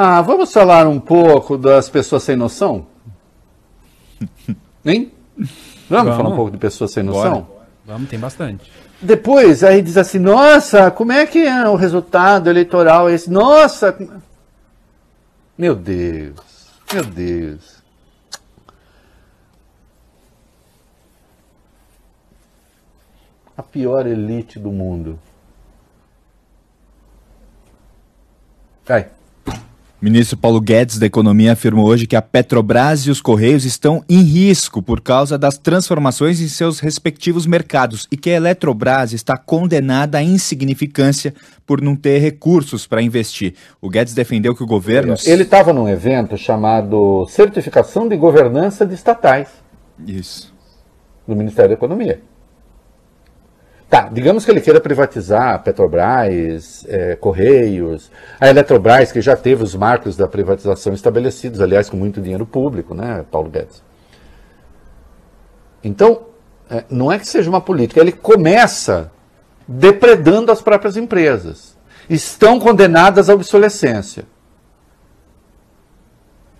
Ah, 0.02 0.22
vamos 0.22 0.50
falar 0.50 0.86
um 0.86 0.98
pouco 0.98 1.58
das 1.58 1.90
pessoas 1.90 2.22
sem 2.22 2.34
noção? 2.34 2.86
Hein? 4.82 5.12
Vamos, 5.36 5.50
Vamos. 5.90 6.16
falar 6.16 6.28
um 6.30 6.36
pouco 6.36 6.50
de 6.52 6.56
pessoas 6.56 6.90
sem 6.90 7.02
noção? 7.02 7.42
Bora. 7.42 7.66
Vamos, 7.84 8.08
tem 8.08 8.18
bastante. 8.18 8.72
Depois, 9.02 9.62
aí 9.62 9.82
diz 9.82 9.98
assim, 9.98 10.18
nossa, 10.18 10.90
como 10.90 11.12
é 11.12 11.26
que 11.26 11.40
é 11.40 11.68
o 11.68 11.74
resultado 11.74 12.48
eleitoral 12.48 13.10
esse? 13.10 13.30
Nossa! 13.30 13.94
Meu 15.58 15.76
Deus, 15.76 16.70
meu 16.94 17.04
Deus. 17.04 17.82
A 23.54 23.62
pior 23.62 24.06
elite 24.06 24.58
do 24.58 24.72
mundo. 24.72 25.18
Vai. 28.86 29.19
Ministro 30.02 30.34
Paulo 30.34 30.62
Guedes 30.62 30.98
da 30.98 31.04
Economia 31.04 31.52
afirmou 31.52 31.86
hoje 31.86 32.06
que 32.06 32.16
a 32.16 32.22
Petrobras 32.22 33.00
e 33.00 33.10
os 33.10 33.20
Correios 33.20 33.66
estão 33.66 34.02
em 34.08 34.22
risco 34.22 34.82
por 34.82 35.02
causa 35.02 35.36
das 35.36 35.58
transformações 35.58 36.40
em 36.40 36.48
seus 36.48 36.80
respectivos 36.80 37.44
mercados 37.44 38.08
e 38.10 38.16
que 38.16 38.30
a 38.30 38.36
Eletrobras 38.36 39.12
está 39.12 39.36
condenada 39.36 40.16
à 40.16 40.22
insignificância 40.22 41.34
por 41.66 41.82
não 41.82 41.94
ter 41.94 42.18
recursos 42.18 42.86
para 42.86 43.02
investir. 43.02 43.52
O 43.78 43.90
Guedes 43.90 44.14
defendeu 44.14 44.54
que 44.54 44.62
o 44.62 44.66
governo. 44.66 45.14
Ele 45.26 45.42
estava 45.42 45.70
num 45.70 45.86
evento 45.86 46.34
chamado 46.38 47.26
Certificação 47.28 48.08
de 48.08 48.16
Governança 48.16 48.86
de 48.86 48.94
Estatais. 48.94 49.50
Isso. 50.06 50.54
Do 51.28 51.36
Ministério 51.36 51.68
da 51.68 51.74
Economia. 51.74 52.22
Tá, 53.90 54.08
digamos 54.08 54.44
que 54.44 54.52
ele 54.52 54.60
queira 54.60 54.80
privatizar 54.80 55.54
a 55.54 55.58
Petrobras, 55.58 56.86
é, 56.88 57.16
Correios, 57.16 58.08
a 58.40 58.48
Eletrobras, 58.48 59.10
que 59.10 59.20
já 59.20 59.34
teve 59.34 59.64
os 59.64 59.74
marcos 59.74 60.16
da 60.16 60.28
privatização 60.28 60.94
estabelecidos, 60.94 61.60
aliás, 61.60 61.90
com 61.90 61.96
muito 61.96 62.20
dinheiro 62.20 62.46
público, 62.46 62.94
né, 62.94 63.24
Paulo 63.32 63.50
Guedes? 63.50 63.82
Então, 65.82 66.22
é, 66.70 66.84
não 66.88 67.10
é 67.10 67.18
que 67.18 67.26
seja 67.26 67.50
uma 67.50 67.60
política, 67.60 68.00
ele 68.00 68.12
começa 68.12 69.10
depredando 69.66 70.52
as 70.52 70.62
próprias 70.62 70.96
empresas. 70.96 71.76
Estão 72.08 72.60
condenadas 72.60 73.28
à 73.28 73.34
obsolescência. 73.34 74.24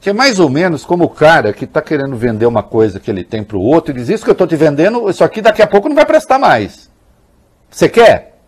Que 0.01 0.11
é 0.11 0.12
mais 0.12 0.41
ou 0.41 0.49
menos 0.49 0.85
como 0.85 1.05
o 1.05 1.09
cara 1.09 1.53
que 1.53 1.64
está 1.64 1.81
querendo 1.81 2.16
vender 2.16 2.47
uma 2.47 2.62
coisa 2.64 2.99
que 2.99 3.09
ele 3.09 3.22
tem 3.22 3.45
para 3.45 3.57
o 3.57 3.62
outro 3.62 3.93
e 3.93 3.95
diz: 3.95 4.09
Isso 4.09 4.24
que 4.24 4.31
eu 4.31 4.33
estou 4.33 4.47
te 4.47 4.57
vendendo, 4.57 5.09
isso 5.09 5.22
aqui 5.22 5.41
daqui 5.41 5.62
a 5.62 5.66
pouco 5.66 5.89
não 5.89 5.95
vai 5.95 6.07
prestar 6.07 6.39
mais. 6.39 6.89
Você 7.71 7.89
quer? 7.89 8.39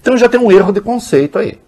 Então 0.00 0.16
já 0.16 0.28
tem 0.28 0.40
um 0.40 0.50
erro 0.50 0.72
de 0.72 0.80
conceito 0.80 1.38
aí. 1.38 1.60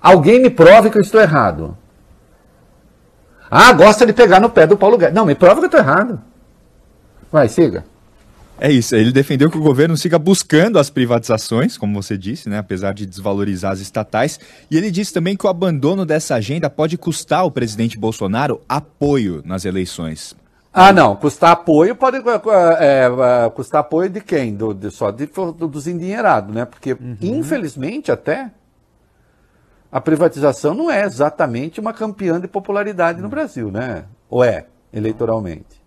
Alguém 0.00 0.40
me 0.40 0.48
prove 0.48 0.90
que 0.90 0.96
eu 0.96 1.02
estou 1.02 1.20
errado. 1.20 1.76
Ah, 3.50 3.72
gosta 3.72 4.06
de 4.06 4.12
pegar 4.12 4.40
no 4.40 4.50
pé 4.50 4.66
do 4.66 4.76
Paulo 4.76 4.96
Guedes. 4.96 5.14
Não, 5.14 5.26
me 5.26 5.34
prova 5.34 5.56
que 5.56 5.64
eu 5.64 5.66
estou 5.66 5.80
errado. 5.80 6.20
Vai, 7.30 7.48
siga. 7.48 7.84
É 8.60 8.72
isso, 8.72 8.96
ele 8.96 9.12
defendeu 9.12 9.48
que 9.48 9.56
o 9.56 9.62
governo 9.62 9.96
siga 9.96 10.18
buscando 10.18 10.80
as 10.80 10.90
privatizações, 10.90 11.78
como 11.78 12.02
você 12.02 12.18
disse, 12.18 12.48
né, 12.48 12.58
apesar 12.58 12.92
de 12.92 13.06
desvalorizar 13.06 13.70
as 13.70 13.78
estatais, 13.78 14.40
e 14.68 14.76
ele 14.76 14.90
disse 14.90 15.12
também 15.12 15.36
que 15.36 15.46
o 15.46 15.48
abandono 15.48 16.04
dessa 16.04 16.34
agenda 16.34 16.68
pode 16.68 16.98
custar 16.98 17.40
ao 17.40 17.52
presidente 17.52 17.96
Bolsonaro 17.96 18.60
apoio 18.68 19.42
nas 19.44 19.64
eleições. 19.64 20.34
Ah, 20.72 20.92
não, 20.92 21.16
custar 21.16 21.52
apoio 21.52 21.96
pode 21.96 22.18
é, 22.18 23.06
é, 23.06 23.50
custar 23.50 23.80
apoio 23.80 24.08
de 24.10 24.20
quem? 24.20 24.54
Do, 24.54 24.74
de, 24.74 24.90
só 24.90 25.10
de, 25.10 25.26
do, 25.26 25.66
dos 25.66 25.86
endinheirados, 25.86 26.54
né? 26.54 26.64
Porque, 26.64 26.92
uhum. 26.92 27.16
infelizmente, 27.22 28.12
até 28.12 28.50
a 29.90 30.00
privatização 30.00 30.74
não 30.74 30.90
é 30.90 31.04
exatamente 31.04 31.80
uma 31.80 31.92
campeã 31.92 32.38
de 32.38 32.46
popularidade 32.46 33.20
no 33.20 33.28
Brasil, 33.28 33.70
né? 33.70 34.04
Ou 34.28 34.44
é, 34.44 34.66
eleitoralmente? 34.92 35.78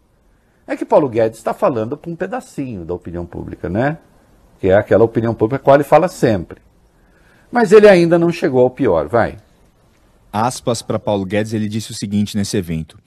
É 0.66 0.76
que 0.76 0.86
Paulo 0.86 1.08
Guedes 1.10 1.38
está 1.38 1.54
falando 1.54 1.96
para 1.96 2.10
um 2.10 2.16
pedacinho 2.16 2.84
da 2.84 2.94
opinião 2.94 3.26
pública, 3.26 3.70
né? 3.70 3.98
Que 4.60 4.70
é 4.70 4.76
aquela 4.76 5.04
opinião 5.04 5.34
pública 5.34 5.62
a 5.62 5.64
qual 5.64 5.76
ele 5.76 5.84
fala 5.84 6.08
sempre. 6.08 6.60
Mas 7.52 7.72
ele 7.72 7.88
ainda 7.88 8.18
não 8.18 8.32
chegou 8.32 8.62
ao 8.62 8.70
pior, 8.70 9.08
vai. 9.08 9.38
Aspas 10.32 10.82
para 10.82 10.98
Paulo 10.98 11.26
Guedes, 11.26 11.54
ele 11.54 11.68
disse 11.68 11.92
o 11.92 11.96
seguinte 11.96 12.38
nesse 12.38 12.56
evento: 12.58 12.98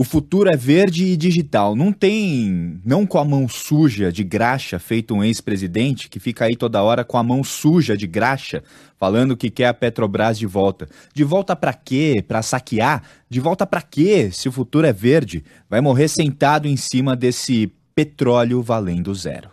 o 0.00 0.04
futuro 0.04 0.48
é 0.48 0.56
verde 0.56 1.06
e 1.06 1.16
digital. 1.16 1.74
Não 1.74 1.92
tem, 1.92 2.80
não 2.84 3.04
com 3.04 3.18
a 3.18 3.24
mão 3.24 3.48
suja 3.48 4.12
de 4.12 4.22
graxa, 4.22 4.78
feito 4.78 5.12
um 5.12 5.24
ex-presidente 5.24 6.08
que 6.08 6.20
fica 6.20 6.44
aí 6.44 6.54
toda 6.54 6.80
hora 6.80 7.04
com 7.04 7.18
a 7.18 7.22
mão 7.24 7.42
suja 7.42 7.96
de 7.96 8.06
graxa, 8.06 8.62
falando 8.96 9.36
que 9.36 9.50
quer 9.50 9.66
a 9.66 9.74
Petrobras 9.74 10.38
de 10.38 10.46
volta. 10.46 10.88
De 11.12 11.24
volta 11.24 11.56
para 11.56 11.74
quê? 11.74 12.24
Para 12.26 12.42
saquear? 12.42 13.02
De 13.28 13.40
volta 13.40 13.66
para 13.66 13.82
quê? 13.82 14.30
Se 14.32 14.48
o 14.48 14.52
futuro 14.52 14.86
é 14.86 14.92
verde, 14.92 15.44
vai 15.68 15.80
morrer 15.80 16.06
sentado 16.06 16.68
em 16.68 16.76
cima 16.76 17.16
desse 17.16 17.72
petróleo 17.92 18.62
valendo 18.62 19.12
zero. 19.12 19.50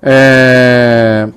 É... 0.00 1.28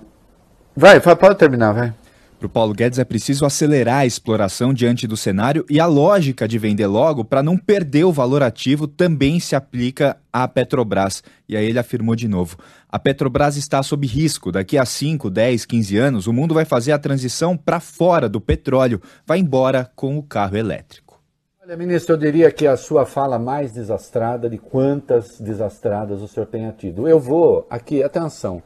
Vai, 0.73 1.01
pode 1.01 1.37
terminar, 1.37 1.73
vai. 1.73 1.93
Para 2.39 2.45
o 2.45 2.49
Paulo 2.49 2.73
Guedes 2.73 2.97
é 2.97 3.03
preciso 3.03 3.45
acelerar 3.45 3.97
a 3.97 4.05
exploração 4.05 4.73
diante 4.73 5.05
do 5.05 5.17
cenário 5.17 5.65
e 5.69 5.77
a 5.77 5.85
lógica 5.85 6.47
de 6.47 6.57
vender 6.57 6.87
logo 6.87 7.25
para 7.25 7.43
não 7.43 7.57
perder 7.57 8.05
o 8.05 8.13
valor 8.13 8.41
ativo 8.41 8.87
também 8.87 9.41
se 9.41 9.57
aplica 9.57 10.15
à 10.31 10.47
Petrobras. 10.47 11.21
E 11.49 11.57
aí 11.57 11.65
ele 11.65 11.77
afirmou 11.77 12.15
de 12.15 12.29
novo: 12.29 12.55
a 12.87 12.97
Petrobras 12.97 13.57
está 13.57 13.83
sob 13.83 14.07
risco. 14.07 14.53
Daqui 14.53 14.77
a 14.77 14.85
5, 14.85 15.29
10, 15.29 15.65
15 15.65 15.97
anos, 15.97 16.27
o 16.27 16.33
mundo 16.33 16.53
vai 16.53 16.63
fazer 16.63 16.93
a 16.93 16.97
transição 16.97 17.57
para 17.57 17.81
fora 17.81 18.29
do 18.29 18.39
petróleo, 18.39 19.01
vai 19.27 19.39
embora 19.39 19.91
com 19.93 20.17
o 20.17 20.23
carro 20.23 20.55
elétrico. 20.55 21.21
Olha, 21.61 21.75
ministro, 21.75 22.13
eu 22.13 22.17
diria 22.17 22.49
que 22.53 22.65
a 22.65 22.77
sua 22.77 23.05
fala 23.05 23.37
mais 23.37 23.73
desastrada 23.73 24.49
de 24.49 24.57
quantas 24.57 25.41
desastradas 25.41 26.21
o 26.21 26.27
senhor 26.29 26.45
tenha 26.45 26.71
tido. 26.71 27.05
Eu 27.05 27.19
vou 27.19 27.67
aqui, 27.69 28.01
atenção, 28.01 28.63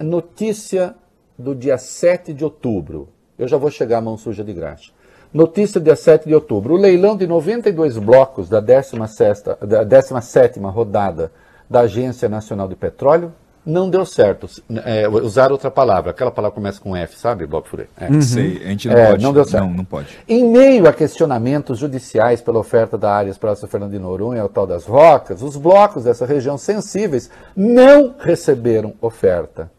notícia 0.00 0.94
do 1.38 1.54
dia 1.54 1.78
7 1.78 2.32
de 2.32 2.44
outubro. 2.44 3.08
Eu 3.38 3.48
já 3.48 3.56
vou 3.56 3.70
chegar 3.70 3.98
à 3.98 4.00
mão 4.00 4.16
suja 4.16 4.44
de 4.44 4.52
graxa. 4.52 4.92
Notícia 5.32 5.80
do 5.80 5.84
dia 5.84 5.96
7 5.96 6.28
de 6.28 6.34
outubro. 6.34 6.74
O 6.74 6.76
leilão 6.76 7.16
de 7.16 7.26
92 7.26 7.98
blocos 7.98 8.48
da 8.48 8.60
17 8.60 9.66
da 9.66 9.82
17 9.82 10.60
rodada 10.60 11.32
da 11.68 11.80
Agência 11.80 12.28
Nacional 12.28 12.68
de 12.68 12.76
Petróleo 12.76 13.32
não 13.64 13.88
deu 13.88 14.04
certo. 14.04 14.46
É, 14.84 15.08
usar 15.08 15.50
outra 15.50 15.70
palavra. 15.70 16.10
Aquela 16.10 16.30
palavra 16.30 16.54
começa 16.54 16.80
com 16.80 16.94
F, 16.94 17.18
sabe, 17.18 17.46
Bob 17.46 17.66
Furei? 17.66 17.86
É. 17.98 18.08
Uhum. 18.08 18.20
Sei, 18.20 18.62
a 18.62 18.68
gente 18.68 18.88
não 18.88 18.96
é, 18.96 19.10
pode. 19.10 19.22
Não 19.22 19.32
deu 19.32 19.44
certo. 19.44 19.64
Não, 19.64 19.74
não 19.74 19.84
pode. 19.84 20.08
Em 20.28 20.48
meio 20.48 20.86
a 20.86 20.92
questionamentos 20.92 21.78
judiciais 21.78 22.42
pela 22.42 22.58
oferta 22.58 22.98
da 22.98 23.10
área 23.12 23.34
Praça 23.34 23.66
Fernando 23.66 23.92
de 23.92 23.98
Noronha, 23.98 24.44
o 24.44 24.48
tal 24.48 24.66
das 24.66 24.84
rocas, 24.84 25.42
os 25.42 25.56
blocos 25.56 26.04
dessa 26.04 26.26
região 26.26 26.58
sensíveis 26.58 27.30
não 27.56 28.14
receberam 28.18 28.92
oferta. 29.00 29.70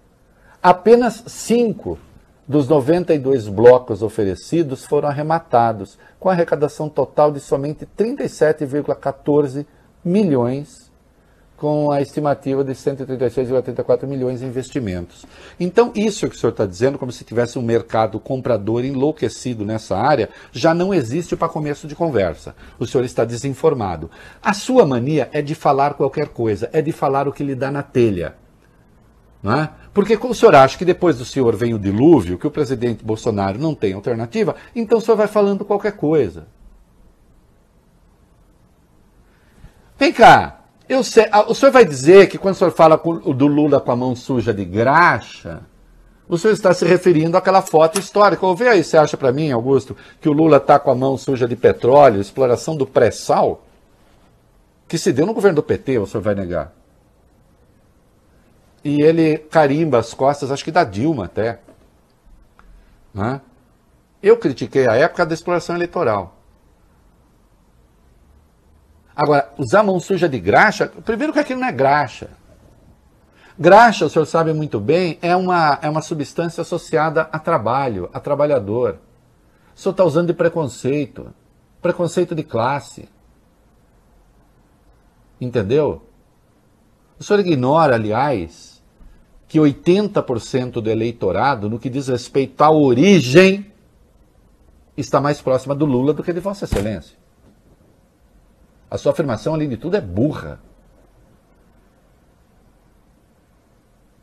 Apenas 0.68 1.24
cinco 1.28 1.96
dos 2.48 2.68
92 2.68 3.48
blocos 3.48 4.02
oferecidos 4.02 4.84
foram 4.84 5.08
arrematados, 5.08 5.96
com 6.20 6.28
arrecadação 6.28 6.90
total 6.90 7.32
de 7.32 7.40
somente 7.40 7.88
37,14 7.96 9.64
milhões, 10.04 10.92
com 11.56 11.92
a 11.92 12.02
estimativa 12.02 12.64
de 12.64 12.72
136,34 12.72 14.08
milhões 14.08 14.42
em 14.42 14.48
investimentos. 14.48 15.24
Então, 15.60 15.92
isso 15.94 16.28
que 16.28 16.36
o 16.36 16.40
senhor 16.40 16.50
está 16.50 16.66
dizendo, 16.66 16.98
como 16.98 17.12
se 17.12 17.24
tivesse 17.24 17.60
um 17.60 17.62
mercado 17.62 18.20
comprador 18.20 18.84
enlouquecido 18.84 19.64
nessa 19.64 19.96
área, 19.96 20.30
já 20.52 20.74
não 20.74 20.92
existe 20.92 21.36
para 21.36 21.48
começo 21.48 21.88
de 21.88 21.94
conversa. 21.94 22.56
O 22.80 22.88
senhor 22.88 23.04
está 23.04 23.24
desinformado. 23.24 24.10
A 24.42 24.52
sua 24.52 24.84
mania 24.84 25.30
é 25.32 25.44
de 25.44 25.54
falar 25.54 25.94
qualquer 25.94 26.30
coisa, 26.30 26.68
é 26.74 26.82
de 26.82 26.92
falar 26.92 27.28
o 27.28 27.32
que 27.32 27.44
lhe 27.44 27.54
dá 27.54 27.70
na 27.70 27.84
telha. 27.84 28.44
Não 29.46 29.54
é? 29.54 29.70
Porque 29.94 30.18
o 30.20 30.34
senhor 30.34 30.56
acha 30.56 30.76
que 30.76 30.84
depois 30.84 31.20
do 31.20 31.24
senhor 31.24 31.56
vem 31.56 31.72
o 31.76 31.78
dilúvio, 31.78 32.36
que 32.36 32.48
o 32.48 32.52
presidente 32.52 33.06
Bolsonaro 33.06 33.60
não 33.60 33.76
tem 33.76 33.94
alternativa, 33.94 34.56
então 34.76 34.98
o 34.98 35.02
senhor 35.02 35.16
vai 35.16 35.28
falando 35.28 35.64
qualquer 35.64 35.92
coisa. 35.92 36.48
Vem 40.00 40.12
cá, 40.12 40.62
sei, 41.04 41.28
o 41.48 41.54
senhor 41.54 41.72
vai 41.72 41.86
dizer 41.86 42.28
que 42.28 42.40
quando 42.40 42.56
o 42.56 42.58
senhor 42.58 42.72
fala 42.72 42.98
do 42.98 43.46
Lula 43.46 43.80
com 43.80 43.92
a 43.92 43.96
mão 43.96 44.16
suja 44.16 44.52
de 44.52 44.66
graxa, 44.66 45.62
o 46.28 46.40
senhor 46.40 46.54
está 46.54 46.74
se 46.74 46.84
referindo 46.84 47.38
àquela 47.38 47.62
foto 47.62 48.00
histórica. 48.00 48.52
Vê 48.56 48.70
aí, 48.70 48.84
você 48.84 48.98
acha 48.98 49.16
para 49.16 49.32
mim, 49.32 49.52
Augusto, 49.52 49.96
que 50.20 50.28
o 50.28 50.34
Lula 50.34 50.58
está 50.58 50.80
com 50.80 50.90
a 50.90 50.96
mão 50.96 51.20
suja 51.20 51.48
de 51.48 51.56
petróleo, 51.56 52.20
exploração 52.20 52.76
do 52.76 52.88
pré-sal, 52.88 53.64
que 54.88 54.98
se 54.98 55.14
deu 55.14 55.28
no 55.28 55.36
governo 55.36 55.58
do 55.58 55.64
PT, 55.64 56.00
o 56.00 56.08
senhor 56.08 56.24
vai 56.24 56.34
negar? 56.34 56.74
E 58.86 59.02
ele 59.02 59.40
carimba 59.40 59.98
as 59.98 60.14
costas, 60.14 60.52
acho 60.52 60.64
que 60.64 60.72
da 60.72 60.84
Dilma 60.84 61.26
até. 61.26 61.60
Né? 63.12 63.42
Eu 64.22 64.38
critiquei 64.38 64.88
a 64.88 64.94
época 64.94 65.26
da 65.26 65.34
exploração 65.34 65.76
eleitoral. 65.76 66.38
Agora, 69.16 69.52
usar 69.58 69.82
mão 69.82 70.00
suja 70.00 70.30
de 70.30 70.40
graxa, 70.40 70.88
primeiro 71.04 71.34
que 71.34 71.40
aquilo 71.40 71.62
não 71.62 71.68
é 71.68 71.72
graxa. 71.72 72.30
Graxa, 73.58 74.06
o 74.06 74.10
senhor 74.10 74.26
sabe 74.26 74.54
muito 74.54 74.80
bem, 74.80 75.18
é 75.20 75.36
uma, 75.36 75.80
é 75.82 75.90
uma 75.90 76.02
substância 76.02 76.62
associada 76.62 77.22
a 77.32 77.40
trabalho, 77.40 78.08
a 78.14 78.20
trabalhador. 78.20 79.00
O 79.76 79.80
senhor 79.80 79.94
está 79.94 80.04
usando 80.04 80.28
de 80.28 80.34
preconceito, 80.34 81.34
preconceito 81.82 82.36
de 82.36 82.44
classe. 82.44 83.10
Entendeu? 85.42 86.04
O 87.18 87.24
senhor 87.24 87.40
ignora, 87.40 87.96
aliás, 87.96 88.75
que 89.48 89.60
80% 89.60 90.82
do 90.82 90.90
eleitorado, 90.90 91.70
no 91.70 91.80
que 91.80 91.90
diz 91.90 92.08
respeito 92.08 92.62
à 92.62 92.72
origem, 92.72 93.72
está 94.98 95.22
mais 95.22 95.42
próxima 95.42 95.76
do 95.76 95.86
Lula 95.86 96.14
do 96.14 96.24
que 96.24 96.34
de 96.34 96.40
Vossa 96.40 96.66
Excelência. 96.66 97.18
A 98.90 98.98
sua 98.98 99.12
afirmação, 99.12 99.54
além 99.54 99.70
de 99.70 99.78
tudo, 99.78 99.98
é 99.98 100.02
burra. 100.02 100.60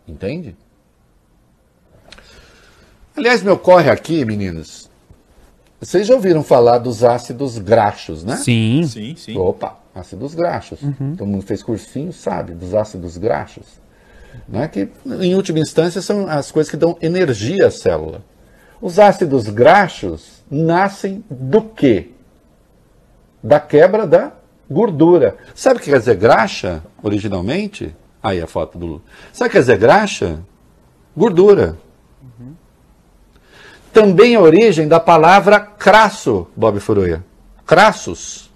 Entende? 0.06 0.56
Aliás, 3.16 3.42
me 3.42 3.50
ocorre 3.50 3.90
aqui, 3.90 4.24
meninos. 4.24 4.90
Vocês 5.78 6.06
já 6.06 6.14
ouviram 6.14 6.42
falar 6.42 6.78
dos 6.78 7.04
ácidos 7.04 7.58
graxos, 7.58 8.24
né? 8.24 8.36
Sim. 8.36 8.84
Sim, 8.86 9.14
sim. 9.16 9.36
Opa, 9.36 9.78
ácidos 9.94 10.34
graxos. 10.34 10.80
Uhum. 10.82 11.16
Todo 11.16 11.28
mundo 11.28 11.44
fez 11.44 11.62
cursinho, 11.62 12.12
sabe, 12.12 12.54
dos 12.54 12.74
ácidos 12.74 13.16
graxos 13.16 13.82
né, 14.48 14.68
que 14.68 14.88
em 15.20 15.34
última 15.34 15.58
instância 15.58 16.00
são 16.02 16.28
as 16.28 16.50
coisas 16.50 16.70
que 16.70 16.76
dão 16.76 16.96
energia 17.00 17.66
à 17.66 17.70
célula. 17.70 18.22
Os 18.80 18.98
ácidos 18.98 19.48
graxos 19.48 20.42
nascem 20.50 21.24
do 21.30 21.62
quê? 21.62 22.10
Da 23.42 23.60
quebra 23.60 24.06
da 24.06 24.32
gordura. 24.70 25.36
Sabe 25.54 25.76
o 25.76 25.82
que 25.82 25.90
quer 25.90 25.98
dizer 25.98 26.16
graxa, 26.16 26.82
originalmente? 27.02 27.94
Aí 28.22 28.40
a 28.40 28.46
foto 28.46 28.78
do 28.78 28.86
Lula. 28.86 29.00
Sabe 29.32 29.48
o 29.48 29.50
que 29.50 29.56
quer 29.56 29.60
dizer 29.60 29.78
graxa? 29.78 30.40
Gordura. 31.16 31.76
Também 33.92 34.34
a 34.34 34.40
origem 34.40 34.88
da 34.88 34.98
palavra 34.98 35.60
crasso, 35.60 36.48
Bob 36.56 36.80
Furuia. 36.80 37.24
Crassus. 37.66 38.50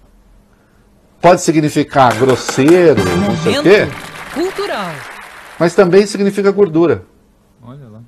Pode 1.21 1.41
significar 1.41 2.15
grosseiro, 2.17 3.03
não 3.03 3.37
sei 3.37 3.59
o 3.59 3.63
quê. 3.63 3.87
Cultural 4.33 5.16
mas 5.59 5.75
também 5.75 6.05
significa 6.05 6.51
gordura. 6.51 7.03
Olha 7.61 7.87
lá. 7.87 8.01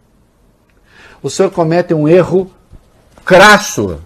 O 1.21 1.29
senhor 1.29 1.51
comete 1.51 1.93
um 1.93 2.07
erro 2.07 2.51
crasso 3.25 3.99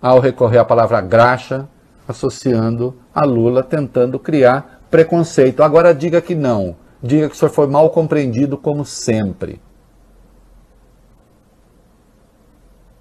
ao 0.00 0.20
recorrer 0.20 0.58
à 0.58 0.64
palavra 0.64 1.00
graxa, 1.00 1.68
associando 2.06 2.94
a 3.14 3.24
Lula, 3.24 3.62
tentando 3.62 4.18
criar 4.18 4.82
preconceito. 4.90 5.62
Agora 5.62 5.94
diga 5.94 6.20
que 6.20 6.34
não. 6.34 6.76
Diga 7.02 7.28
que 7.28 7.34
o 7.34 7.38
senhor 7.38 7.50
foi 7.50 7.66
mal 7.66 7.90
compreendido, 7.90 8.56
como 8.56 8.84
sempre. 8.84 9.60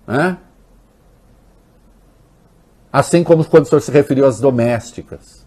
Né? 0.08 0.38
Assim 2.92 3.24
como 3.24 3.44
quando 3.46 3.66
o 3.66 3.68
senhor 3.68 3.82
se 3.82 3.92
referiu 3.92 4.26
às 4.26 4.40
domésticas. 4.40 5.45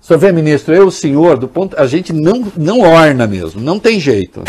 Senhor 0.00 0.18
vê, 0.18 0.32
ministro, 0.32 0.74
eu, 0.74 0.86
o 0.86 0.90
senhor, 0.90 1.36
do 1.36 1.48
ponto, 1.48 1.78
a 1.78 1.86
gente 1.86 2.12
não, 2.12 2.50
não 2.56 2.80
orna 2.80 3.26
mesmo, 3.26 3.60
não 3.60 3.78
tem 3.78 4.00
jeito. 4.00 4.42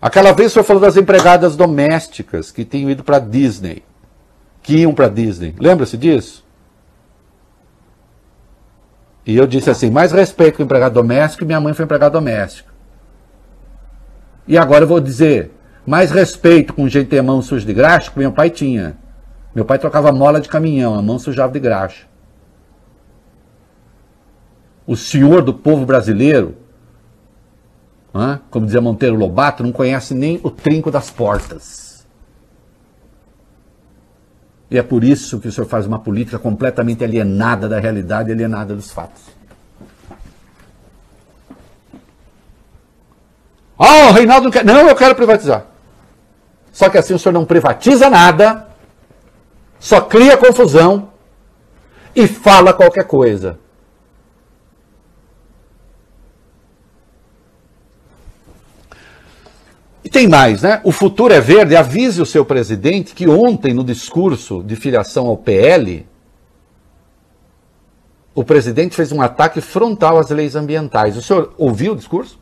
Aquela 0.00 0.32
vez 0.32 0.50
o 0.50 0.54
senhor 0.54 0.64
falou 0.64 0.80
das 0.80 0.96
empregadas 0.96 1.56
domésticas 1.56 2.52
que 2.52 2.64
tinham 2.64 2.90
ido 2.90 3.02
para 3.02 3.18
Disney, 3.18 3.82
que 4.62 4.78
iam 4.78 4.94
para 4.94 5.08
Disney. 5.08 5.54
Lembra-se 5.58 5.96
disso? 5.96 6.46
E 9.26 9.36
eu 9.36 9.46
disse 9.46 9.68
assim: 9.68 9.90
mais 9.90 10.12
respeito 10.12 10.56
com 10.56 10.62
empregado 10.62 10.94
doméstico, 10.94 11.44
minha 11.44 11.60
mãe 11.60 11.74
foi 11.74 11.84
empregada 11.84 12.12
doméstica. 12.12 12.72
E 14.46 14.56
agora 14.56 14.84
eu 14.84 14.88
vou 14.88 15.00
dizer: 15.00 15.50
mais 15.84 16.10
respeito 16.10 16.72
com 16.72 16.88
gente 16.88 17.18
a 17.18 17.22
mão 17.22 17.42
suja 17.42 17.66
de 17.66 17.74
graxa, 17.74 18.10
que 18.10 18.18
meu 18.18 18.32
pai 18.32 18.50
tinha. 18.50 18.96
Meu 19.54 19.64
pai 19.64 19.78
trocava 19.78 20.12
mola 20.12 20.40
de 20.40 20.48
caminhão, 20.48 20.94
a 20.94 21.02
mão 21.02 21.18
sujava 21.18 21.52
de 21.52 21.58
graxa. 21.58 22.07
O 24.88 24.96
senhor 24.96 25.42
do 25.42 25.52
povo 25.52 25.84
brasileiro, 25.84 26.56
como 28.50 28.64
dizia 28.64 28.80
Monteiro 28.80 29.16
Lobato, 29.16 29.62
não 29.62 29.70
conhece 29.70 30.14
nem 30.14 30.40
o 30.42 30.50
trinco 30.50 30.90
das 30.90 31.10
portas. 31.10 32.06
E 34.70 34.78
é 34.78 34.82
por 34.82 35.04
isso 35.04 35.38
que 35.40 35.48
o 35.48 35.52
senhor 35.52 35.66
faz 35.66 35.86
uma 35.86 35.98
política 35.98 36.38
completamente 36.38 37.04
alienada 37.04 37.68
da 37.68 37.78
realidade, 37.78 38.32
alienada 38.32 38.74
dos 38.74 38.90
fatos. 38.90 39.20
Ah, 43.78 44.06
oh, 44.06 44.08
o 44.08 44.12
Reinaldo 44.12 44.44
não 44.44 44.50
quer. 44.50 44.64
Não, 44.64 44.88
eu 44.88 44.96
quero 44.96 45.14
privatizar. 45.14 45.66
Só 46.72 46.88
que 46.88 46.96
assim 46.96 47.12
o 47.12 47.18
senhor 47.18 47.34
não 47.34 47.44
privatiza 47.44 48.08
nada, 48.08 48.68
só 49.78 50.00
cria 50.00 50.38
confusão 50.38 51.10
e 52.16 52.26
fala 52.26 52.72
qualquer 52.72 53.04
coisa. 53.04 53.58
E 60.08 60.10
tem 60.10 60.26
mais, 60.26 60.62
né? 60.62 60.80
O 60.84 60.90
futuro 60.90 61.34
é 61.34 61.38
verde. 61.38 61.76
Avise 61.76 62.22
o 62.22 62.24
seu 62.24 62.42
presidente 62.42 63.14
que 63.14 63.28
ontem, 63.28 63.74
no 63.74 63.84
discurso 63.84 64.62
de 64.62 64.74
filiação 64.74 65.26
ao 65.26 65.36
PL, 65.36 66.06
o 68.34 68.42
presidente 68.42 68.96
fez 68.96 69.12
um 69.12 69.20
ataque 69.20 69.60
frontal 69.60 70.16
às 70.16 70.30
leis 70.30 70.56
ambientais. 70.56 71.14
O 71.14 71.20
senhor 71.20 71.52
ouviu 71.58 71.92
o 71.92 71.94
discurso? 71.94 72.40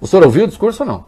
O 0.00 0.06
senhor 0.06 0.24
ouviu 0.24 0.44
o 0.44 0.48
discurso 0.48 0.84
ou 0.84 0.88
não? 0.88 1.04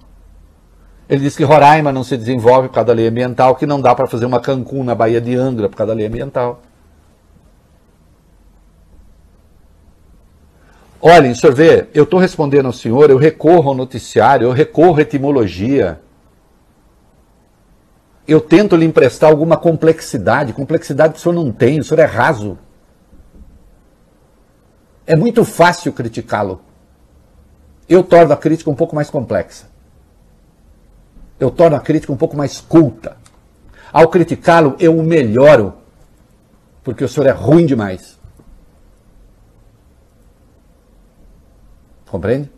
Ele 1.08 1.22
disse 1.22 1.38
que 1.38 1.44
Roraima 1.44 1.90
não 1.90 2.04
se 2.04 2.18
desenvolve 2.18 2.68
por 2.68 2.74
causa 2.74 2.88
da 2.88 2.92
lei 2.92 3.08
ambiental, 3.08 3.56
que 3.56 3.64
não 3.64 3.80
dá 3.80 3.94
para 3.94 4.06
fazer 4.06 4.26
uma 4.26 4.40
Cancún 4.40 4.84
na 4.84 4.94
Baía 4.94 5.22
de 5.22 5.34
Angra 5.34 5.70
por 5.70 5.76
causa 5.76 5.94
da 5.94 5.96
lei 5.96 6.06
ambiental. 6.06 6.60
Olhem, 11.08 11.36
senhor 11.36 11.54
vê, 11.54 11.86
eu 11.94 12.02
estou 12.02 12.18
respondendo 12.18 12.66
ao 12.66 12.72
senhor, 12.72 13.10
eu 13.10 13.16
recorro 13.16 13.68
ao 13.68 13.76
noticiário, 13.76 14.48
eu 14.48 14.50
recorro 14.50 14.98
à 14.98 15.02
etimologia. 15.02 16.00
Eu 18.26 18.40
tento 18.40 18.74
lhe 18.74 18.84
emprestar 18.84 19.30
alguma 19.30 19.56
complexidade, 19.56 20.52
complexidade 20.52 21.12
que 21.12 21.20
o 21.20 21.22
senhor 21.22 21.36
não 21.36 21.52
tem, 21.52 21.78
o 21.78 21.84
senhor 21.84 22.00
é 22.00 22.04
raso. 22.04 22.58
É 25.06 25.14
muito 25.14 25.44
fácil 25.44 25.92
criticá-lo. 25.92 26.60
Eu 27.88 28.02
torno 28.02 28.32
a 28.32 28.36
crítica 28.36 28.68
um 28.68 28.74
pouco 28.74 28.96
mais 28.96 29.08
complexa. 29.08 29.68
Eu 31.38 31.52
torno 31.52 31.76
a 31.76 31.80
crítica 31.80 32.12
um 32.12 32.16
pouco 32.16 32.36
mais 32.36 32.60
culta. 32.60 33.16
Ao 33.92 34.08
criticá-lo, 34.08 34.74
eu 34.80 34.98
o 34.98 35.04
melhoro, 35.04 35.72
porque 36.82 37.04
o 37.04 37.08
senhor 37.08 37.28
é 37.28 37.32
ruim 37.32 37.64
demais. 37.64 38.15
Compreende? 42.16 42.50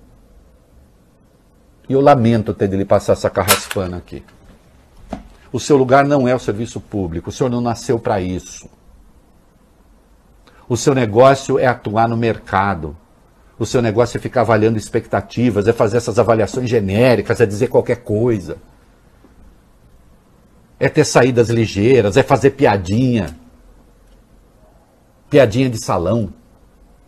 E 1.88 1.92
eu 1.92 2.00
lamento 2.00 2.54
ter 2.54 2.68
de 2.68 2.76
lhe 2.76 2.84
passar 2.84 3.14
essa 3.14 3.28
carraspana 3.28 3.96
aqui. 3.96 4.22
O 5.50 5.59
seu 5.59 5.76
lugar 5.76 6.06
não 6.06 6.28
é 6.28 6.34
o 6.34 6.38
serviço 6.38 6.80
público, 6.80 7.30
o 7.30 7.32
senhor 7.32 7.50
não 7.50 7.61
nasceu 7.61 7.98
para 7.98 8.20
isso. 8.20 8.70
O 10.68 10.76
seu 10.76 10.94
negócio 10.94 11.59
é 11.59 11.66
atuar 11.66 12.09
no 12.09 12.16
mercado. 12.16 12.96
O 13.59 13.66
seu 13.66 13.82
negócio 13.82 14.16
é 14.16 14.20
ficar 14.20 14.42
avaliando 14.42 14.78
expectativas, 14.78 15.66
é 15.66 15.72
fazer 15.72 15.96
essas 15.96 16.20
avaliações 16.20 16.70
genéricas, 16.70 17.40
é 17.40 17.46
dizer 17.46 17.66
qualquer 17.66 18.04
coisa. 18.04 18.59
É 20.78 20.88
ter 20.88 21.04
saídas 21.04 21.48
ligeiras, 21.48 22.16
é 22.16 22.22
fazer 22.22 22.50
piadinha. 22.50 23.36
Piadinha 25.28 25.68
de 25.68 25.78
salão. 25.78 26.32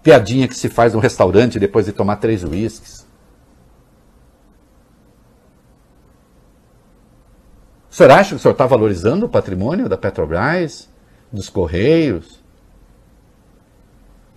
Piadinha 0.03 0.49
que 0.49 0.57
se 0.57 0.69
faz 0.69 0.95
no 0.95 1.01
restaurante 1.01 1.59
depois 1.59 1.87
de 1.87 1.93
tomar 1.93 2.17
três 2.17 2.43
uísques. 2.43 3.07
O 7.91 7.95
senhor 7.95 8.13
acha 8.13 8.31
que 8.31 8.37
o 8.37 8.39
senhor 8.39 8.53
está 8.53 8.67
valorizando 8.67 9.27
o 9.27 9.29
patrimônio 9.29 9.89
da 9.89 9.99
Petrobras, 9.99 10.89
dos 11.31 11.49
Correios? 11.49 12.41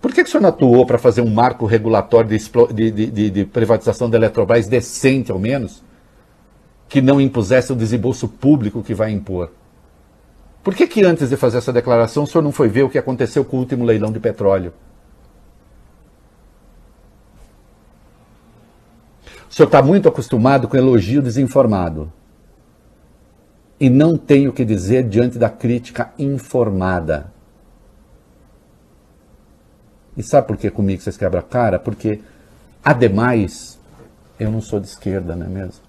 Por 0.02 0.12
que, 0.12 0.22
que 0.22 0.28
o 0.28 0.30
senhor 0.30 0.42
não 0.42 0.50
atuou 0.50 0.84
para 0.84 0.98
fazer 0.98 1.22
um 1.22 1.30
marco 1.30 1.64
regulatório 1.64 2.28
de, 2.28 2.90
de, 2.90 3.10
de, 3.10 3.30
de, 3.30 3.44
privatização 3.46 4.10
da 4.10 4.18
Eletrobras 4.18 4.66
decente, 4.66 5.32
ao 5.32 5.38
menos? 5.38 5.82
Que 6.88 7.00
não 7.00 7.18
impusesse 7.18 7.72
o 7.72 7.76
desembolso 7.76 8.28
público 8.28 8.82
que 8.82 8.92
vai 8.92 9.12
impor? 9.12 9.50
Por 10.62 10.74
que, 10.74 10.86
que 10.86 11.04
antes 11.04 11.30
de 11.30 11.36
fazer 11.36 11.58
essa 11.58 11.72
declaração 11.72 12.24
o 12.24 12.26
senhor 12.26 12.42
não 12.42 12.52
foi 12.52 12.68
ver 12.68 12.82
o 12.82 12.90
que 12.90 12.98
aconteceu 12.98 13.44
com 13.44 13.56
o 13.56 13.60
último 13.60 13.84
leilão 13.84 14.12
de 14.12 14.20
petróleo? 14.20 14.74
O 19.54 19.56
senhor 19.56 19.68
está 19.68 19.80
muito 19.80 20.08
acostumado 20.08 20.66
com 20.66 20.76
elogio 20.76 21.22
desinformado. 21.22 22.12
E 23.78 23.88
não 23.88 24.18
tem 24.18 24.48
o 24.48 24.52
que 24.52 24.64
dizer 24.64 25.08
diante 25.08 25.38
da 25.38 25.48
crítica 25.48 26.12
informada. 26.18 27.32
E 30.16 30.24
sabe 30.24 30.48
por 30.48 30.56
que 30.56 30.68
comigo 30.72 31.00
vocês 31.00 31.16
quebram 31.16 31.38
a 31.38 31.42
cara? 31.44 31.78
Porque, 31.78 32.20
ademais, 32.84 33.78
eu 34.40 34.50
não 34.50 34.60
sou 34.60 34.80
de 34.80 34.88
esquerda, 34.88 35.36
não 35.36 35.46
é 35.46 35.48
mesmo? 35.48 35.84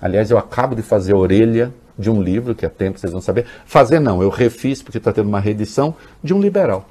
Aliás, 0.00 0.30
eu 0.30 0.38
acabo 0.38 0.74
de 0.74 0.80
fazer 0.80 1.12
a 1.12 1.18
orelha 1.18 1.74
de 1.98 2.10
um 2.10 2.22
livro, 2.22 2.54
que 2.54 2.64
é 2.64 2.70
tempo, 2.70 2.98
vocês 2.98 3.12
vão 3.12 3.20
saber. 3.20 3.44
Fazer 3.66 4.00
não, 4.00 4.22
eu 4.22 4.30
refiz, 4.30 4.82
porque 4.82 4.96
está 4.96 5.12
tendo 5.12 5.28
uma 5.28 5.40
reedição, 5.40 5.94
de 6.24 6.32
um 6.32 6.40
liberal. 6.40 6.88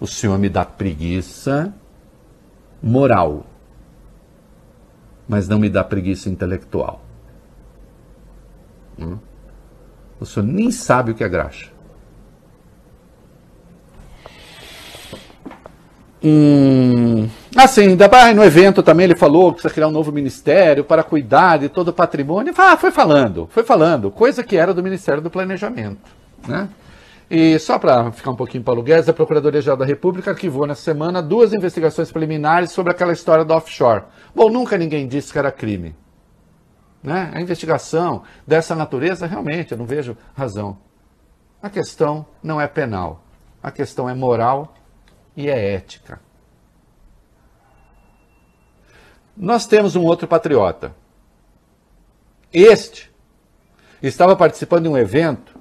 O 0.00 0.06
Senhor 0.06 0.38
me 0.38 0.48
dá 0.48 0.64
preguiça 0.64 1.72
moral, 2.82 3.46
mas 5.26 5.48
não 5.48 5.58
me 5.58 5.70
dá 5.70 5.82
preguiça 5.82 6.28
intelectual. 6.28 7.02
Hum? 8.98 9.18
O 10.20 10.26
Senhor 10.26 10.46
nem 10.46 10.70
sabe 10.70 11.12
o 11.12 11.14
que 11.14 11.24
é 11.24 11.28
graxa. 11.28 11.72
Hum, 16.26 17.28
assim, 17.54 17.98
no 18.34 18.42
evento 18.44 18.82
também 18.82 19.04
ele 19.04 19.14
falou 19.14 19.48
que 19.48 19.56
precisa 19.56 19.74
criar 19.74 19.88
um 19.88 19.90
novo 19.90 20.10
ministério 20.10 20.82
para 20.82 21.02
cuidar 21.02 21.58
de 21.58 21.68
todo 21.68 21.88
o 21.88 21.92
patrimônio. 21.92 22.54
Ah, 22.56 22.78
foi 22.78 22.90
falando, 22.90 23.46
foi 23.50 23.62
falando, 23.62 24.10
coisa 24.10 24.42
que 24.42 24.56
era 24.56 24.72
do 24.72 24.82
Ministério 24.82 25.20
do 25.20 25.28
Planejamento. 25.28 26.10
Né? 26.48 26.68
E 27.30 27.58
só 27.58 27.78
para 27.78 28.12
ficar 28.12 28.30
um 28.30 28.36
pouquinho 28.36 28.62
para 28.62 28.78
o 28.78 28.82
Guedes, 28.82 29.08
a 29.08 29.12
Procuradoria-Geral 29.12 29.76
da 29.76 29.84
República 29.84 30.30
arquivou 30.30 30.66
nessa 30.66 30.82
semana 30.82 31.22
duas 31.22 31.52
investigações 31.52 32.12
preliminares 32.12 32.72
sobre 32.72 32.92
aquela 32.92 33.12
história 33.12 33.44
do 33.44 33.54
offshore. 33.54 34.04
Bom, 34.34 34.50
nunca 34.50 34.76
ninguém 34.76 35.08
disse 35.08 35.32
que 35.32 35.38
era 35.38 35.50
crime. 35.50 35.96
Né? 37.02 37.30
A 37.34 37.40
investigação 37.40 38.22
dessa 38.46 38.74
natureza, 38.74 39.26
realmente, 39.26 39.72
eu 39.72 39.78
não 39.78 39.86
vejo 39.86 40.16
razão. 40.34 40.78
A 41.62 41.70
questão 41.70 42.26
não 42.42 42.60
é 42.60 42.66
penal. 42.66 43.24
A 43.62 43.70
questão 43.70 44.08
é 44.08 44.14
moral 44.14 44.74
e 45.34 45.48
é 45.48 45.74
ética. 45.74 46.20
Nós 49.36 49.66
temos 49.66 49.96
um 49.96 50.04
outro 50.04 50.28
patriota. 50.28 50.94
Este 52.52 53.10
estava 54.02 54.36
participando 54.36 54.84
de 54.84 54.88
um 54.90 54.96
evento 54.96 55.53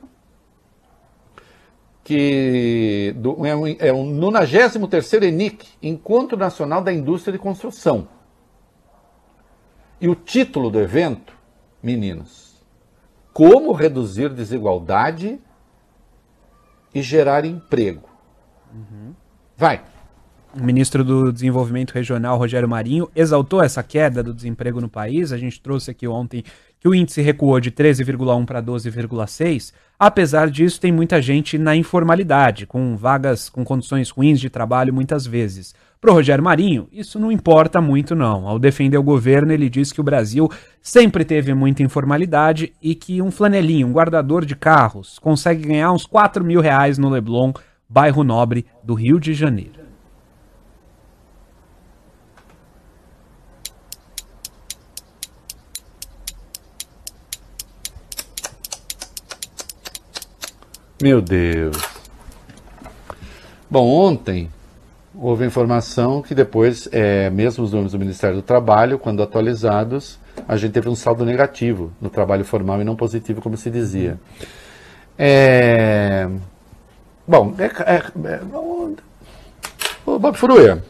que 2.03 3.13
do, 3.17 3.45
é, 3.45 3.55
um, 3.55 3.67
é 3.67 3.93
um 3.93 4.19
93º 4.19 5.23
ENIC, 5.23 5.65
Encontro 5.81 6.37
Nacional 6.37 6.81
da 6.81 6.91
Indústria 6.91 7.31
de 7.31 7.39
Construção. 7.39 8.07
E 10.01 10.09
o 10.09 10.15
título 10.15 10.69
do 10.69 10.81
evento, 10.81 11.33
meninos, 11.81 12.61
Como 13.31 13.71
reduzir 13.71 14.29
desigualdade 14.29 15.39
e 16.93 17.01
gerar 17.01 17.45
emprego. 17.45 18.09
Uhum. 18.73 19.13
Vai. 19.55 19.81
o 20.53 20.63
ministro 20.63 21.03
do 21.03 21.31
Desenvolvimento 21.31 21.91
Regional, 21.91 22.37
Rogério 22.37 22.67
Marinho, 22.67 23.09
exaltou 23.15 23.63
essa 23.63 23.81
queda 23.81 24.21
do 24.21 24.33
desemprego 24.33 24.81
no 24.81 24.89
país. 24.89 25.31
A 25.31 25.37
gente 25.37 25.61
trouxe 25.61 25.91
aqui 25.91 26.07
ontem 26.07 26.43
que 26.83 26.89
o 26.89 26.93
índice 26.93 27.21
recuou 27.21 27.61
de 27.61 27.71
13,1 27.71 28.45
para 28.45 28.61
12,6. 28.61 29.71
Apesar 29.97 30.49
disso, 30.49 30.81
tem 30.81 30.91
muita 30.91 31.21
gente 31.21 31.57
na 31.57 31.73
informalidade, 31.77 32.67
com 32.67 32.97
vagas 32.97 33.47
com 33.47 33.63
condições 33.63 34.09
ruins 34.09 34.37
de 34.37 34.49
trabalho 34.49 34.93
muitas 34.93 35.25
vezes. 35.25 35.73
Para 36.01 36.11
o 36.11 36.13
Rogério 36.15 36.43
Marinho, 36.43 36.89
isso 36.91 37.17
não 37.17 37.31
importa 37.31 37.79
muito, 37.79 38.13
não. 38.13 38.45
Ao 38.45 38.59
defender 38.59 38.97
o 38.97 39.03
governo, 39.03 39.53
ele 39.53 39.69
diz 39.69 39.93
que 39.93 40.01
o 40.01 40.03
Brasil 40.03 40.51
sempre 40.81 41.23
teve 41.23 41.53
muita 41.53 41.81
informalidade 41.81 42.73
e 42.81 42.93
que 42.93 43.21
um 43.21 43.31
flanelinho, 43.31 43.87
um 43.87 43.93
guardador 43.93 44.43
de 44.43 44.53
carros, 44.53 45.17
consegue 45.19 45.65
ganhar 45.65 45.93
uns 45.93 46.05
4 46.05 46.43
mil 46.43 46.59
reais 46.59 46.97
no 46.97 47.09
Leblon, 47.09 47.53
bairro 47.87 48.25
nobre 48.25 48.65
do 48.83 48.93
Rio 48.93 49.21
de 49.21 49.33
Janeiro. 49.33 49.82
Meu 61.03 61.21
Deus. 61.21 61.75
Bom, 63.69 63.85
ontem 63.85 64.49
houve 65.13 65.45
informação 65.45 66.21
que 66.21 66.33
depois, 66.33 66.87
é, 66.93 67.29
mesmo 67.29 67.61
os 67.61 67.73
números 67.73 67.91
do 67.91 67.99
Ministério 67.99 68.37
do 68.37 68.41
Trabalho, 68.41 68.97
quando 68.97 69.21
atualizados, 69.21 70.17
a 70.47 70.55
gente 70.55 70.71
teve 70.71 70.87
um 70.87 70.95
saldo 70.95 71.25
negativo 71.25 71.91
no 71.99 72.09
trabalho 72.09 72.45
formal 72.45 72.79
e 72.79 72.85
não 72.85 72.95
positivo, 72.95 73.41
como 73.41 73.57
se 73.57 73.69
dizia. 73.69 74.17
É... 75.19 76.29
Bom, 77.27 77.53
é, 77.59 77.65
é, 77.65 77.97
é... 77.97 78.39
Ô, 80.05 80.17
Bob 80.17 80.37
Furuia, 80.37 80.81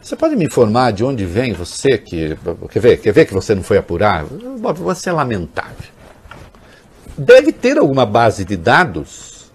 você 0.00 0.16
pode 0.16 0.34
me 0.34 0.46
informar 0.46 0.94
de 0.94 1.04
onde 1.04 1.26
vem 1.26 1.52
você 1.52 1.98
que. 1.98 2.38
Quer 2.70 2.80
ver, 2.80 2.96
quer 3.02 3.12
ver 3.12 3.26
que 3.26 3.34
você 3.34 3.54
não 3.54 3.62
foi 3.62 3.76
apurar? 3.76 4.24
Bob, 4.24 4.78
você 4.78 5.10
é 5.10 5.12
lamentável. 5.12 5.93
Deve 7.16 7.52
ter 7.52 7.78
alguma 7.78 8.04
base 8.04 8.44
de 8.44 8.56
dados 8.56 9.50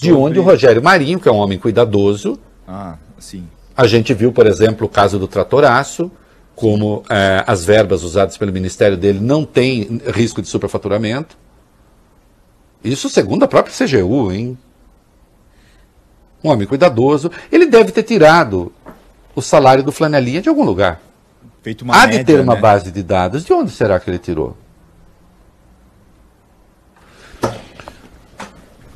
de 0.00 0.12
onde 0.12 0.38
o 0.38 0.42
Rogério 0.42 0.82
Marinho, 0.82 1.20
que 1.20 1.28
é 1.28 1.32
um 1.32 1.36
homem 1.36 1.58
cuidadoso. 1.58 2.38
Ah, 2.66 2.96
sim. 3.18 3.46
A 3.76 3.86
gente 3.86 4.12
viu, 4.12 4.32
por 4.32 4.46
exemplo, 4.46 4.86
o 4.86 4.90
caso 4.90 5.18
do 5.18 5.28
tratoraço, 5.28 6.10
como 6.54 7.02
é, 7.08 7.42
as 7.46 7.64
verbas 7.64 8.02
usadas 8.02 8.36
pelo 8.36 8.52
ministério 8.52 8.96
dele 8.96 9.20
não 9.20 9.44
têm 9.44 10.00
risco 10.12 10.42
de 10.42 10.48
superfaturamento. 10.48 11.38
Isso 12.82 13.08
segundo 13.08 13.44
a 13.44 13.48
própria 13.48 13.74
CGU, 13.74 14.32
hein? 14.32 14.58
Um 16.42 16.50
homem 16.50 16.66
cuidadoso. 16.66 17.30
Ele 17.52 17.66
deve 17.66 17.92
ter 17.92 18.02
tirado 18.02 18.72
o 19.34 19.42
salário 19.42 19.82
do 19.82 19.92
flanelinha 19.92 20.42
de 20.42 20.48
algum 20.48 20.64
lugar. 20.64 21.00
Feito 21.62 21.82
uma 21.82 21.94
Há 21.94 22.06
média, 22.06 22.18
de 22.18 22.24
ter 22.24 22.40
uma 22.40 22.54
né? 22.54 22.60
base 22.60 22.90
de 22.90 23.02
dados. 23.02 23.44
De 23.44 23.52
onde 23.52 23.70
será 23.70 24.00
que 24.00 24.10
ele 24.10 24.18
tirou? 24.18 24.56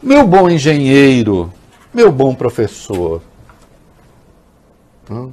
Meu 0.04 0.26
bom 0.26 0.50
engenheiro, 0.50 1.50
meu 1.90 2.12
bom 2.12 2.34
professor, 2.34 3.22
hum, 5.10 5.32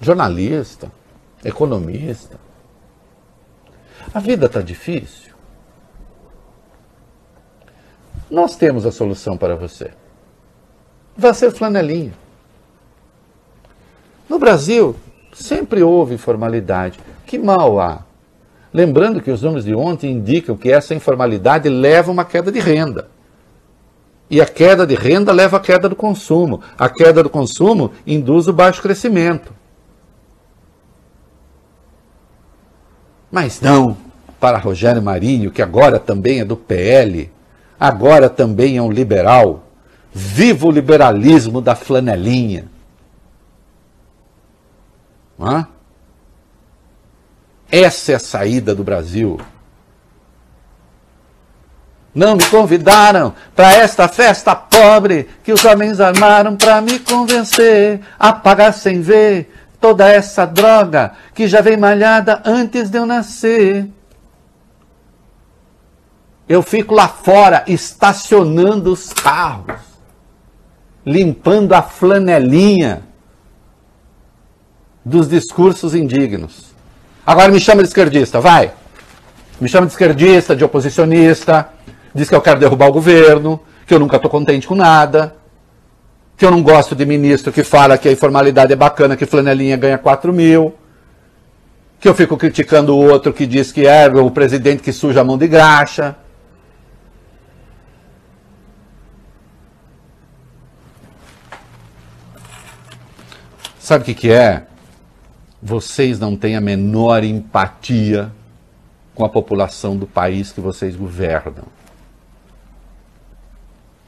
jornalista, 0.00 0.90
economista. 1.44 2.40
A 4.12 4.18
vida 4.18 4.46
está 4.46 4.60
difícil. 4.62 5.32
Nós 8.28 8.56
temos 8.56 8.84
a 8.84 8.90
solução 8.90 9.36
para 9.36 9.54
você. 9.54 9.92
Vai 11.16 11.32
ser 11.32 11.52
flanelinha. 11.52 12.14
No 14.28 14.40
Brasil, 14.40 14.96
sempre 15.32 15.84
houve 15.84 16.14
informalidade. 16.14 16.98
Que 17.24 17.38
mal 17.38 17.78
há? 17.78 18.02
Lembrando 18.74 19.22
que 19.22 19.30
os 19.30 19.42
números 19.42 19.64
de 19.64 19.72
ontem 19.72 20.10
indicam 20.10 20.56
que 20.56 20.72
essa 20.72 20.96
informalidade 20.96 21.68
leva 21.68 22.10
a 22.10 22.12
uma 22.12 22.24
queda 22.24 22.50
de 22.50 22.58
renda. 22.58 23.16
E 24.30 24.40
a 24.40 24.46
queda 24.46 24.86
de 24.86 24.94
renda 24.94 25.32
leva 25.32 25.56
à 25.56 25.60
queda 25.60 25.88
do 25.88 25.96
consumo. 25.96 26.60
A 26.78 26.88
queda 26.88 27.22
do 27.22 27.30
consumo 27.30 27.92
induz 28.06 28.46
o 28.46 28.52
baixo 28.52 28.82
crescimento. 28.82 29.52
Mas 33.30 33.60
não 33.60 33.96
para 34.38 34.58
Rogério 34.58 35.02
Marinho, 35.02 35.50
que 35.50 35.62
agora 35.62 35.98
também 35.98 36.40
é 36.40 36.44
do 36.44 36.56
PL, 36.56 37.30
agora 37.78 38.28
também 38.28 38.76
é 38.76 38.82
um 38.82 38.90
liberal. 38.90 39.64
Viva 40.12 40.66
o 40.66 40.70
liberalismo 40.70 41.60
da 41.60 41.74
flanelinha. 41.74 42.66
Essa 47.70 48.12
é 48.12 48.14
a 48.14 48.18
saída 48.18 48.74
do 48.74 48.82
Brasil. 48.82 49.38
Não 52.14 52.36
me 52.36 52.44
convidaram 52.46 53.34
para 53.54 53.74
esta 53.74 54.08
festa 54.08 54.54
pobre 54.56 55.28
que 55.44 55.52
os 55.52 55.64
homens 55.64 56.00
armaram 56.00 56.56
para 56.56 56.80
me 56.80 56.98
convencer 56.98 58.00
a 58.18 58.32
pagar 58.32 58.72
sem 58.72 59.00
ver 59.00 59.52
toda 59.80 60.10
essa 60.10 60.46
droga 60.46 61.12
que 61.34 61.46
já 61.46 61.60
vem 61.60 61.76
malhada 61.76 62.42
antes 62.44 62.90
de 62.90 62.98
eu 62.98 63.06
nascer. 63.06 63.88
Eu 66.48 66.62
fico 66.62 66.94
lá 66.94 67.06
fora 67.06 67.62
estacionando 67.66 68.90
os 68.90 69.12
carros, 69.12 69.80
limpando 71.04 71.74
a 71.74 71.82
flanelinha 71.82 73.02
dos 75.04 75.28
discursos 75.28 75.94
indignos. 75.94 76.74
Agora 77.24 77.52
me 77.52 77.60
chama 77.60 77.82
de 77.82 77.88
esquerdista, 77.88 78.40
vai. 78.40 78.72
Me 79.60 79.68
chama 79.68 79.86
de 79.86 79.92
esquerdista, 79.92 80.56
de 80.56 80.64
oposicionista, 80.64 81.68
diz 82.18 82.28
que 82.28 82.34
eu 82.34 82.40
quero 82.42 82.60
derrubar 82.60 82.88
o 82.88 82.92
governo, 82.92 83.60
que 83.86 83.94
eu 83.94 83.98
nunca 83.98 84.16
estou 84.16 84.30
contente 84.30 84.66
com 84.66 84.74
nada, 84.74 85.36
que 86.36 86.44
eu 86.44 86.50
não 86.50 86.62
gosto 86.62 86.94
de 86.94 87.06
ministro 87.06 87.52
que 87.52 87.62
fala 87.62 87.96
que 87.96 88.08
a 88.08 88.12
informalidade 88.12 88.72
é 88.72 88.76
bacana, 88.76 89.16
que 89.16 89.24
flanelinha 89.24 89.76
ganha 89.76 89.96
4 89.96 90.32
mil, 90.32 90.74
que 91.98 92.08
eu 92.08 92.14
fico 92.14 92.36
criticando 92.36 92.94
o 92.94 92.98
outro 92.98 93.32
que 93.32 93.46
diz 93.46 93.72
que 93.72 93.86
é 93.86 94.06
o 94.08 94.30
presidente 94.30 94.82
que 94.82 94.92
suja 94.92 95.20
a 95.20 95.24
mão 95.24 95.38
de 95.38 95.48
graxa. 95.48 96.16
Sabe 103.78 104.02
o 104.02 104.04
que, 104.04 104.14
que 104.14 104.30
é? 104.30 104.64
Vocês 105.62 106.20
não 106.20 106.36
têm 106.36 106.56
a 106.56 106.60
menor 106.60 107.24
empatia 107.24 108.30
com 109.14 109.24
a 109.24 109.28
população 109.28 109.96
do 109.96 110.06
país 110.06 110.52
que 110.52 110.60
vocês 110.60 110.94
governam 110.94 111.77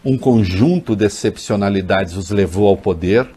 um 0.05 0.17
conjunto 0.17 0.97
de 0.97 1.05
excepcionalidades 1.05 2.17
os 2.17 2.31
levou 2.31 2.69
ao 2.69 2.77
poder 2.77 3.29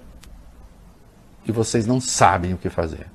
e 1.46 1.52
vocês 1.52 1.86
não 1.86 2.00
sabem 2.00 2.54
o 2.54 2.58
que 2.58 2.70
fazer. 2.70 3.08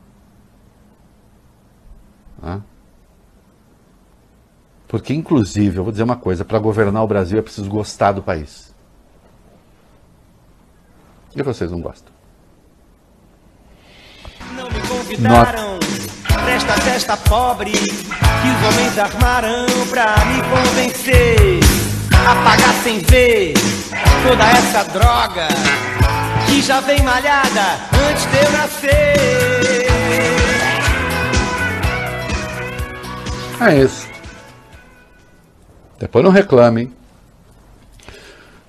Porque, 4.87 5.13
inclusive, 5.13 5.77
eu 5.77 5.85
vou 5.85 5.93
dizer 5.93 6.03
uma 6.03 6.17
coisa: 6.17 6.45
para 6.45 6.59
governar 6.59 7.03
o 7.03 7.07
Brasil 7.07 7.39
é 7.39 7.43
preciso 7.43 7.69
gostar 7.69 8.13
do 8.13 8.23
país. 8.23 8.75
E 11.37 11.43
vocês 11.43 11.71
não 11.71 11.81
gostam. 11.81 12.13
Não 14.55 14.69
me 14.71 14.81
convidaram 14.89 15.79
pra 16.27 16.51
esta 16.51 16.73
festa 16.75 17.17
pobre 17.17 17.73
que 17.73 17.79
os 17.79 18.75
homens 18.75 18.99
armaram 18.99 19.67
pra 19.91 20.25
me 20.25 20.43
convencer 20.43 21.68
apagar 22.31 22.75
sem 22.83 22.99
ver 22.99 23.55
toda 24.23 24.45
essa 24.45 24.85
droga 24.85 25.49
que 26.47 26.61
já 26.61 26.81
vem 26.81 27.03
malhada 27.03 27.79
antes 28.11 28.27
de 28.27 28.37
eu 28.37 28.51
nascer. 28.53 29.87
É 33.61 33.83
isso. 33.83 34.07
Depois 35.99 36.25
não 36.25 36.31
reclamem. 36.31 36.93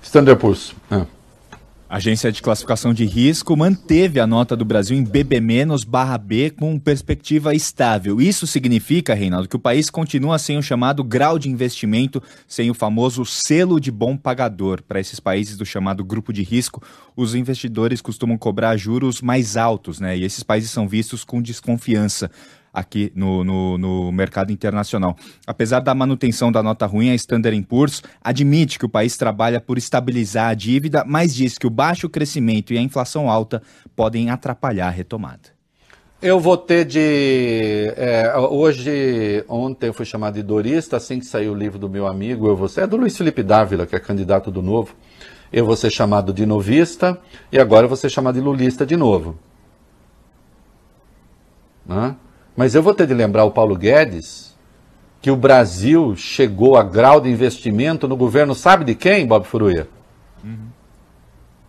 Standard 0.02 0.40
Poor's. 0.40 0.74
Ah. 0.90 1.04
A 1.90 1.96
Agência 1.96 2.30
de 2.30 2.40
Classificação 2.40 2.94
de 2.94 3.04
Risco 3.04 3.56
manteve 3.56 4.20
a 4.20 4.26
nota 4.26 4.54
do 4.54 4.64
Brasil 4.64 4.96
em 4.96 5.02
BB-B 5.02 6.50
com 6.50 6.78
perspectiva 6.78 7.52
estável. 7.52 8.20
Isso 8.20 8.46
significa, 8.46 9.12
Reinaldo, 9.12 9.48
que 9.48 9.56
o 9.56 9.58
país 9.58 9.90
continua 9.90 10.38
sem 10.38 10.56
o 10.56 10.62
chamado 10.62 11.02
grau 11.02 11.36
de 11.36 11.50
investimento, 11.50 12.22
sem 12.46 12.70
o 12.70 12.74
famoso 12.74 13.26
selo 13.26 13.80
de 13.80 13.90
bom 13.90 14.16
pagador. 14.16 14.84
Para 14.84 15.00
esses 15.00 15.18
países 15.18 15.56
do 15.56 15.66
chamado 15.66 16.04
grupo 16.04 16.32
de 16.32 16.44
risco, 16.44 16.80
os 17.16 17.34
investidores 17.34 18.00
costumam 18.00 18.38
cobrar 18.38 18.76
juros 18.76 19.20
mais 19.20 19.56
altos, 19.56 19.98
né? 19.98 20.16
E 20.16 20.22
esses 20.22 20.44
países 20.44 20.70
são 20.70 20.86
vistos 20.86 21.24
com 21.24 21.42
desconfiança. 21.42 22.30
Aqui 22.72 23.12
no, 23.14 23.44
no, 23.44 23.78
no, 23.78 24.12
mercado 24.12 24.52
internacional. 24.52 25.16
Apesar 25.46 25.80
da 25.80 25.94
manutenção 25.94 26.52
da 26.52 26.62
nota 26.62 26.86
ruim, 26.86 27.10
a 27.10 27.14
Standard 27.14 27.60
Poor's 27.62 28.02
admite 28.22 28.78
que 28.78 28.86
o 28.86 28.88
país 28.88 29.16
trabalha 29.16 29.60
por 29.60 29.78
estabilizar 29.78 30.48
a 30.50 30.54
dívida, 30.54 31.04
mas 31.06 31.34
diz 31.34 31.58
que 31.58 31.66
o 31.66 31.70
baixo 31.70 32.08
crescimento 32.08 32.72
e 32.72 32.78
a 32.78 32.82
inflação 32.82 33.28
alta 33.28 33.62
podem 33.94 34.30
atrapalhar 34.30 34.88
a 34.88 34.90
retomada. 34.90 35.60
Eu 36.22 36.38
vou 36.38 36.56
ter 36.56 36.84
de. 36.84 37.94
É, 37.96 38.36
hoje, 38.36 39.42
ontem 39.48 39.86
eu 39.86 39.94
fui 39.94 40.04
chamado 40.04 40.34
de 40.34 40.42
Dorista, 40.42 40.98
assim 40.98 41.18
que 41.18 41.24
saiu 41.24 41.52
o 41.52 41.54
livro 41.54 41.78
do 41.78 41.88
meu 41.88 42.06
amigo, 42.06 42.46
eu 42.46 42.54
vou 42.54 42.68
ser. 42.68 42.82
É 42.82 42.86
do 42.86 42.98
Luiz 42.98 43.16
Felipe 43.16 43.42
Dávila, 43.42 43.86
que 43.86 43.96
é 43.96 43.98
candidato 43.98 44.50
do 44.50 44.60
Novo. 44.60 44.94
Eu 45.50 45.64
vou 45.64 45.74
ser 45.76 45.90
chamado 45.90 46.32
de 46.32 46.46
novista 46.46 47.18
e 47.50 47.58
agora 47.58 47.84
eu 47.84 47.88
vou 47.88 47.96
ser 47.96 48.10
chamado 48.10 48.34
de 48.34 48.40
lulista 48.40 48.86
de 48.86 48.96
novo. 48.96 49.36
Né? 51.84 52.14
Mas 52.60 52.74
eu 52.74 52.82
vou 52.82 52.92
ter 52.92 53.06
de 53.06 53.14
lembrar 53.14 53.44
o 53.44 53.50
Paulo 53.50 53.74
Guedes 53.74 54.54
que 55.22 55.30
o 55.30 55.36
Brasil 55.36 56.14
chegou 56.14 56.76
a 56.76 56.82
grau 56.82 57.18
de 57.18 57.30
investimento 57.30 58.06
no 58.06 58.14
governo, 58.14 58.54
sabe 58.54 58.84
de 58.84 58.94
quem, 58.94 59.26
Bob 59.26 59.46
Furuia? 59.46 59.88
Uhum. 60.44 60.68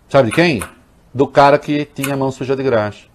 Sabe 0.09 0.29
de 0.29 0.35
quem? 0.35 0.61
Do 1.13 1.25
cara 1.27 1.57
que 1.57 1.85
tinha 1.85 2.17
mão 2.17 2.29
suja 2.29 2.57
de 2.57 2.63
graxa. 2.63 3.05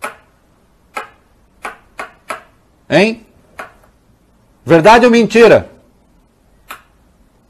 Hein? 2.88 3.26
Verdade 4.64 5.04
ou 5.04 5.10
mentira? 5.10 5.70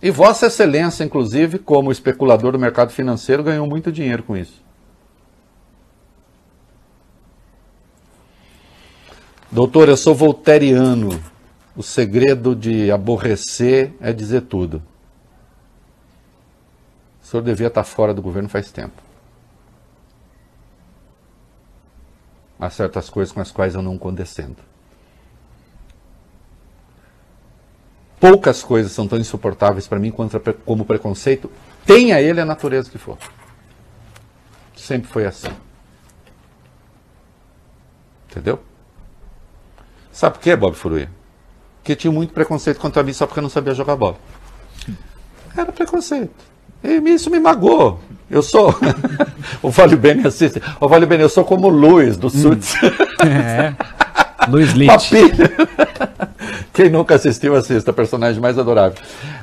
E 0.03 0.11
Vossa 0.11 0.47
Excelência, 0.47 1.05
inclusive, 1.05 1.57
como 1.57 1.93
especulador 1.93 2.51
do 2.51 2.59
mercado 2.59 2.91
financeiro, 2.91 3.45
ganhou 3.45 3.69
muito 3.69 3.93
dinheiro 3.93 4.25
com 4.25 4.37
isso. 4.37 4.66
Doutor, 9.51 9.89
eu 9.89 9.97
sou 9.97 10.15
volteriano. 10.15 11.23
O 11.77 11.83
segredo 11.83 12.55
de 12.57 12.91
aborrecer 12.91 13.95
é 14.01 14.13
dizer 14.13 14.43
tudo. 14.43 14.83
O 17.23 17.27
senhor 17.27 17.43
devia 17.43 17.67
estar 17.67 17.85
fora 17.85 18.15
do 18.15 18.23
governo 18.23 18.49
faz 18.49 18.71
tempo. 18.71 19.03
Há 22.59 22.71
certas 22.71 23.11
coisas 23.11 23.33
com 23.33 23.41
as 23.41 23.51
quais 23.51 23.75
eu 23.75 23.83
não 23.83 23.99
condescendo. 23.99 24.57
poucas 28.27 28.61
coisas 28.61 28.91
são 28.91 29.07
tão 29.07 29.19
insuportáveis 29.19 29.87
para 29.87 30.01
mim 30.01 30.11
quanto 30.11 30.41
como 30.65 30.85
preconceito, 30.85 31.49
tenha 31.85 32.21
ele 32.21 32.41
a 32.41 32.45
natureza 32.45 32.91
que 32.91 32.99
for. 32.99 33.17
Sempre 34.77 35.09
foi 35.09 35.27
assim. 35.27 35.51
Entendeu? 38.29 38.61
Sabe 40.17 40.39
por 40.39 40.43
quê, 40.43 40.57
Bob 40.57 40.75
Furuia? 40.75 41.11
Porque 41.83 41.95
tinha 41.95 42.11
muito 42.11 42.33
preconceito 42.33 42.81
contra 42.81 43.03
mim 43.03 43.13
só 43.13 43.27
porque 43.27 43.39
eu 43.39 43.43
não 43.43 43.51
sabia 43.51 43.75
jogar 43.75 43.97
bola. 43.97 44.17
Era 45.55 45.71
preconceito. 45.71 46.33
E 46.83 46.95
isso 47.11 47.29
me 47.29 47.39
magoou. 47.39 48.01
Eu 48.31 48.43
sou. 48.43 48.75
o 49.61 49.69
Vale 49.71 49.95
Bene 49.95 50.27
assiste. 50.27 50.63
O 50.81 50.89
Vale 50.89 51.05
Bene, 51.05 51.23
eu 51.23 51.29
sou 51.29 51.45
como 51.45 51.67
o 51.67 51.71
Luiz 51.71 52.17
do 52.17 52.31
Suits. 52.31 52.77
Hum. 52.83 52.89
É. 53.27 53.75
Luiz 54.49 54.73
Litt. 54.73 54.91
Quem 56.77 56.91
nunca 56.91 57.15
assistiu, 57.15 57.57
assista, 57.57 57.91
personagem 57.91 58.39
mais 58.39 58.59
adorável. 58.59 58.99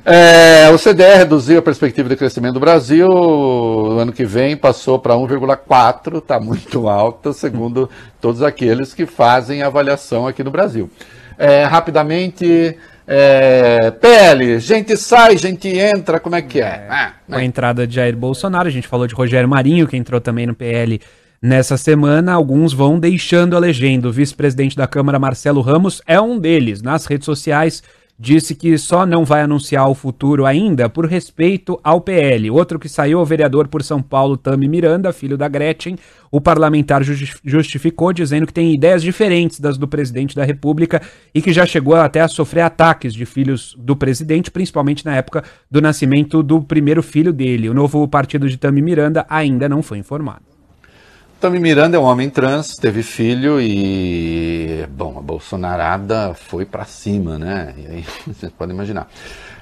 É, 0.05 0.69
o 0.69 0.77
CDR 0.77 1.17
reduziu 1.17 1.57
a 1.57 1.61
perspectiva 1.63 2.07
de 2.07 2.15
crescimento 2.15 2.53
do 2.53 2.59
Brasil. 2.59 3.07
No 3.07 3.97
ano 3.97 4.13
que 4.13 4.23
vem 4.23 4.55
passou 4.55 4.99
para 4.99 5.15
1,4, 5.15 6.19
está 6.19 6.39
muito 6.39 6.85
alto, 6.87 7.33
segundo 7.33 7.89
todos 8.21 8.43
aqueles 8.43 8.93
que 8.93 9.07
fazem 9.07 9.63
avaliação 9.63 10.27
aqui 10.27 10.43
no 10.43 10.51
Brasil. 10.51 10.91
É, 11.35 11.63
rapidamente, 11.63 12.77
é, 13.07 13.89
PL, 13.89 14.59
gente 14.59 14.95
sai, 14.95 15.35
gente 15.35 15.67
entra, 15.69 16.19
como 16.19 16.35
é 16.35 16.41
que 16.43 16.61
é? 16.61 16.85
Ah, 16.87 17.13
Com 17.27 17.33
a 17.33 17.43
entrada 17.43 17.87
de 17.87 17.95
Jair 17.95 18.15
Bolsonaro, 18.15 18.67
a 18.67 18.71
gente 18.71 18.87
falou 18.87 19.07
de 19.07 19.15
Rogério 19.15 19.49
Marinho, 19.49 19.87
que 19.87 19.97
entrou 19.97 20.21
também 20.21 20.45
no 20.45 20.53
PL 20.53 21.01
Nessa 21.45 21.75
semana, 21.75 22.31
alguns 22.31 22.71
vão 22.71 22.97
deixando 22.97 23.57
a 23.57 23.59
legenda. 23.59 24.07
O 24.07 24.13
vice-presidente 24.13 24.77
da 24.77 24.87
Câmara, 24.87 25.19
Marcelo 25.19 25.59
Ramos, 25.59 26.01
é 26.07 26.17
um 26.17 26.39
deles. 26.39 26.81
Nas 26.81 27.05
redes 27.05 27.25
sociais, 27.25 27.83
disse 28.17 28.55
que 28.55 28.77
só 28.77 29.05
não 29.05 29.25
vai 29.25 29.41
anunciar 29.41 29.89
o 29.89 29.93
futuro 29.93 30.45
ainda 30.45 30.87
por 30.87 31.05
respeito 31.05 31.77
ao 31.83 31.99
PL. 31.99 32.49
Outro 32.49 32.79
que 32.79 32.87
saiu, 32.87 33.19
o 33.19 33.25
vereador 33.25 33.67
por 33.67 33.83
São 33.83 34.01
Paulo, 34.01 34.37
Tami 34.37 34.69
Miranda, 34.69 35.11
filho 35.11 35.37
da 35.37 35.49
Gretchen. 35.49 35.97
O 36.31 36.39
parlamentar 36.39 37.03
justificou, 37.03 38.13
dizendo 38.13 38.47
que 38.47 38.53
tem 38.53 38.73
ideias 38.73 39.03
diferentes 39.03 39.59
das 39.59 39.77
do 39.77 39.85
presidente 39.85 40.37
da 40.37 40.45
República 40.45 41.01
e 41.35 41.41
que 41.41 41.51
já 41.51 41.65
chegou 41.65 41.95
até 41.95 42.21
a 42.21 42.29
sofrer 42.29 42.61
ataques 42.61 43.13
de 43.13 43.25
filhos 43.25 43.75
do 43.77 43.97
presidente, 43.97 44.49
principalmente 44.49 45.05
na 45.05 45.17
época 45.17 45.43
do 45.69 45.81
nascimento 45.81 46.41
do 46.41 46.61
primeiro 46.61 47.03
filho 47.03 47.33
dele. 47.33 47.67
O 47.67 47.73
novo 47.73 48.07
partido 48.07 48.47
de 48.47 48.55
Tami 48.55 48.81
Miranda 48.81 49.25
ainda 49.27 49.67
não 49.67 49.83
foi 49.83 49.97
informado. 49.97 50.52
Tami 51.43 51.59
Miranda 51.59 51.97
é 51.97 51.99
um 51.99 52.03
homem 52.03 52.29
trans, 52.29 52.77
teve 52.77 53.03
filho 53.03 53.59
e, 53.59 54.87
bom, 54.91 55.17
a 55.17 55.21
Bolsonarada 55.21 56.33
foi 56.33 56.63
para 56.63 56.85
cima, 56.85 57.37
né? 57.37 57.73
E 57.77 57.85
aí 57.85 58.05
vocês 58.25 58.49
podem 58.53 58.73
imaginar. 58.73 59.09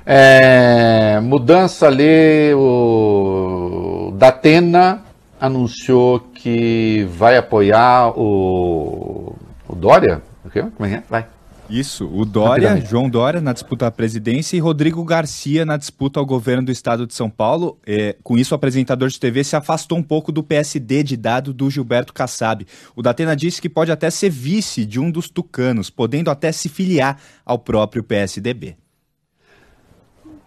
É, 0.05 1.19
mudança 1.21 1.88
ali, 1.88 2.53
o 2.53 4.13
Datena 4.15 5.01
anunciou 5.39 6.19
que 6.19 7.03
vai 7.17 7.36
apoiar 7.36 8.09
o, 8.15 9.36
o 9.67 9.75
Dória. 9.75 10.21
Como 10.53 10.86
é 10.86 10.89
que 10.89 10.95
é? 10.97 11.03
Vai. 11.09 11.25
Isso, 11.72 12.05
o 12.05 12.26
Dória, 12.26 12.76
João 12.82 13.09
Dória 13.09 13.39
na 13.39 13.53
disputa 13.53 13.88
à 13.88 13.91
presidência 13.91 14.57
e 14.57 14.59
Rodrigo 14.59 15.01
Garcia 15.05 15.63
na 15.63 15.78
disputa 15.78 16.19
ao 16.19 16.26
governo 16.26 16.65
do 16.65 16.72
estado 16.72 17.07
de 17.07 17.13
São 17.13 17.30
Paulo. 17.30 17.80
É, 17.88 18.17
com 18.22 18.38
isso, 18.38 18.53
o 18.53 18.55
apresentador 18.55 19.07
de 19.07 19.17
TV 19.17 19.41
se 19.41 19.55
afastou 19.55 19.97
um 19.97 20.03
pouco 20.03 20.34
do 20.34 20.43
PSD 20.43 21.01
de 21.01 21.15
dado 21.15 21.53
do 21.53 21.69
Gilberto 21.69 22.13
Kassab. 22.13 22.67
O 22.93 23.01
Datena 23.01 23.38
disse 23.38 23.61
que 23.61 23.69
pode 23.69 23.89
até 23.89 24.09
ser 24.09 24.30
vice 24.30 24.86
de 24.86 24.99
um 24.99 25.09
dos 25.09 25.30
tucanos, 25.30 25.89
podendo 25.89 26.30
até 26.30 26.51
se 26.51 26.67
filiar 26.67 27.17
ao 27.45 27.57
próprio 27.57 28.03
PSDB. 28.03 28.76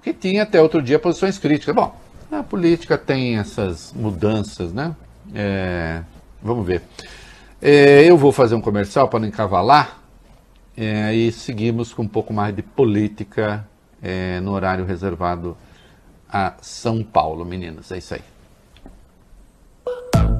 Que 0.03 0.13
tinha 0.13 0.43
até 0.43 0.61
outro 0.61 0.83
dia 0.83 0.99
posições 0.99 1.39
críticas. 1.39 1.75
Bom, 1.75 1.99
a 2.31 2.43
política 2.43 2.99
tem 2.99 3.39
essas 3.39 3.95
mudanças, 3.95 4.75
né? 4.75 4.95
É, 5.35 6.03
vamos 6.43 6.67
ver. 6.67 6.83
É, 7.63 8.05
eu 8.05 8.19
vou 8.19 8.31
fazer 8.31 8.55
um 8.55 8.61
comercial 8.61 9.09
para 9.09 9.21
não 9.21 9.29
encavalar 9.29 10.04
é, 10.77 11.15
e 11.15 11.31
seguimos 11.31 11.93
com 11.93 12.03
um 12.03 12.09
pouco 12.09 12.33
mais 12.33 12.55
de 12.55 12.63
política 12.63 13.67
é, 14.03 14.41
no 14.41 14.53
horário 14.53 14.85
reservado 14.85 15.57
a 16.29 16.55
São 16.61 17.03
Paulo, 17.03 17.45
meninas. 17.45 17.93
É 17.93 17.99
isso 17.99 18.15
aí. 18.15 18.23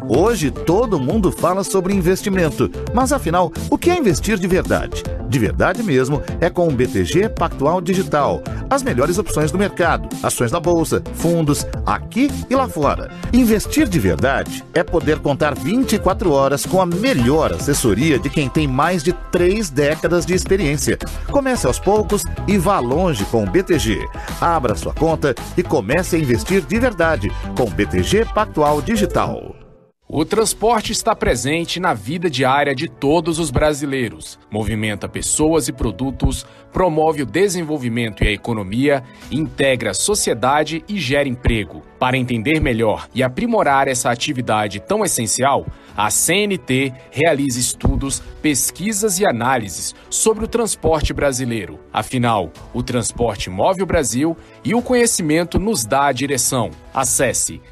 Hoje 0.09 0.51
todo 0.51 1.01
mundo 1.01 1.33
fala 1.33 1.65
sobre 1.65 1.95
investimento, 1.95 2.71
mas 2.93 3.13
afinal, 3.13 3.53
o 3.71 3.79
que 3.79 3.91
é 3.91 3.97
investir 3.97 4.39
de 4.39 4.47
verdade? 4.47 5.03
De 5.29 5.39
verdade 5.39 5.83
mesmo 5.83 6.23
é 6.41 6.51
com 6.51 6.69
o 6.69 6.71
BTG 6.71 7.31
Pactual 7.31 7.81
Digital. 7.81 8.43
As 8.71 8.83
melhores 8.83 9.19
opções 9.19 9.51
do 9.51 9.59
mercado, 9.59 10.09
ações 10.23 10.51
da 10.51 10.61
bolsa, 10.61 11.03
fundos, 11.15 11.67
aqui 11.85 12.31
e 12.49 12.55
lá 12.55 12.69
fora. 12.69 13.11
Investir 13.33 13.89
de 13.89 13.99
verdade 13.99 14.63
é 14.75 14.83
poder 14.83 15.19
contar 15.19 15.55
24 15.55 16.31
horas 16.31 16.67
com 16.67 16.81
a 16.81 16.87
melhor 16.87 17.53
assessoria 17.53 18.19
de 18.19 18.31
quem 18.31 18.49
tem 18.49 18.69
mais 18.69 19.03
de 19.03 19.13
três 19.33 19.71
décadas 19.71 20.25
de 20.25 20.35
experiência. 20.35 20.99
Comece 21.31 21.67
aos 21.67 21.79
poucos 21.79 22.25
e 22.47 22.59
vá 22.59 22.79
longe 22.79 23.25
com 23.25 23.43
o 23.43 23.51
BTG. 23.51 24.07
Abra 24.41 24.75
sua 24.75 24.93
conta 24.93 25.35
e 25.57 25.63
comece 25.63 26.15
a 26.15 26.19
investir 26.19 26.61
de 26.61 26.79
verdade 26.79 27.33
com 27.57 27.65
o 27.65 27.71
BTG 27.71 28.27
Pactual 28.35 28.83
Digital. 28.83 29.65
O 30.07 30.23
transporte 30.23 30.93
está 30.93 31.17
presente 31.17 31.81
na 31.81 31.95
vida 31.95 32.29
diária 32.29 32.75
de 32.75 32.89
todos 32.89 33.39
os 33.39 33.51
brasileiros. 33.51 34.39
Movimenta 34.51 35.09
pessoas 35.09 35.67
e 35.67 35.73
produtos, 35.73 36.47
promove 36.71 37.23
o 37.23 37.27
desenvolvimento 37.27 38.23
e 38.23 38.29
a 38.29 38.31
economia, 38.31 39.03
integra 39.33 39.93
a 39.93 39.95
sociedade 39.95 40.85
e 40.87 40.99
gera 41.01 41.27
emprego. 41.27 41.83
Para 41.99 42.19
entender 42.19 42.61
melhor 42.61 43.09
e 43.15 43.23
aprimorar 43.23 43.89
essa 43.89 44.11
atividade 44.11 44.79
tão 44.79 45.03
essencial, 45.03 45.67
a 45.97 46.11
CNT 46.11 46.93
realiza 47.11 47.59
estudos, 47.59 48.23
pesquisas 48.43 49.19
e 49.19 49.27
análises 49.27 49.95
sobre 50.11 50.45
o 50.45 50.49
transporte 50.49 51.15
brasileiro. 51.15 51.81
Afinal, 51.91 52.53
o 52.75 52.83
transporte 52.83 53.49
move 53.49 53.83
o 53.83 53.87
Brasil 53.87 54.37
e 54.63 54.75
o 54.75 54.83
conhecimento 54.83 55.59
nos 55.59 55.87
dá 55.87 56.09
a 56.09 56.13
direção. 56.13 56.71
Acesse 56.93 57.63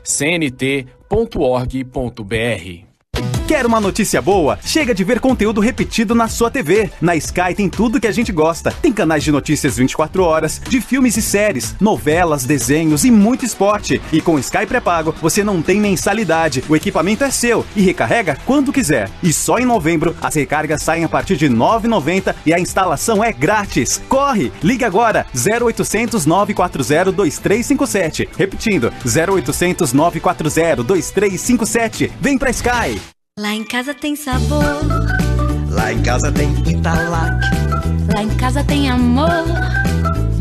cnt.org.br. 1.13 2.92
Quer 3.53 3.67
uma 3.67 3.83
notícia 3.83 4.23
boa? 4.23 4.59
Chega 4.65 4.95
de 4.95 5.05
ver 5.05 5.21
conteúdo 5.21 5.61
repetido 5.61 6.15
na 6.15 6.27
sua 6.27 6.51
TV. 6.51 6.91
Na 7.03 7.15
Sky 7.17 7.55
tem 7.55 7.69
tudo 7.69 8.01
que 8.01 8.07
a 8.07 8.11
gente 8.11 8.33
gosta. 8.33 8.71
Tem 8.81 8.91
canais 8.91 9.23
de 9.23 9.31
notícias 9.31 9.77
24 9.77 10.25
horas, 10.25 10.59
de 10.67 10.81
filmes 10.81 11.19
e 11.19 11.23
séries, 11.23 11.77
novelas, 11.79 12.47
desenhos 12.47 13.05
e 13.05 13.11
muito 13.11 13.45
esporte. 13.45 14.01
E 14.11 14.23
com 14.23 14.39
Sky 14.39 14.65
pré-pago, 14.65 15.15
você 15.21 15.45
não 15.45 15.61
tem 15.61 15.79
mensalidade. 15.79 16.65
O 16.67 16.75
equipamento 16.75 17.25
é 17.25 17.31
seu 17.31 17.63
e 17.77 17.83
recarrega 17.83 18.39
quando 18.47 18.73
quiser. 18.73 19.11
E 19.23 19.35
só 19.35 19.59
em 19.59 19.67
novembro, 19.67 20.17
as 20.23 20.35
recargas 20.35 20.81
saem 20.81 21.05
a 21.05 21.09
partir 21.09 21.37
de 21.37 21.47
R$ 21.47 21.55
9,90 21.55 22.35
e 22.47 22.55
a 22.55 22.59
instalação 22.59 23.23
é 23.23 23.35
grátis. 23.35 24.01
Corre! 24.09 24.51
Ligue 24.63 24.87
agora 24.87 25.27
0800 25.35 26.25
940 26.25 27.13
2357. 27.13 28.31
Repetindo, 28.35 28.91
0800 29.05 29.93
940 29.93 30.83
2357. 30.83 32.11
Vem 32.19 32.39
pra 32.39 32.49
Sky! 32.49 32.99
Lá 33.39 33.55
em 33.55 33.65
casa 33.65 33.95
tem 33.95 34.15
sabor. 34.15 34.63
Lá 35.71 35.91
em 35.91 36.03
casa 36.03 36.31
tem 36.31 36.53
Italac. 36.69 37.41
Lá 38.15 38.23
em 38.23 38.37
casa 38.37 38.63
tem 38.63 38.91
amor. 38.91 39.47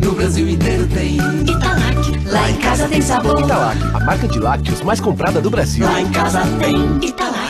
No 0.03 0.11
Brasil 0.11 0.49
inteiro 0.49 0.85
tem 0.89 1.15
Italac. 1.15 2.29
Lá 2.29 2.51
em 2.51 2.57
casa 2.57 2.89
tem 2.89 3.01
sabor. 3.01 3.39
Italac, 3.39 3.81
a 3.81 3.99
marca 4.01 4.27
de 4.27 4.39
lácteos 4.39 4.81
mais 4.81 4.99
comprada 4.99 5.39
do 5.39 5.49
Brasil. 5.49 5.85
Lá 5.85 6.01
em 6.01 6.11
casa 6.11 6.41
tem 6.59 7.07
Italac. 7.07 7.41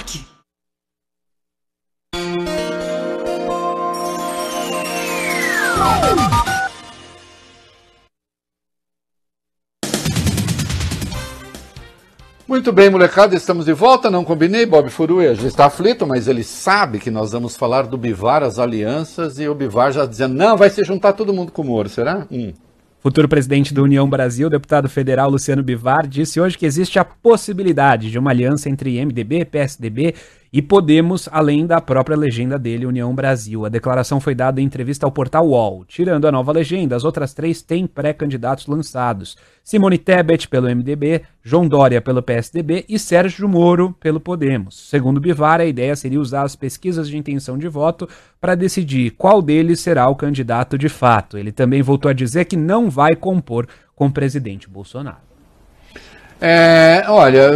Muito 12.52 12.74
bem, 12.74 12.90
molecada, 12.90 13.34
estamos 13.34 13.64
de 13.64 13.72
volta. 13.72 14.12
Não 14.12 14.26
combinei, 14.26 14.66
Bob 14.66 14.90
Furuia 14.90 15.34
já 15.34 15.48
está 15.48 15.68
aflito, 15.68 16.06
mas 16.06 16.28
ele 16.28 16.44
sabe 16.44 17.00
que 17.00 17.10
nós 17.10 17.32
vamos 17.32 17.56
falar 17.56 17.84
do 17.84 17.98
Bivar, 17.98 18.44
as 18.44 18.60
alianças, 18.60 19.40
e 19.40 19.48
o 19.48 19.56
Bivar 19.56 19.94
já 19.94 20.06
dizendo, 20.06 20.36
não, 20.36 20.58
vai 20.58 20.70
se 20.70 20.84
juntar 20.84 21.14
todo 21.14 21.34
mundo 21.34 21.50
com 21.50 21.62
o 21.62 21.66
Moro, 21.66 21.88
será? 21.88 22.28
Hum. 22.30 22.52
Futuro 23.00 23.30
presidente 23.30 23.74
da 23.74 23.82
União 23.82 24.06
Brasil, 24.10 24.50
deputado 24.50 24.90
federal 24.90 25.30
Luciano 25.30 25.64
Bivar, 25.64 26.06
disse 26.06 26.42
hoje 26.42 26.58
que 26.58 26.66
existe 26.66 27.00
a 27.00 27.06
possibilidade 27.06 28.12
de 28.12 28.20
uma 28.20 28.32
aliança 28.32 28.70
entre 28.70 29.00
MDB, 29.00 29.46
PSDB 29.46 30.14
e 30.54 30.62
Podemos, 30.62 31.30
além 31.32 31.66
da 31.66 31.80
própria 31.80 32.18
legenda 32.18 32.60
dele, 32.60 32.86
União 32.86 33.16
Brasil. 33.16 33.66
A 33.66 33.70
declaração 33.70 34.20
foi 34.20 34.36
dada 34.36 34.60
em 34.60 34.66
entrevista 34.66 35.06
ao 35.06 35.12
portal 35.12 35.48
UOL. 35.48 35.86
Tirando 35.86 36.28
a 36.28 36.32
nova 36.32 36.52
legenda, 36.52 36.94
as 36.94 37.06
outras 37.06 37.34
três 37.34 37.62
têm 37.62 37.88
pré-candidatos 37.88 38.68
lançados. 38.68 39.38
Simone 39.64 39.98
Tebet 39.98 40.50
pelo 40.50 40.68
MDB, 40.68 41.22
João 41.42 41.70
Dória 41.70 42.02
pelo 42.02 42.22
PSDB 42.22 42.84
e 42.90 43.00
Sérgio 43.00 43.48
Moro 43.48 43.96
pelo 43.98 44.20
Podemos. 44.20 44.90
Segundo 44.90 45.22
Bivar, 45.22 45.62
a 45.62 45.66
ideia 45.66 45.96
seria 45.96 46.20
usar 46.20 46.42
as 46.42 46.56
pesquisas 46.56 47.08
de 47.08 47.18
intenção 47.18 47.58
de 47.58 47.70
voto 47.70 48.10
para 48.40 48.54
decidir 48.54 49.12
qual 49.12 49.42
deles 49.42 49.80
será 49.80 50.10
o 50.10 50.16
candidato 50.18 50.78
de 50.78 50.90
fato. 50.90 51.38
Ele 51.38 51.54
também 51.54 51.82
voltou 51.82 52.10
a 52.10 52.14
dizer 52.14 52.44
que 52.44 52.58
não 52.58 52.90
vai 52.90 53.16
compor 53.16 53.68
com 53.96 54.08
o 54.08 54.12
presidente 54.12 54.70
Bolsonaro. 54.70 55.31
É, 56.44 57.04
olha, 57.08 57.52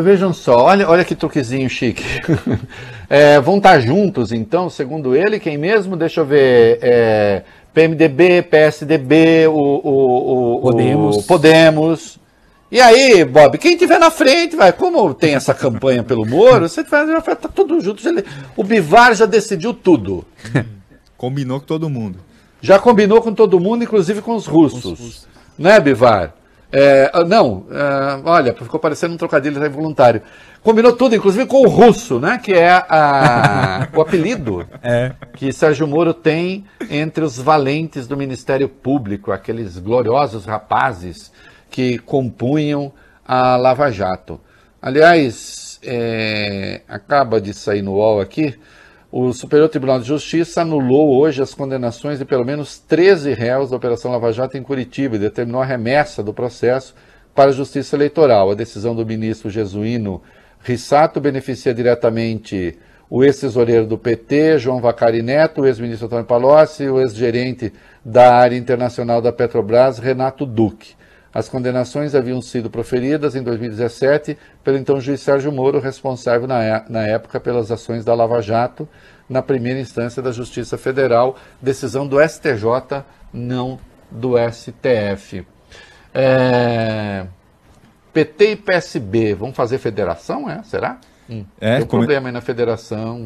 vejam 0.00 0.32
só, 0.32 0.66
olha, 0.66 0.88
olha 0.88 1.04
que 1.04 1.16
truquezinho 1.16 1.68
chique. 1.68 2.04
É, 3.10 3.40
vão 3.40 3.56
estar 3.56 3.80
juntos, 3.80 4.32
então, 4.32 4.68
segundo 4.68 5.16
ele, 5.16 5.40
quem 5.40 5.56
mesmo? 5.56 5.96
Deixa 5.96 6.20
eu 6.20 6.26
ver. 6.26 6.78
É, 6.82 7.42
PMDB, 7.72 8.42
PSDB, 8.42 9.46
o, 9.46 9.52
o, 9.54 10.56
o, 10.56 10.60
Podemos. 10.60 11.16
o 11.16 11.22
Podemos. 11.22 12.18
E 12.70 12.78
aí, 12.82 13.24
Bob, 13.24 13.56
quem 13.56 13.78
tiver 13.78 13.98
na 13.98 14.10
frente, 14.10 14.56
vai, 14.56 14.74
como 14.74 15.14
tem 15.14 15.34
essa 15.34 15.54
campanha 15.54 16.02
pelo 16.02 16.26
Moro, 16.26 16.68
você 16.68 16.82
vai, 16.82 17.06
vai 17.06 17.34
tá 17.34 17.48
tudo 17.48 17.80
junto. 17.80 18.02
O 18.54 18.62
Bivar 18.62 19.14
já 19.14 19.24
decidiu 19.24 19.72
tudo. 19.72 20.22
Combinou 21.16 21.60
com 21.60 21.66
todo 21.66 21.88
mundo. 21.88 22.18
Já 22.60 22.78
combinou 22.78 23.22
com 23.22 23.32
todo 23.32 23.58
mundo, 23.58 23.84
inclusive 23.84 24.20
com 24.20 24.34
os 24.34 24.46
russos. 24.46 25.26
Né, 25.56 25.80
Bivar? 25.80 26.34
É, 26.70 27.10
ah, 27.14 27.24
não, 27.24 27.66
é, 27.70 28.20
olha, 28.28 28.52
ficou 28.54 28.78
parecendo 28.78 29.14
um 29.14 29.16
trocadilho 29.16 29.64
involuntário. 29.64 30.20
Combinou 30.62 30.92
tudo, 30.92 31.14
inclusive 31.14 31.46
com 31.46 31.62
o 31.64 31.68
russo, 31.68 32.20
né? 32.20 32.38
Que 32.42 32.52
é 32.52 32.70
a- 32.70 33.88
o 33.94 34.00
apelido 34.02 34.66
que 35.34 35.50
Sérgio 35.52 35.86
Moro 35.86 36.12
tem 36.12 36.66
entre 36.90 37.24
os 37.24 37.38
valentes 37.38 38.06
do 38.06 38.16
Ministério 38.16 38.68
Público, 38.68 39.32
aqueles 39.32 39.78
gloriosos 39.78 40.44
rapazes 40.44 41.32
que 41.70 41.98
compunham 41.98 42.92
a 43.26 43.56
Lava 43.56 43.90
Jato. 43.90 44.38
Aliás, 44.80 45.78
é, 45.82 46.82
acaba 46.88 47.40
de 47.40 47.54
sair 47.54 47.82
no 47.82 47.92
UOL 47.94 48.20
aqui, 48.20 48.58
o 49.10 49.32
Superior 49.32 49.68
Tribunal 49.70 50.00
de 50.00 50.06
Justiça 50.06 50.60
anulou 50.60 51.16
hoje 51.18 51.40
as 51.40 51.54
condenações 51.54 52.18
de 52.18 52.26
pelo 52.26 52.44
menos 52.44 52.78
13 52.78 53.32
réus 53.32 53.70
da 53.70 53.76
Operação 53.76 54.12
Lava 54.12 54.30
Jato 54.32 54.58
em 54.58 54.62
Curitiba 54.62 55.16
e 55.16 55.18
determinou 55.18 55.62
a 55.62 55.64
remessa 55.64 56.22
do 56.22 56.34
processo 56.34 56.94
para 57.34 57.50
a 57.50 57.54
Justiça 57.54 57.96
Eleitoral. 57.96 58.50
A 58.50 58.54
decisão 58.54 58.94
do 58.94 59.06
ministro 59.06 59.48
jesuíno 59.48 60.22
Rissato 60.60 61.20
beneficia 61.20 61.72
diretamente 61.72 62.76
o 63.08 63.24
ex-tesoureiro 63.24 63.86
do 63.86 63.96
PT, 63.96 64.58
João 64.58 64.80
Vacari 64.80 65.22
Neto, 65.22 65.62
o 65.62 65.66
ex-ministro 65.66 66.06
Antônio 66.06 66.26
Palocci 66.26 66.82
e 66.82 66.90
o 66.90 67.00
ex-gerente 67.00 67.72
da 68.04 68.34
área 68.34 68.56
internacional 68.56 69.22
da 69.22 69.32
Petrobras, 69.32 69.98
Renato 69.98 70.44
Duque. 70.44 70.97
As 71.32 71.48
condenações 71.48 72.14
haviam 72.14 72.40
sido 72.40 72.70
proferidas 72.70 73.36
em 73.36 73.42
2017 73.42 74.36
pelo 74.64 74.78
então 74.78 75.00
juiz 75.00 75.20
Sérgio 75.20 75.52
Moro, 75.52 75.78
responsável 75.78 76.48
na, 76.48 76.62
é- 76.64 76.84
na 76.88 77.02
época 77.06 77.38
pelas 77.38 77.70
ações 77.70 78.04
da 78.04 78.14
Lava 78.14 78.40
Jato, 78.40 78.88
na 79.28 79.42
primeira 79.42 79.78
instância 79.78 80.22
da 80.22 80.32
Justiça 80.32 80.78
Federal, 80.78 81.36
decisão 81.60 82.06
do 82.06 82.18
STJ, 82.20 83.04
não 83.32 83.78
do 84.10 84.36
STF. 84.38 85.46
É, 86.14 87.26
PT 88.12 88.52
e 88.52 88.56
PSB 88.56 89.34
vão 89.34 89.52
fazer 89.52 89.78
federação, 89.78 90.48
é? 90.48 90.62
Será? 90.62 90.98
Hum. 91.28 91.44
É, 91.60 91.74
Tem 91.76 91.84
um 91.84 91.86
come- 91.86 92.02
problema 92.06 92.28
aí 92.30 92.32
na 92.32 92.40
federação, 92.40 93.22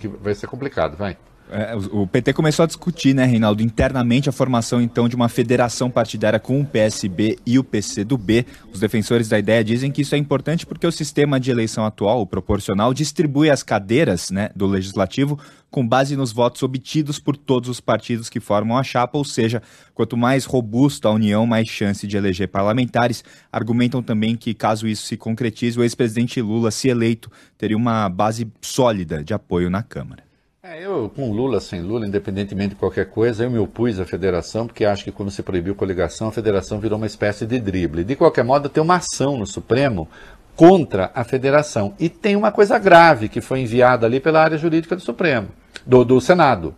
que 0.00 0.08
vai 0.08 0.34
ser 0.34 0.48
complicado, 0.48 0.96
vai. 0.96 1.16
É, 1.50 1.76
o 1.92 2.06
PT 2.06 2.32
começou 2.32 2.62
a 2.62 2.66
discutir, 2.66 3.14
né, 3.14 3.24
Reinaldo, 3.26 3.62
internamente 3.62 4.28
a 4.28 4.32
formação 4.32 4.80
então 4.80 5.08
de 5.08 5.14
uma 5.14 5.28
federação 5.28 5.90
partidária 5.90 6.40
com 6.40 6.60
o 6.60 6.64
PSB 6.64 7.38
e 7.44 7.58
o 7.58 7.64
PCdoB. 7.64 8.46
Os 8.72 8.80
defensores 8.80 9.28
da 9.28 9.38
ideia 9.38 9.62
dizem 9.62 9.92
que 9.92 10.02
isso 10.02 10.14
é 10.14 10.18
importante 10.18 10.64
porque 10.64 10.86
o 10.86 10.92
sistema 10.92 11.38
de 11.38 11.50
eleição 11.50 11.84
atual, 11.84 12.20
o 12.22 12.26
proporcional, 12.26 12.94
distribui 12.94 13.50
as 13.50 13.62
cadeiras 13.62 14.30
né, 14.30 14.50
do 14.56 14.66
legislativo 14.66 15.38
com 15.70 15.86
base 15.86 16.16
nos 16.16 16.32
votos 16.32 16.62
obtidos 16.62 17.18
por 17.18 17.36
todos 17.36 17.68
os 17.68 17.80
partidos 17.80 18.28
que 18.28 18.40
formam 18.40 18.78
a 18.78 18.84
chapa, 18.84 19.18
ou 19.18 19.24
seja, 19.24 19.60
quanto 19.92 20.16
mais 20.16 20.44
robusta 20.44 21.08
a 21.08 21.12
união, 21.12 21.46
mais 21.46 21.68
chance 21.68 22.06
de 22.06 22.16
eleger 22.16 22.48
parlamentares. 22.48 23.24
Argumentam 23.50 24.02
também 24.02 24.36
que, 24.36 24.54
caso 24.54 24.86
isso 24.86 25.04
se 25.06 25.16
concretize, 25.16 25.78
o 25.78 25.82
ex-presidente 25.82 26.40
Lula, 26.40 26.70
se 26.70 26.88
eleito, 26.88 27.30
teria 27.58 27.76
uma 27.76 28.08
base 28.08 28.46
sólida 28.62 29.22
de 29.24 29.34
apoio 29.34 29.68
na 29.68 29.82
Câmara. 29.82 30.22
É, 30.66 30.82
eu, 30.82 31.12
com 31.14 31.30
Lula, 31.30 31.60
sem 31.60 31.82
Lula, 31.82 32.06
independentemente 32.06 32.70
de 32.70 32.76
qualquer 32.76 33.10
coisa, 33.10 33.44
eu 33.44 33.50
me 33.50 33.58
opus 33.58 34.00
à 34.00 34.06
federação, 34.06 34.66
porque 34.66 34.86
acho 34.86 35.04
que 35.04 35.12
quando 35.12 35.30
se 35.30 35.42
proibiu 35.42 35.74
coligação, 35.74 36.28
a 36.28 36.32
federação 36.32 36.80
virou 36.80 36.96
uma 36.96 37.06
espécie 37.06 37.44
de 37.44 37.60
drible. 37.60 38.02
De 38.02 38.16
qualquer 38.16 38.44
modo, 38.44 38.70
tem 38.70 38.82
uma 38.82 38.96
ação 38.96 39.36
no 39.36 39.46
Supremo 39.46 40.08
contra 40.56 41.10
a 41.14 41.22
federação. 41.22 41.92
E 42.00 42.08
tem 42.08 42.34
uma 42.34 42.50
coisa 42.50 42.78
grave 42.78 43.28
que 43.28 43.42
foi 43.42 43.60
enviada 43.60 44.06
ali 44.06 44.20
pela 44.20 44.42
área 44.42 44.56
jurídica 44.56 44.96
do 44.96 45.02
Supremo, 45.02 45.48
do, 45.84 46.02
do 46.02 46.18
Senado. 46.18 46.74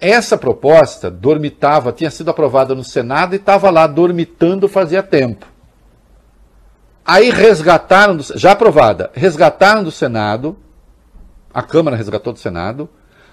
Essa 0.00 0.36
proposta 0.36 1.08
dormitava, 1.08 1.92
tinha 1.92 2.10
sido 2.10 2.32
aprovada 2.32 2.74
no 2.74 2.82
Senado 2.82 3.32
e 3.32 3.36
estava 3.36 3.70
lá 3.70 3.86
dormitando 3.86 4.68
fazia 4.68 5.04
tempo. 5.04 5.46
Aí 7.04 7.30
resgataram, 7.30 8.16
do- 8.16 8.24
já 8.36 8.50
aprovada, 8.50 9.08
resgataram 9.14 9.84
do 9.84 9.92
Senado, 9.92 10.56
a 11.52 11.62
Câmara 11.62 11.96
resgatou 11.96 12.32
do 12.32 12.38
Senado, 12.38 12.88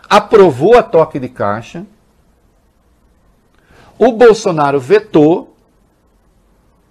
aprovou 0.09 0.78
a 0.78 0.84
toque 0.84 1.20
de 1.20 1.30
caixa, 1.30 1.86
o 3.97 4.12
Bolsonaro 4.12 4.79
vetou 4.79 5.55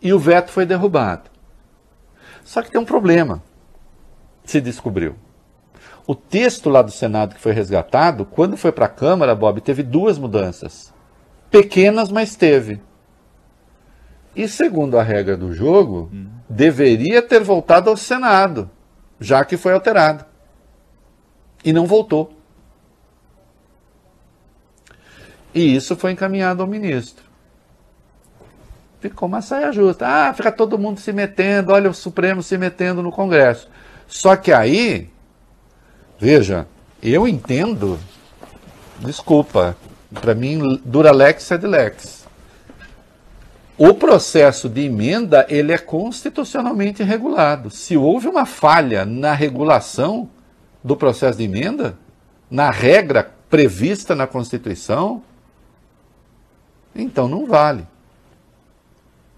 e 0.00 0.12
o 0.12 0.18
veto 0.18 0.50
foi 0.50 0.66
derrubado. 0.66 1.30
Só 2.44 2.62
que 2.62 2.70
tem 2.70 2.80
um 2.80 2.84
problema, 2.84 3.42
se 4.44 4.60
descobriu. 4.60 5.16
O 6.06 6.14
texto 6.14 6.70
lá 6.70 6.82
do 6.82 6.92
Senado 6.92 7.34
que 7.34 7.40
foi 7.40 7.52
resgatado, 7.52 8.24
quando 8.24 8.56
foi 8.56 8.70
para 8.70 8.86
a 8.86 8.88
Câmara, 8.88 9.34
Bob, 9.34 9.60
teve 9.60 9.82
duas 9.82 10.18
mudanças. 10.18 10.94
Pequenas, 11.50 12.10
mas 12.10 12.36
teve. 12.36 12.80
E 14.34 14.46
segundo 14.46 14.98
a 14.98 15.02
regra 15.02 15.36
do 15.36 15.52
jogo, 15.52 16.10
deveria 16.48 17.22
ter 17.22 17.42
voltado 17.42 17.90
ao 17.90 17.96
Senado, 17.96 18.70
já 19.18 19.44
que 19.44 19.56
foi 19.56 19.72
alterado 19.72 20.24
e 21.64 21.72
não 21.72 21.86
voltou. 21.86 22.32
E 25.54 25.74
isso 25.74 25.96
foi 25.96 26.12
encaminhado 26.12 26.62
ao 26.62 26.68
ministro. 26.68 27.24
Ficou 29.00 29.28
uma 29.28 29.40
saia 29.40 29.72
justa. 29.72 30.06
Ah, 30.06 30.34
fica 30.34 30.52
todo 30.52 30.78
mundo 30.78 31.00
se 31.00 31.12
metendo, 31.12 31.72
olha 31.72 31.90
o 31.90 31.94
Supremo 31.94 32.42
se 32.42 32.58
metendo 32.58 33.02
no 33.02 33.10
Congresso. 33.10 33.68
Só 34.06 34.36
que 34.36 34.52
aí 34.52 35.10
Veja, 36.18 36.66
eu 37.02 37.28
entendo, 37.28 37.98
desculpa, 39.00 39.76
para 40.14 40.34
mim, 40.34 40.80
Duralex 40.82 41.50
é 41.50 41.58
de 41.58 41.66
lex. 41.66 42.26
O 43.76 43.92
processo 43.92 44.66
de 44.66 44.86
emenda, 44.86 45.44
ele 45.50 45.72
é 45.72 45.78
constitucionalmente 45.78 47.02
regulado. 47.02 47.68
Se 47.70 47.98
houve 47.98 48.28
uma 48.28 48.46
falha 48.46 49.04
na 49.04 49.34
regulação 49.34 50.26
do 50.86 50.96
processo 50.96 51.36
de 51.36 51.42
emenda, 51.42 51.98
na 52.48 52.70
regra 52.70 53.34
prevista 53.50 54.14
na 54.14 54.24
Constituição, 54.24 55.20
então 56.94 57.26
não 57.26 57.44
vale. 57.44 57.84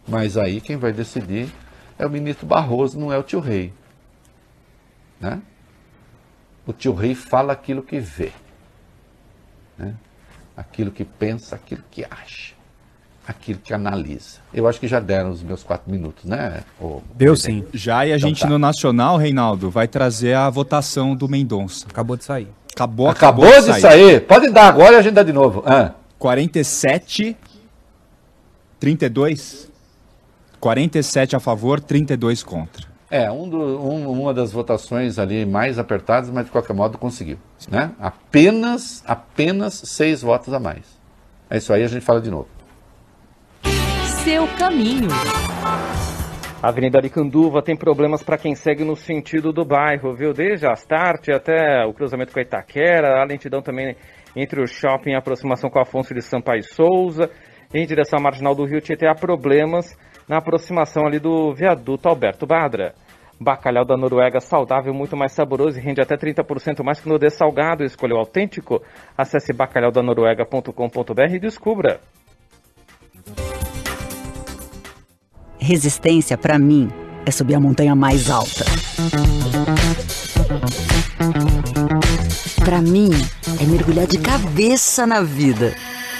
Mas 0.07 0.37
aí 0.37 0.61
quem 0.61 0.77
vai 0.77 0.93
decidir 0.93 1.51
é 1.99 2.05
o 2.05 2.11
ministro 2.11 2.47
Barroso, 2.47 3.01
não 3.01 3.11
é 3.11 3.17
o 3.17 3.23
tio 3.23 3.41
Rei. 3.41 3.73
Né? 5.19 5.41
O 6.67 6.73
tio 6.75 6.93
Rei 6.93 7.15
fala 7.15 7.55
aquilo 7.55 7.83
que 7.83 7.99
vê. 7.99 8.31
Né? 9.79 9.95
Aquilo 10.55 10.91
que 10.91 11.03
pensa, 11.03 11.57
aquilo 11.57 11.83
que 11.91 12.05
acha. 12.05 12.53
Aquilo 13.29 13.59
que 13.63 13.75
analisa. 13.75 14.39
Eu 14.55 14.67
acho 14.67 14.81
que 14.81 14.89
já 14.89 14.99
deram 14.99 15.31
os 15.31 15.43
meus 15.43 15.63
quatro 15.63 15.91
minutos, 15.91 16.25
né? 16.25 16.63
Ô, 16.81 17.03
Deu 17.15 17.37
sim. 17.37 17.63
Já 17.75 18.07
e 18.07 18.13
a 18.13 18.17
então, 18.17 18.29
gente 18.31 18.41
tá. 18.41 18.49
no 18.49 18.59
Nacional, 18.59 19.19
Reinaldo, 19.19 19.71
vai 19.71 19.87
trazer 19.87 20.33
a 20.33 20.49
votação 20.49 21.15
do 21.15 21.29
Mendonça. 21.29 21.87
Acabou 21.91 22.17
de 22.17 22.25
sair. 22.25 22.49
Acabou, 22.73 23.07
acabou, 23.07 23.45
acabou 23.45 23.61
de, 23.61 23.81
sair. 23.81 23.81
sair. 23.83 24.21
Pode 24.23 24.49
dar 24.49 24.69
agora 24.69 24.95
e 24.95 24.97
a 24.97 25.03
gente 25.03 25.13
dá 25.13 25.23
de 25.23 25.35
novo. 25.35 25.63
Ah. 25.67 25.93
47, 26.19 27.37
32. 28.81 29.69
47 30.59 31.37
a 31.37 31.41
favor, 31.41 31.81
32 31.81 32.43
contra. 32.43 32.89
É, 33.11 33.31
um 33.31 33.49
do, 33.49 33.59
um, 33.59 34.11
uma 34.11 34.33
das 34.33 34.53
votações 34.53 35.19
ali 35.19 35.45
mais 35.45 35.79
apertadas, 35.79 36.31
mas 36.31 36.47
de 36.47 36.51
qualquer 36.51 36.75
modo 36.75 36.97
conseguiu. 36.97 37.39
Né? 37.71 37.91
Apenas, 38.01 39.03
apenas 39.07 39.75
seis 39.75 40.23
votos 40.23 40.53
a 40.55 40.59
mais. 40.59 40.85
É 41.51 41.59
isso 41.59 41.73
aí, 41.73 41.83
a 41.83 41.89
gente 41.89 42.05
fala 42.05 42.21
de 42.21 42.31
novo. 42.31 42.49
Seu 44.29 44.47
caminho. 44.59 45.09
A 46.63 46.69
Avenida 46.69 46.99
Aricanduva 46.99 47.63
tem 47.63 47.75
problemas 47.75 48.23
para 48.23 48.37
quem 48.37 48.55
segue 48.55 48.85
no 48.85 48.95
sentido 48.95 49.55
do 49.55 49.65
bairro, 49.65 50.15
viu? 50.15 50.35
Desde 50.35 50.67
Astarte 50.67 51.33
até 51.33 51.83
o 51.87 51.95
cruzamento 51.95 52.35
com 52.35 52.39
a 52.39 52.43
Itaquera, 52.43 53.23
a 53.23 53.25
lentidão 53.25 53.63
também 53.63 53.97
entre 54.37 54.61
o 54.61 54.67
shopping 54.67 55.13
e 55.13 55.15
a 55.15 55.19
aproximação 55.19 55.71
com 55.71 55.81
Afonso 55.81 56.13
de 56.13 56.21
Sampaio 56.21 56.63
Souza. 56.63 57.31
Em 57.73 57.87
direção 57.87 58.19
à 58.19 58.23
marginal 58.23 58.55
do 58.55 58.67
Rio 58.67 58.83
Tietê 58.83 59.07
há 59.07 59.15
problemas 59.15 59.97
na 60.29 60.37
aproximação 60.37 61.07
ali 61.07 61.19
do 61.19 61.55
viaduto 61.55 62.07
Alberto 62.07 62.47
Badra. 62.47 62.93
Bacalhau 63.41 63.87
da 63.87 63.97
Noruega 63.97 64.41
saudável, 64.41 64.93
muito 64.93 65.17
mais 65.17 65.33
saboroso 65.33 65.79
e 65.79 65.83
rende 65.83 66.03
até 66.03 66.19
30% 66.19 66.85
mais 66.85 67.01
que 67.01 67.09
no 67.09 67.19
dessalgado. 67.19 67.83
Escolheu 67.83 68.19
autêntico? 68.19 68.83
Acesse 69.17 69.55
bacalhaudanoruega.com.br 69.55 71.35
e 71.35 71.41
descubra. 71.41 71.99
Resistência, 75.59 76.39
para 76.39 76.59
mim, 76.59 76.89
é 77.27 77.31
subir 77.31 77.55
a 77.55 77.61
montanha 77.61 77.95
mais 77.95 78.31
alta. 78.31 78.65
Para 82.65 82.81
mim, 82.81 83.11
é 83.61 83.65
mergulhar 83.65 84.07
de 84.07 84.19
cabeça 84.19 85.07
na 85.07 85.21
vida. 85.21 85.75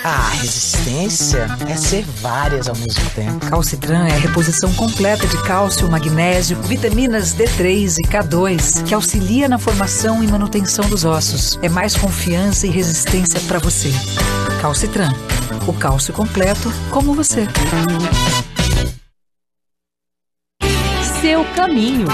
Ah, 0.05 0.31
resistência 0.31 1.47
é 1.69 1.77
ser 1.77 2.05
várias 2.21 2.69
ao 2.69 2.77
mesmo 2.77 3.11
tempo. 3.11 3.47
Calcitran 3.47 4.07
é 4.07 4.13
a 4.13 4.19
reposição 4.19 4.73
completa 4.75 5.27
de 5.27 5.37
cálcio, 5.43 5.91
magnésio, 5.91 6.57
vitaminas 6.63 7.35
D3 7.35 7.97
e 7.99 8.09
K2, 8.09 8.85
que 8.85 8.95
auxilia 8.95 9.49
na 9.49 9.59
formação 9.59 10.23
e 10.23 10.29
manutenção 10.29 10.89
dos 10.89 11.05
ossos. 11.05 11.59
É 11.63 11.69
mais 11.69 11.97
confiança 11.97 12.67
e 12.67 12.71
resistência 12.71 13.41
para 13.43 13.59
você. 13.59 13.93
Calcitran, 14.61 15.13
o 15.67 15.73
cálcio 15.73 16.15
completo 16.15 16.73
como 16.91 17.15
você. 17.15 17.47
Seu 21.29 21.45
caminho. 21.55 22.09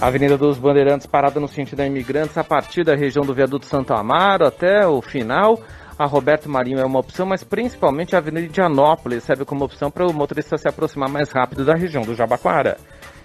Avenida 0.00 0.38
dos 0.38 0.56
Bandeirantes 0.56 1.06
parada 1.06 1.38
no 1.38 1.46
sentido 1.46 1.76
da 1.76 1.86
Imigrantes 1.86 2.38
a 2.38 2.42
partir 2.42 2.82
da 2.82 2.96
região 2.96 3.22
do 3.26 3.34
Viaduto 3.34 3.66
Santo 3.66 3.92
Amaro 3.92 4.46
até 4.46 4.86
o 4.86 5.02
final 5.02 5.60
a 5.98 6.06
Roberto 6.06 6.48
Marinho 6.48 6.78
é 6.78 6.86
uma 6.86 6.98
opção, 6.98 7.26
mas 7.26 7.44
principalmente 7.44 8.16
a 8.16 8.18
Avenida 8.18 8.46
Indianópolis 8.46 9.22
serve 9.22 9.44
como 9.44 9.66
opção 9.66 9.90
para 9.90 10.06
o 10.06 10.14
motorista 10.14 10.56
se 10.56 10.66
aproximar 10.66 11.10
mais 11.10 11.30
rápido 11.30 11.62
da 11.62 11.74
região 11.74 12.04
do 12.04 12.14
Jabaquara. 12.14 12.78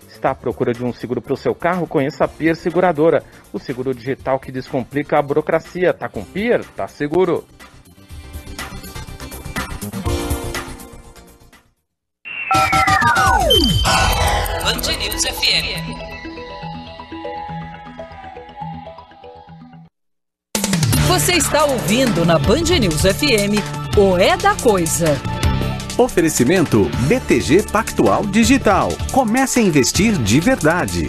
Está 0.09 0.31
à 0.31 0.35
procura 0.35 0.73
de 0.73 0.84
um 0.84 0.91
seguro 0.91 1.22
para 1.22 1.35
o 1.35 1.38
seu 1.38 1.55
carro? 1.55 1.88
Conheça 1.88 2.26
a 2.26 2.27
Pier 2.27 2.57
Seguradora, 2.57 3.23
o 3.53 3.59
seguro 3.59 3.95
digital 3.95 4.41
que 4.41 4.51
descomplica 4.51 5.18
a 5.18 5.22
burocracia. 5.22 5.93
Tá 5.93 6.09
com 6.09 6.22
Pier? 6.22 6.65
Tá 6.76 6.85
seguro. 6.85 7.45
Band 14.64 14.98
News 14.98 15.23
FM. 15.23 16.11
Você 21.07 21.34
está 21.34 21.65
ouvindo 21.65 22.26
na 22.26 22.40
Band 22.40 22.80
News 22.80 23.02
FM 23.02 23.60
o 23.98 24.18
É 24.18 24.38
da 24.38 24.56
Coisa. 24.56 25.19
Oferecimento 25.98 26.90
BTG 27.07 27.64
Pactual 27.72 28.26
Digital. 28.26 28.90
Comece 29.11 29.60
a 29.60 29.64
investir 29.64 30.14
de 30.14 30.40
verdade. 30.40 31.07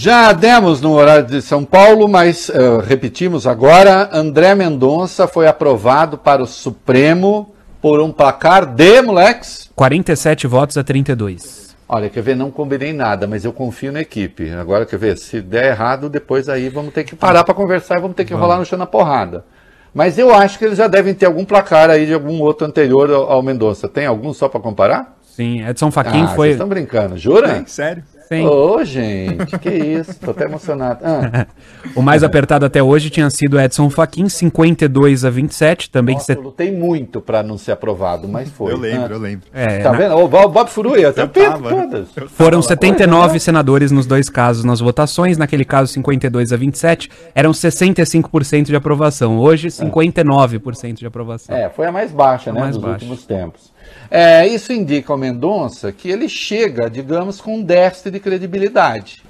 Já 0.00 0.32
demos 0.32 0.80
no 0.80 0.92
horário 0.92 1.26
de 1.26 1.42
São 1.42 1.64
Paulo, 1.64 2.06
mas 2.06 2.48
uh, 2.50 2.78
repetimos 2.86 3.48
agora: 3.48 4.08
André 4.12 4.54
Mendonça 4.54 5.26
foi 5.26 5.48
aprovado 5.48 6.16
para 6.16 6.40
o 6.40 6.46
Supremo 6.46 7.52
por 7.82 8.00
um 8.00 8.12
placar 8.12 8.64
de, 8.64 9.02
moleques? 9.02 9.68
47 9.74 10.46
votos 10.46 10.78
a 10.78 10.84
32. 10.84 11.74
Olha, 11.88 12.08
quer 12.08 12.22
ver, 12.22 12.36
não 12.36 12.48
combinei 12.48 12.92
nada, 12.92 13.26
mas 13.26 13.44
eu 13.44 13.52
confio 13.52 13.90
na 13.90 14.00
equipe. 14.00 14.48
Agora, 14.50 14.86
quer 14.86 14.98
ver, 14.98 15.18
se 15.18 15.40
der 15.40 15.72
errado, 15.72 16.08
depois 16.08 16.48
aí 16.48 16.68
vamos 16.68 16.94
ter 16.94 17.02
que 17.02 17.16
parar 17.16 17.42
para 17.42 17.52
conversar 17.52 17.98
e 17.98 18.00
vamos 18.00 18.16
ter 18.16 18.24
que 18.24 18.30
vamos. 18.30 18.46
rolar 18.46 18.60
no 18.60 18.64
chão 18.64 18.78
na 18.78 18.86
porrada. 18.86 19.44
Mas 19.92 20.16
eu 20.16 20.32
acho 20.32 20.60
que 20.60 20.64
eles 20.64 20.78
já 20.78 20.86
devem 20.86 21.12
ter 21.12 21.26
algum 21.26 21.44
placar 21.44 21.90
aí 21.90 22.06
de 22.06 22.14
algum 22.14 22.40
outro 22.40 22.64
anterior 22.64 23.10
ao, 23.10 23.42
Mendonça. 23.42 23.88
Tem 23.88 24.06
algum 24.06 24.32
só 24.32 24.48
para 24.48 24.60
comparar? 24.60 25.18
Sim, 25.24 25.66
Edson 25.66 25.90
Fachin 25.90 26.22
ah, 26.22 26.28
foi. 26.28 26.46
Vocês 26.46 26.54
estão 26.54 26.68
brincando, 26.68 27.18
jura? 27.18 27.48
É, 27.48 27.64
sério? 27.66 28.04
Sim. 28.28 28.44
Ô, 28.44 28.74
oh, 28.74 28.84
gente, 28.84 29.58
que 29.58 29.70
isso, 29.70 30.20
tô 30.20 30.32
até 30.32 30.44
emocionado. 30.44 31.00
Ah. 31.02 31.46
o 31.96 32.02
mais 32.02 32.22
apertado 32.22 32.66
até 32.66 32.82
hoje 32.82 33.08
tinha 33.08 33.30
sido 33.30 33.58
Edson 33.58 33.88
Fachin, 33.88 34.28
52 34.28 35.24
a 35.24 35.30
27, 35.30 35.90
também 35.90 36.14
Nossa, 36.14 36.34
eu 36.34 36.42
lutei 36.42 36.70
muito 36.70 37.22
para 37.22 37.42
não 37.42 37.56
ser 37.56 37.72
aprovado, 37.72 38.28
mas 38.28 38.50
foi. 38.50 38.70
Eu 38.70 38.76
lembro, 38.76 39.14
ah. 39.14 39.16
eu 39.16 39.18
lembro. 39.18 39.48
É, 39.50 39.78
tá 39.78 39.92
na... 39.92 39.98
vendo? 39.98 40.14
O 40.16 40.28
Bob 40.28 40.68
Furuia, 40.68 41.08
até 41.08 41.26
todas. 41.26 42.08
Foram 42.32 42.60
79 42.60 43.30
foi, 43.30 43.38
senadores 43.38 43.90
nos 43.90 44.04
dois 44.04 44.28
casos 44.28 44.62
nas 44.62 44.80
votações, 44.80 45.38
naquele 45.38 45.64
caso 45.64 45.90
52 45.94 46.52
a 46.52 46.56
27, 46.58 47.10
eram 47.34 47.52
65% 47.52 48.64
de 48.64 48.76
aprovação, 48.76 49.38
hoje 49.38 49.68
59% 49.68 50.98
de 50.98 51.06
aprovação. 51.06 51.56
É, 51.56 51.70
foi 51.70 51.86
a 51.86 51.92
mais 51.92 52.12
baixa, 52.12 52.52
né, 52.52 52.60
mais 52.60 52.74
dos 52.74 52.84
baixa. 52.84 52.94
últimos 52.96 53.24
tempos. 53.24 53.72
É, 54.10 54.46
isso 54.46 54.72
indica 54.72 55.12
ao 55.12 55.18
Mendonça 55.18 55.92
que 55.92 56.08
ele 56.08 56.28
chega, 56.28 56.88
digamos, 56.88 57.40
com 57.40 57.56
um 57.56 57.62
déficit 57.62 58.10
de 58.10 58.20
credibilidade. 58.20 59.22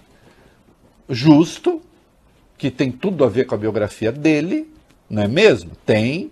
Justo, 1.09 1.81
que 2.57 2.71
tem 2.71 2.91
tudo 2.91 3.25
a 3.25 3.29
ver 3.29 3.45
com 3.45 3.55
a 3.55 3.59
biografia 3.59 4.13
dele, 4.13 4.71
não 5.09 5.23
é 5.23 5.29
mesmo? 5.29 5.73
Tem. 5.85 6.31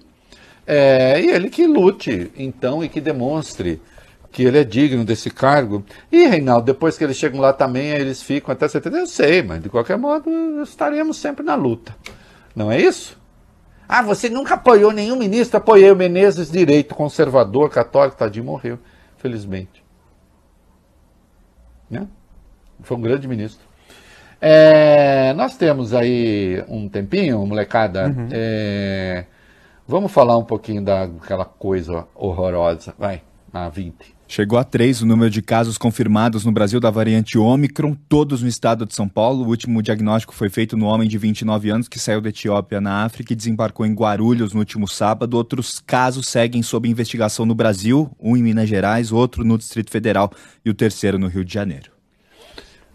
É, 0.67 1.21
e 1.21 1.31
ele 1.31 1.49
que 1.49 1.67
lute, 1.67 2.31
então, 2.37 2.85
e 2.85 2.89
que 2.89 3.01
demonstre 3.01 3.81
que 4.31 4.43
ele 4.43 4.59
é 4.59 4.65
digno 4.65 5.05
desse 5.05 5.31
cargo. 5.31 5.85
E, 6.13 6.27
Reinaldo, 6.27 6.67
depois 6.67 6.99
que 6.99 7.05
eles 7.05 7.17
chegam 7.17 7.41
lá 7.41 7.53
também, 7.53 7.89
eles 7.89 8.23
ficam 8.23 8.53
até 8.53 8.69
70. 8.69 8.97
Eu 8.97 9.07
sei, 9.07 9.43
mas 9.43 9.63
de 9.63 9.69
qualquer 9.69 9.97
modo 9.97 10.31
estaremos 10.63 11.17
sempre 11.17 11.45
na 11.45 11.55
luta. 11.55 11.97
Não 12.55 12.71
é 12.71 12.81
isso? 12.81 13.17
Ah, 13.89 14.03
você 14.03 14.29
nunca 14.29 14.55
apoiou 14.55 14.93
nenhum 14.93 15.17
ministro? 15.17 15.59
Apoiei 15.59 15.91
o 15.91 15.97
Menezes, 15.97 16.51
direito, 16.51 16.95
conservador, 16.95 17.71
católico, 17.71 18.17
tadinho, 18.17 18.45
morreu, 18.45 18.79
felizmente. 19.17 19.85
Né? 21.91 22.07
Foi 22.83 22.97
um 22.97 23.01
grande 23.01 23.29
ministro. 23.29 23.65
É, 24.41 25.33
nós 25.35 25.57
temos 25.57 25.95
aí 25.95 26.63
um 26.69 26.89
tempinho, 26.89 27.45
molecada. 27.47 28.09
Uhum. 28.09 28.29
É, 28.31 29.25
vamos 29.87 30.13
falar 30.13 30.37
um 30.37 30.45
pouquinho 30.45 30.83
daquela 30.83 31.45
coisa 31.45 32.07
horrorosa. 32.15 32.95
Vai, 32.99 33.23
a 33.53 33.69
20. 33.69 34.17
Chegou 34.29 34.59
a 34.59 34.65
três 34.65 35.01
o 35.01 35.07
número 35.07 35.31
de 35.31 35.41
casos 35.41 35.79
confirmados 35.79 36.45
no 36.45 36.51
Brasil 36.51 36.81
da 36.81 36.91
variante 36.91 37.39
Ômicron, 37.39 37.97
todos 38.09 38.43
no 38.43 38.49
estado 38.49 38.85
de 38.85 38.93
São 38.93 39.09
Paulo. 39.09 39.45
O 39.45 39.49
último 39.49 39.81
diagnóstico 39.81 40.35
foi 40.35 40.49
feito 40.49 40.77
no 40.77 40.87
homem 40.87 41.09
de 41.09 41.17
29 41.17 41.71
anos 41.71 41.89
que 41.89 41.99
saiu 41.99 42.21
da 42.21 42.29
Etiópia 42.29 42.81
na 42.81 43.05
África 43.05 43.33
e 43.33 43.37
desembarcou 43.37 43.87
em 43.87 43.95
Guarulhos 43.95 44.53
no 44.53 44.59
último 44.59 44.89
sábado. 44.89 45.35
Outros 45.35 45.79
casos 45.79 46.27
seguem 46.27 46.63
sob 46.63 46.89
investigação 46.89 47.47
no 47.47 47.55
Brasil, 47.55 48.11
um 48.21 48.37
em 48.37 48.43
Minas 48.43 48.69
Gerais, 48.69 49.13
outro 49.13 49.45
no 49.45 49.57
Distrito 49.57 49.91
Federal 49.91 50.31
e 50.65 50.71
o 50.71 50.75
terceiro 50.75 51.19
no 51.19 51.29
Rio 51.29 51.45
de 51.45 51.55
Janeiro. 51.55 51.96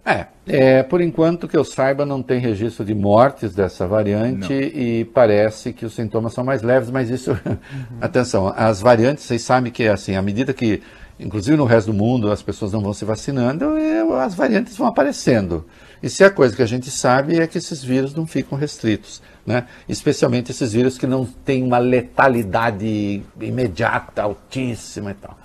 É, 0.03 0.25
é, 0.47 0.83
por 0.83 0.99
enquanto 0.99 1.47
que 1.47 1.55
eu 1.55 1.63
saiba, 1.63 2.05
não 2.05 2.23
tem 2.23 2.39
registro 2.39 2.83
de 2.83 2.95
mortes 2.95 3.53
dessa 3.53 3.85
variante 3.85 4.51
não. 4.51 4.59
e 4.59 5.05
parece 5.05 5.73
que 5.73 5.85
os 5.85 5.93
sintomas 5.93 6.33
são 6.33 6.43
mais 6.43 6.63
leves, 6.63 6.89
mas 6.89 7.09
isso, 7.09 7.31
uhum. 7.45 7.57
atenção, 8.01 8.51
as 8.55 8.81
variantes, 8.81 9.23
vocês 9.25 9.43
sabem 9.43 9.71
que 9.71 9.87
assim, 9.87 10.15
à 10.15 10.21
medida 10.21 10.53
que 10.53 10.81
inclusive 11.19 11.55
no 11.55 11.65
resto 11.65 11.91
do 11.91 11.97
mundo, 11.97 12.31
as 12.31 12.41
pessoas 12.41 12.71
não 12.71 12.81
vão 12.81 12.93
se 12.93 13.05
vacinando 13.05 13.75
as 14.19 14.33
variantes 14.33 14.75
vão 14.75 14.87
aparecendo. 14.87 15.65
E 16.01 16.09
se 16.09 16.23
a 16.23 16.31
coisa 16.31 16.55
que 16.55 16.63
a 16.63 16.67
gente 16.67 16.89
sabe 16.89 17.39
é 17.39 17.45
que 17.45 17.57
esses 17.57 17.83
vírus 17.83 18.13
não 18.13 18.25
ficam 18.25 18.57
restritos, 18.57 19.21
né? 19.45 19.67
especialmente 19.87 20.51
esses 20.51 20.73
vírus 20.73 20.97
que 20.97 21.05
não 21.05 21.25
têm 21.25 21.63
uma 21.63 21.77
letalidade 21.77 23.21
imediata, 23.39 24.23
altíssima 24.23 25.11
e 25.11 25.13
tal. 25.13 25.37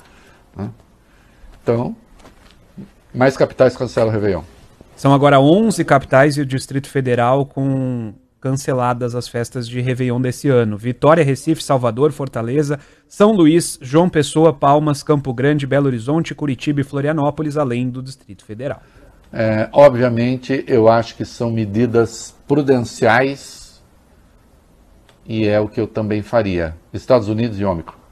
Né? 0.56 0.70
Então, 1.62 1.94
mais 3.16 3.36
capitais 3.36 3.76
cancelam 3.76 4.10
o 4.10 4.12
Réveillon. 4.12 4.43
São 4.94 5.12
agora 5.12 5.40
11 5.40 5.84
capitais 5.84 6.36
e 6.36 6.40
o 6.40 6.47
Distrito 6.47 6.88
Federal 6.88 7.44
com 7.47 8.14
canceladas 8.40 9.14
as 9.14 9.26
festas 9.26 9.66
de 9.66 9.80
Réveillon 9.80 10.20
desse 10.20 10.48
ano. 10.48 10.76
Vitória, 10.76 11.24
Recife, 11.24 11.62
Salvador, 11.62 12.12
Fortaleza, 12.12 12.78
São 13.09 13.32
Luís, 13.32 13.78
João 13.82 14.09
Pessoa, 14.09 14.52
Palmas, 14.52 15.02
Campo 15.02 15.34
Grande, 15.34 15.66
Belo 15.66 15.86
Horizonte, 15.86 16.34
Curitiba 16.34 16.80
e 16.80 16.84
Florianópolis, 16.84 17.56
além 17.56 17.88
do 17.90 18.02
Distrito 18.02 18.44
Federal. 18.44 18.80
É, 19.32 19.68
obviamente, 19.72 20.64
eu 20.68 20.88
acho 20.88 21.16
que 21.16 21.24
são 21.24 21.51
medidas 21.51 22.34
prudenciais 22.47 23.82
e 25.26 25.47
é 25.47 25.59
o 25.59 25.68
que 25.68 25.80
eu 25.80 25.86
também 25.86 26.22
faria. 26.22 26.76
Estados 26.93 27.28
Unidos 27.28 27.59
e 27.59 27.64
Ômicron. 27.64 28.05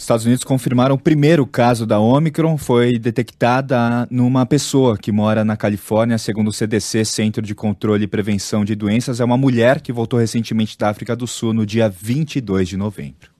Estados 0.00 0.24
Unidos 0.24 0.42
confirmaram 0.44 0.94
o 0.94 0.98
primeiro 0.98 1.46
caso 1.46 1.84
da 1.84 2.00
Omicron, 2.00 2.56
foi 2.56 2.98
detectada 2.98 4.08
numa 4.10 4.46
pessoa 4.46 4.96
que 4.96 5.12
mora 5.12 5.44
na 5.44 5.58
Califórnia, 5.58 6.16
segundo 6.16 6.48
o 6.48 6.52
CDC, 6.52 7.04
Centro 7.04 7.42
de 7.42 7.54
Controle 7.54 8.04
e 8.04 8.08
Prevenção 8.08 8.64
de 8.64 8.74
Doenças. 8.74 9.20
É 9.20 9.24
uma 9.24 9.36
mulher 9.36 9.82
que 9.82 9.92
voltou 9.92 10.18
recentemente 10.18 10.78
da 10.78 10.88
África 10.88 11.14
do 11.14 11.26
Sul 11.26 11.52
no 11.52 11.66
dia 11.66 11.86
22 11.86 12.66
de 12.66 12.78
novembro. 12.78 13.30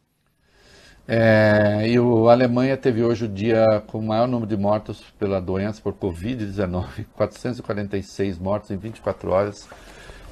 É, 1.09 1.89
e 1.89 1.97
a 1.97 2.31
Alemanha 2.31 2.77
teve 2.77 3.03
hoje 3.03 3.25
o 3.25 3.29
dia 3.29 3.83
com 3.87 3.99
o 3.99 4.03
maior 4.03 4.29
número 4.29 4.47
de 4.47 4.57
mortos 4.57 5.03
pela 5.19 5.41
doença, 5.41 5.81
por 5.83 5.95
Covid-19, 5.95 7.07
446 7.17 8.39
mortos 8.39 8.71
em 8.71 8.77
24 8.77 9.31
horas, 9.31 9.67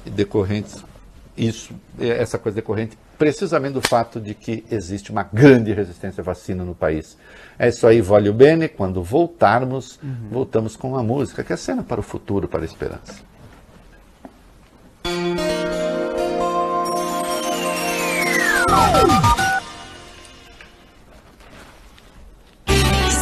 decorrentes, 0.05 0.85
isso, 1.39 1.73
essa 1.99 2.37
coisa 2.37 2.55
decorrente 2.55 2.97
precisamente 3.19 3.73
do 3.73 3.81
fato 3.81 4.19
de 4.19 4.33
que 4.33 4.63
existe 4.71 5.11
uma 5.11 5.23
grande 5.23 5.73
resistência 5.73 6.21
à 6.21 6.23
vacina 6.23 6.63
no 6.63 6.73
país. 6.73 7.17
É 7.59 7.67
isso 7.67 7.85
aí, 7.85 7.99
vale 7.99 8.29
o 8.29 8.33
bene. 8.33 8.69
Quando 8.69 9.03
voltarmos, 9.03 9.99
uhum. 10.01 10.29
voltamos 10.31 10.77
com 10.77 10.91
uma 10.91 11.03
música 11.03 11.43
que 11.43 11.51
é 11.51 11.57
cena 11.57 11.83
para 11.83 11.99
o 11.99 12.03
futuro, 12.03 12.47
para 12.47 12.61
a 12.61 12.65
esperança. 12.65 13.27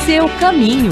Seu 0.05 0.29
caminho. 0.39 0.91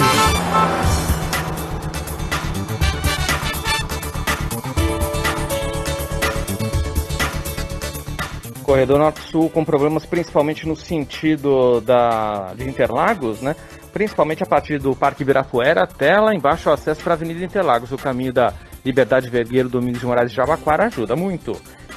Corredor 8.66 8.98
norte-sul 8.98 9.50
com 9.50 9.64
problemas 9.64 10.06
principalmente 10.06 10.68
no 10.68 10.76
sentido 10.76 11.80
da, 11.82 12.54
de 12.56 12.68
Interlagos, 12.68 13.40
né? 13.40 13.56
Principalmente 13.94 14.42
a 14.44 14.46
partir 14.46 14.80
do 14.80 14.96
Parque 14.96 15.22
Ibirapuera 15.22 15.84
até 15.84 16.20
lá 16.20 16.34
embaixo 16.34 16.70
o 16.70 16.74
acesso 16.74 17.02
para 17.02 17.14
a 17.14 17.16
Avenida 17.16 17.46
Interlagos. 17.46 17.92
O 17.92 17.98
caminho 17.98 18.34
da 18.34 18.54
Liberdade 18.84 19.30
Vergueiro, 19.30 19.70
Domingos 19.70 20.00
de 20.00 20.06
Moraes 20.06 20.32
e 20.32 20.36
Jabaquara 20.36 20.86
ajuda 20.86 21.16
muito. 21.16 21.52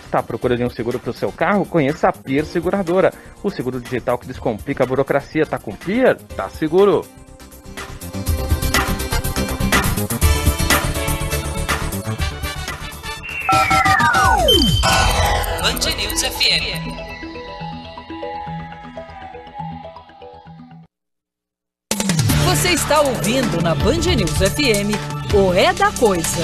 Está 0.05 0.23
procurando 0.23 0.65
um 0.65 0.71
seguro 0.71 0.99
para 0.99 1.11
o 1.11 1.15
seu 1.15 1.33
carro? 1.33 1.65
Conheça 1.65 2.09
a 2.09 2.13
Pier 2.13 2.45
Seguradora, 2.45 3.13
o 3.43 3.51
seguro 3.51 3.81
digital 3.81 4.19
que 4.19 4.27
descomplica 4.27 4.85
a 4.85 4.87
burocracia. 4.87 5.47
Tá 5.47 5.59
com 5.59 5.75
Pier? 5.75 6.17
Tá 6.37 6.49
seguro. 6.49 7.05
FM. 16.23 17.09
Você 22.45 22.71
está 22.71 23.01
ouvindo 23.03 23.63
na 23.63 23.75
Band 23.75 24.17
News 24.17 24.33
FM 24.33 24.97
o 25.33 25.55
É 25.55 25.73
da 25.73 25.93
Coisa. 25.93 26.43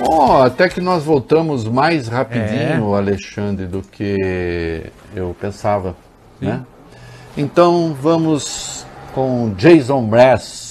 Oh, 0.00 0.42
até 0.42 0.68
que 0.68 0.80
nós 0.80 1.04
voltamos 1.04 1.64
mais 1.64 2.08
rapidinho, 2.08 2.94
é. 2.94 2.98
Alexandre, 2.98 3.66
do 3.66 3.80
que 3.80 4.92
eu 5.16 5.34
pensava, 5.40 5.96
Sim. 6.38 6.46
né? 6.46 6.66
Então 7.36 7.94
vamos 7.94 8.86
com 9.14 9.54
Jason 9.54 10.02
Mraz 10.02 10.63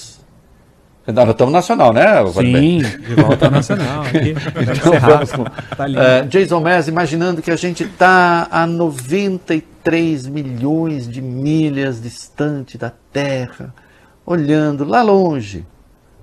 nós 1.12 1.28
estamos 1.28 1.52
nacional, 1.52 1.92
né? 1.92 2.24
Sim, 2.32 2.78
de 3.06 3.14
volta 3.14 3.50
nacional. 3.50 4.02
Aqui. 4.02 4.30
então, 4.30 5.00
vamos 5.00 5.32
com, 5.32 5.44
tá 5.44 5.86
uh, 5.86 6.26
Jason 6.28 6.60
Mez, 6.60 6.88
imaginando 6.88 7.42
que 7.42 7.50
a 7.50 7.56
gente 7.56 7.84
está 7.84 8.48
a 8.50 8.66
93 8.66 10.26
milhões 10.26 11.06
de 11.06 11.20
milhas 11.20 12.00
distante 12.00 12.78
da 12.78 12.90
Terra, 13.12 13.74
olhando 14.24 14.84
lá 14.84 15.02
longe, 15.02 15.66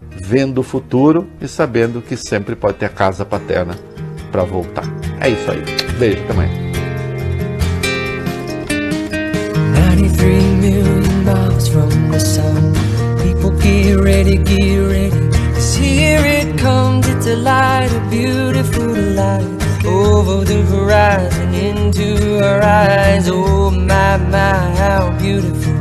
vendo 0.02 0.60
o 0.60 0.64
futuro 0.64 1.30
e 1.40 1.48
sabendo 1.48 2.02
que 2.02 2.18
sempre 2.18 2.56
pode 2.56 2.78
ter 2.78 2.86
a 2.86 2.90
casa 2.90 3.24
paterna 3.24 3.76
para 4.32 4.44
voltar. 4.44 4.86
É 5.20 5.30
isso 5.30 5.52
aí. 5.52 5.62
Beijo, 6.00 6.24
até 6.24 6.34
amanhã. 6.34 6.72
93 9.92 10.44
million 10.60 11.02
miles 11.24 11.68
from 11.68 12.12
the 12.12 12.20
sun. 12.20 12.91
Ready, 14.02 14.38
get 14.38 14.80
ready. 14.80 15.30
Cause 15.54 15.76
here 15.76 16.26
it 16.26 16.58
comes, 16.58 17.08
it's 17.08 17.28
a 17.28 17.36
light, 17.36 17.92
a 17.94 18.10
beautiful 18.10 18.96
light. 19.20 19.46
Over 19.86 20.44
the 20.44 20.64
horizon, 20.64 21.54
into 21.54 22.40
her 22.40 22.62
eyes. 22.64 23.30
Oh 23.30 23.70
my, 23.70 24.18
my, 24.18 24.58
how 24.82 25.16
beautiful. 25.20 25.74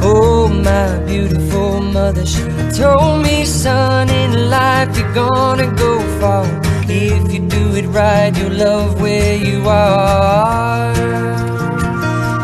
Oh 0.00 0.46
my 0.48 1.04
beautiful 1.06 1.80
mother, 1.80 2.24
she 2.24 2.42
told 2.72 3.24
me, 3.24 3.44
son, 3.44 4.08
in 4.10 4.48
life 4.48 4.96
you're 4.96 5.12
gonna 5.12 5.74
go 5.74 5.98
far. 6.20 6.46
If 6.88 7.32
you 7.32 7.48
do 7.48 7.74
it 7.74 7.86
right, 7.86 8.32
you'll 8.38 8.52
love 8.52 9.00
where 9.00 9.36
you 9.36 9.68
are. 9.68 10.94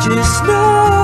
Just 0.02 0.44
know 0.46 0.99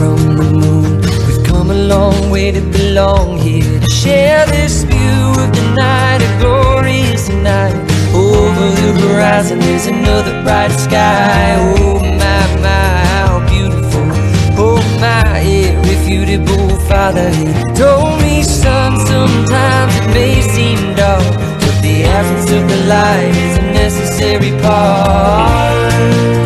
from 0.00 0.16
the 0.38 0.48
moon, 0.62 0.96
we've 1.26 1.44
come 1.44 1.70
a 1.70 1.74
long 1.74 2.30
way 2.30 2.50
to 2.50 2.62
belong 2.78 3.36
here 3.36 3.80
to 3.80 3.90
share 3.90 4.46
this 4.46 4.82
view 4.84 5.24
of 5.42 5.48
the 5.54 5.74
night, 5.76 6.22
a 6.22 6.30
glorious 6.40 7.28
night. 7.28 7.76
Over 8.14 8.66
the 8.80 8.90
horizon 9.02 9.60
is 9.60 9.88
another 9.88 10.42
bright 10.42 10.72
sky. 10.86 11.54
Oh 11.76 12.00
my, 12.22 12.42
my, 12.64 12.94
how 13.12 13.46
beautiful. 13.52 14.06
Oh 14.64 14.80
my, 15.04 15.38
irrefutable 15.40 16.70
father. 16.88 17.28
He 17.28 17.52
told 17.74 18.22
me, 18.22 18.42
son, 18.42 18.92
sometimes 19.06 19.92
it 20.00 20.06
may 20.14 20.40
seem 20.40 20.94
dark, 20.94 21.28
but 21.60 21.76
the 21.82 22.04
absence 22.04 22.50
of 22.58 22.66
the 22.72 22.80
light 22.88 23.34
is 23.46 23.58
a 23.58 23.66
necessary 23.82 24.52
part. 24.62 26.39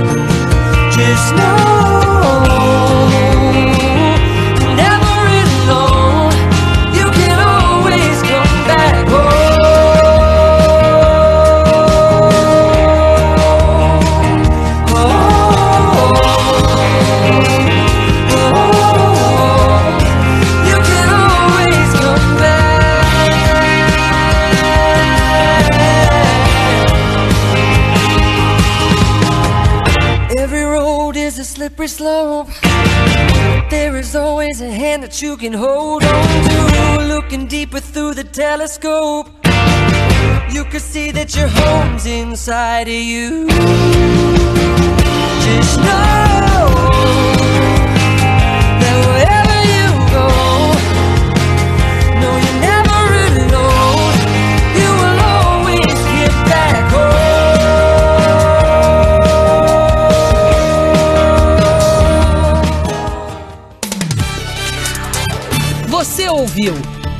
Telescope, 38.34 39.28
you 40.50 40.64
can 40.64 40.80
see 40.80 41.12
that 41.12 41.36
your 41.36 41.46
home's 41.46 42.04
inside 42.04 42.88
of 42.88 42.94
you. 42.94 43.46
Just 45.46 45.78
know 45.78 46.03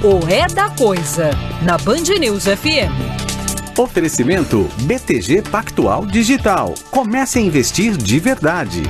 o 0.07 0.29
É 0.29 0.47
da 0.47 0.69
Coisa 0.69 1.31
na 1.63 1.79
Band 1.79 2.03
News 2.21 2.45
FM. 2.45 3.79
Oferecimento 3.79 4.69
BTG 4.83 5.41
Pactual 5.41 6.05
Digital. 6.05 6.75
Comece 6.91 7.39
a 7.39 7.43
investir 7.43 7.97
de 7.97 8.19
verdade. 8.19 8.83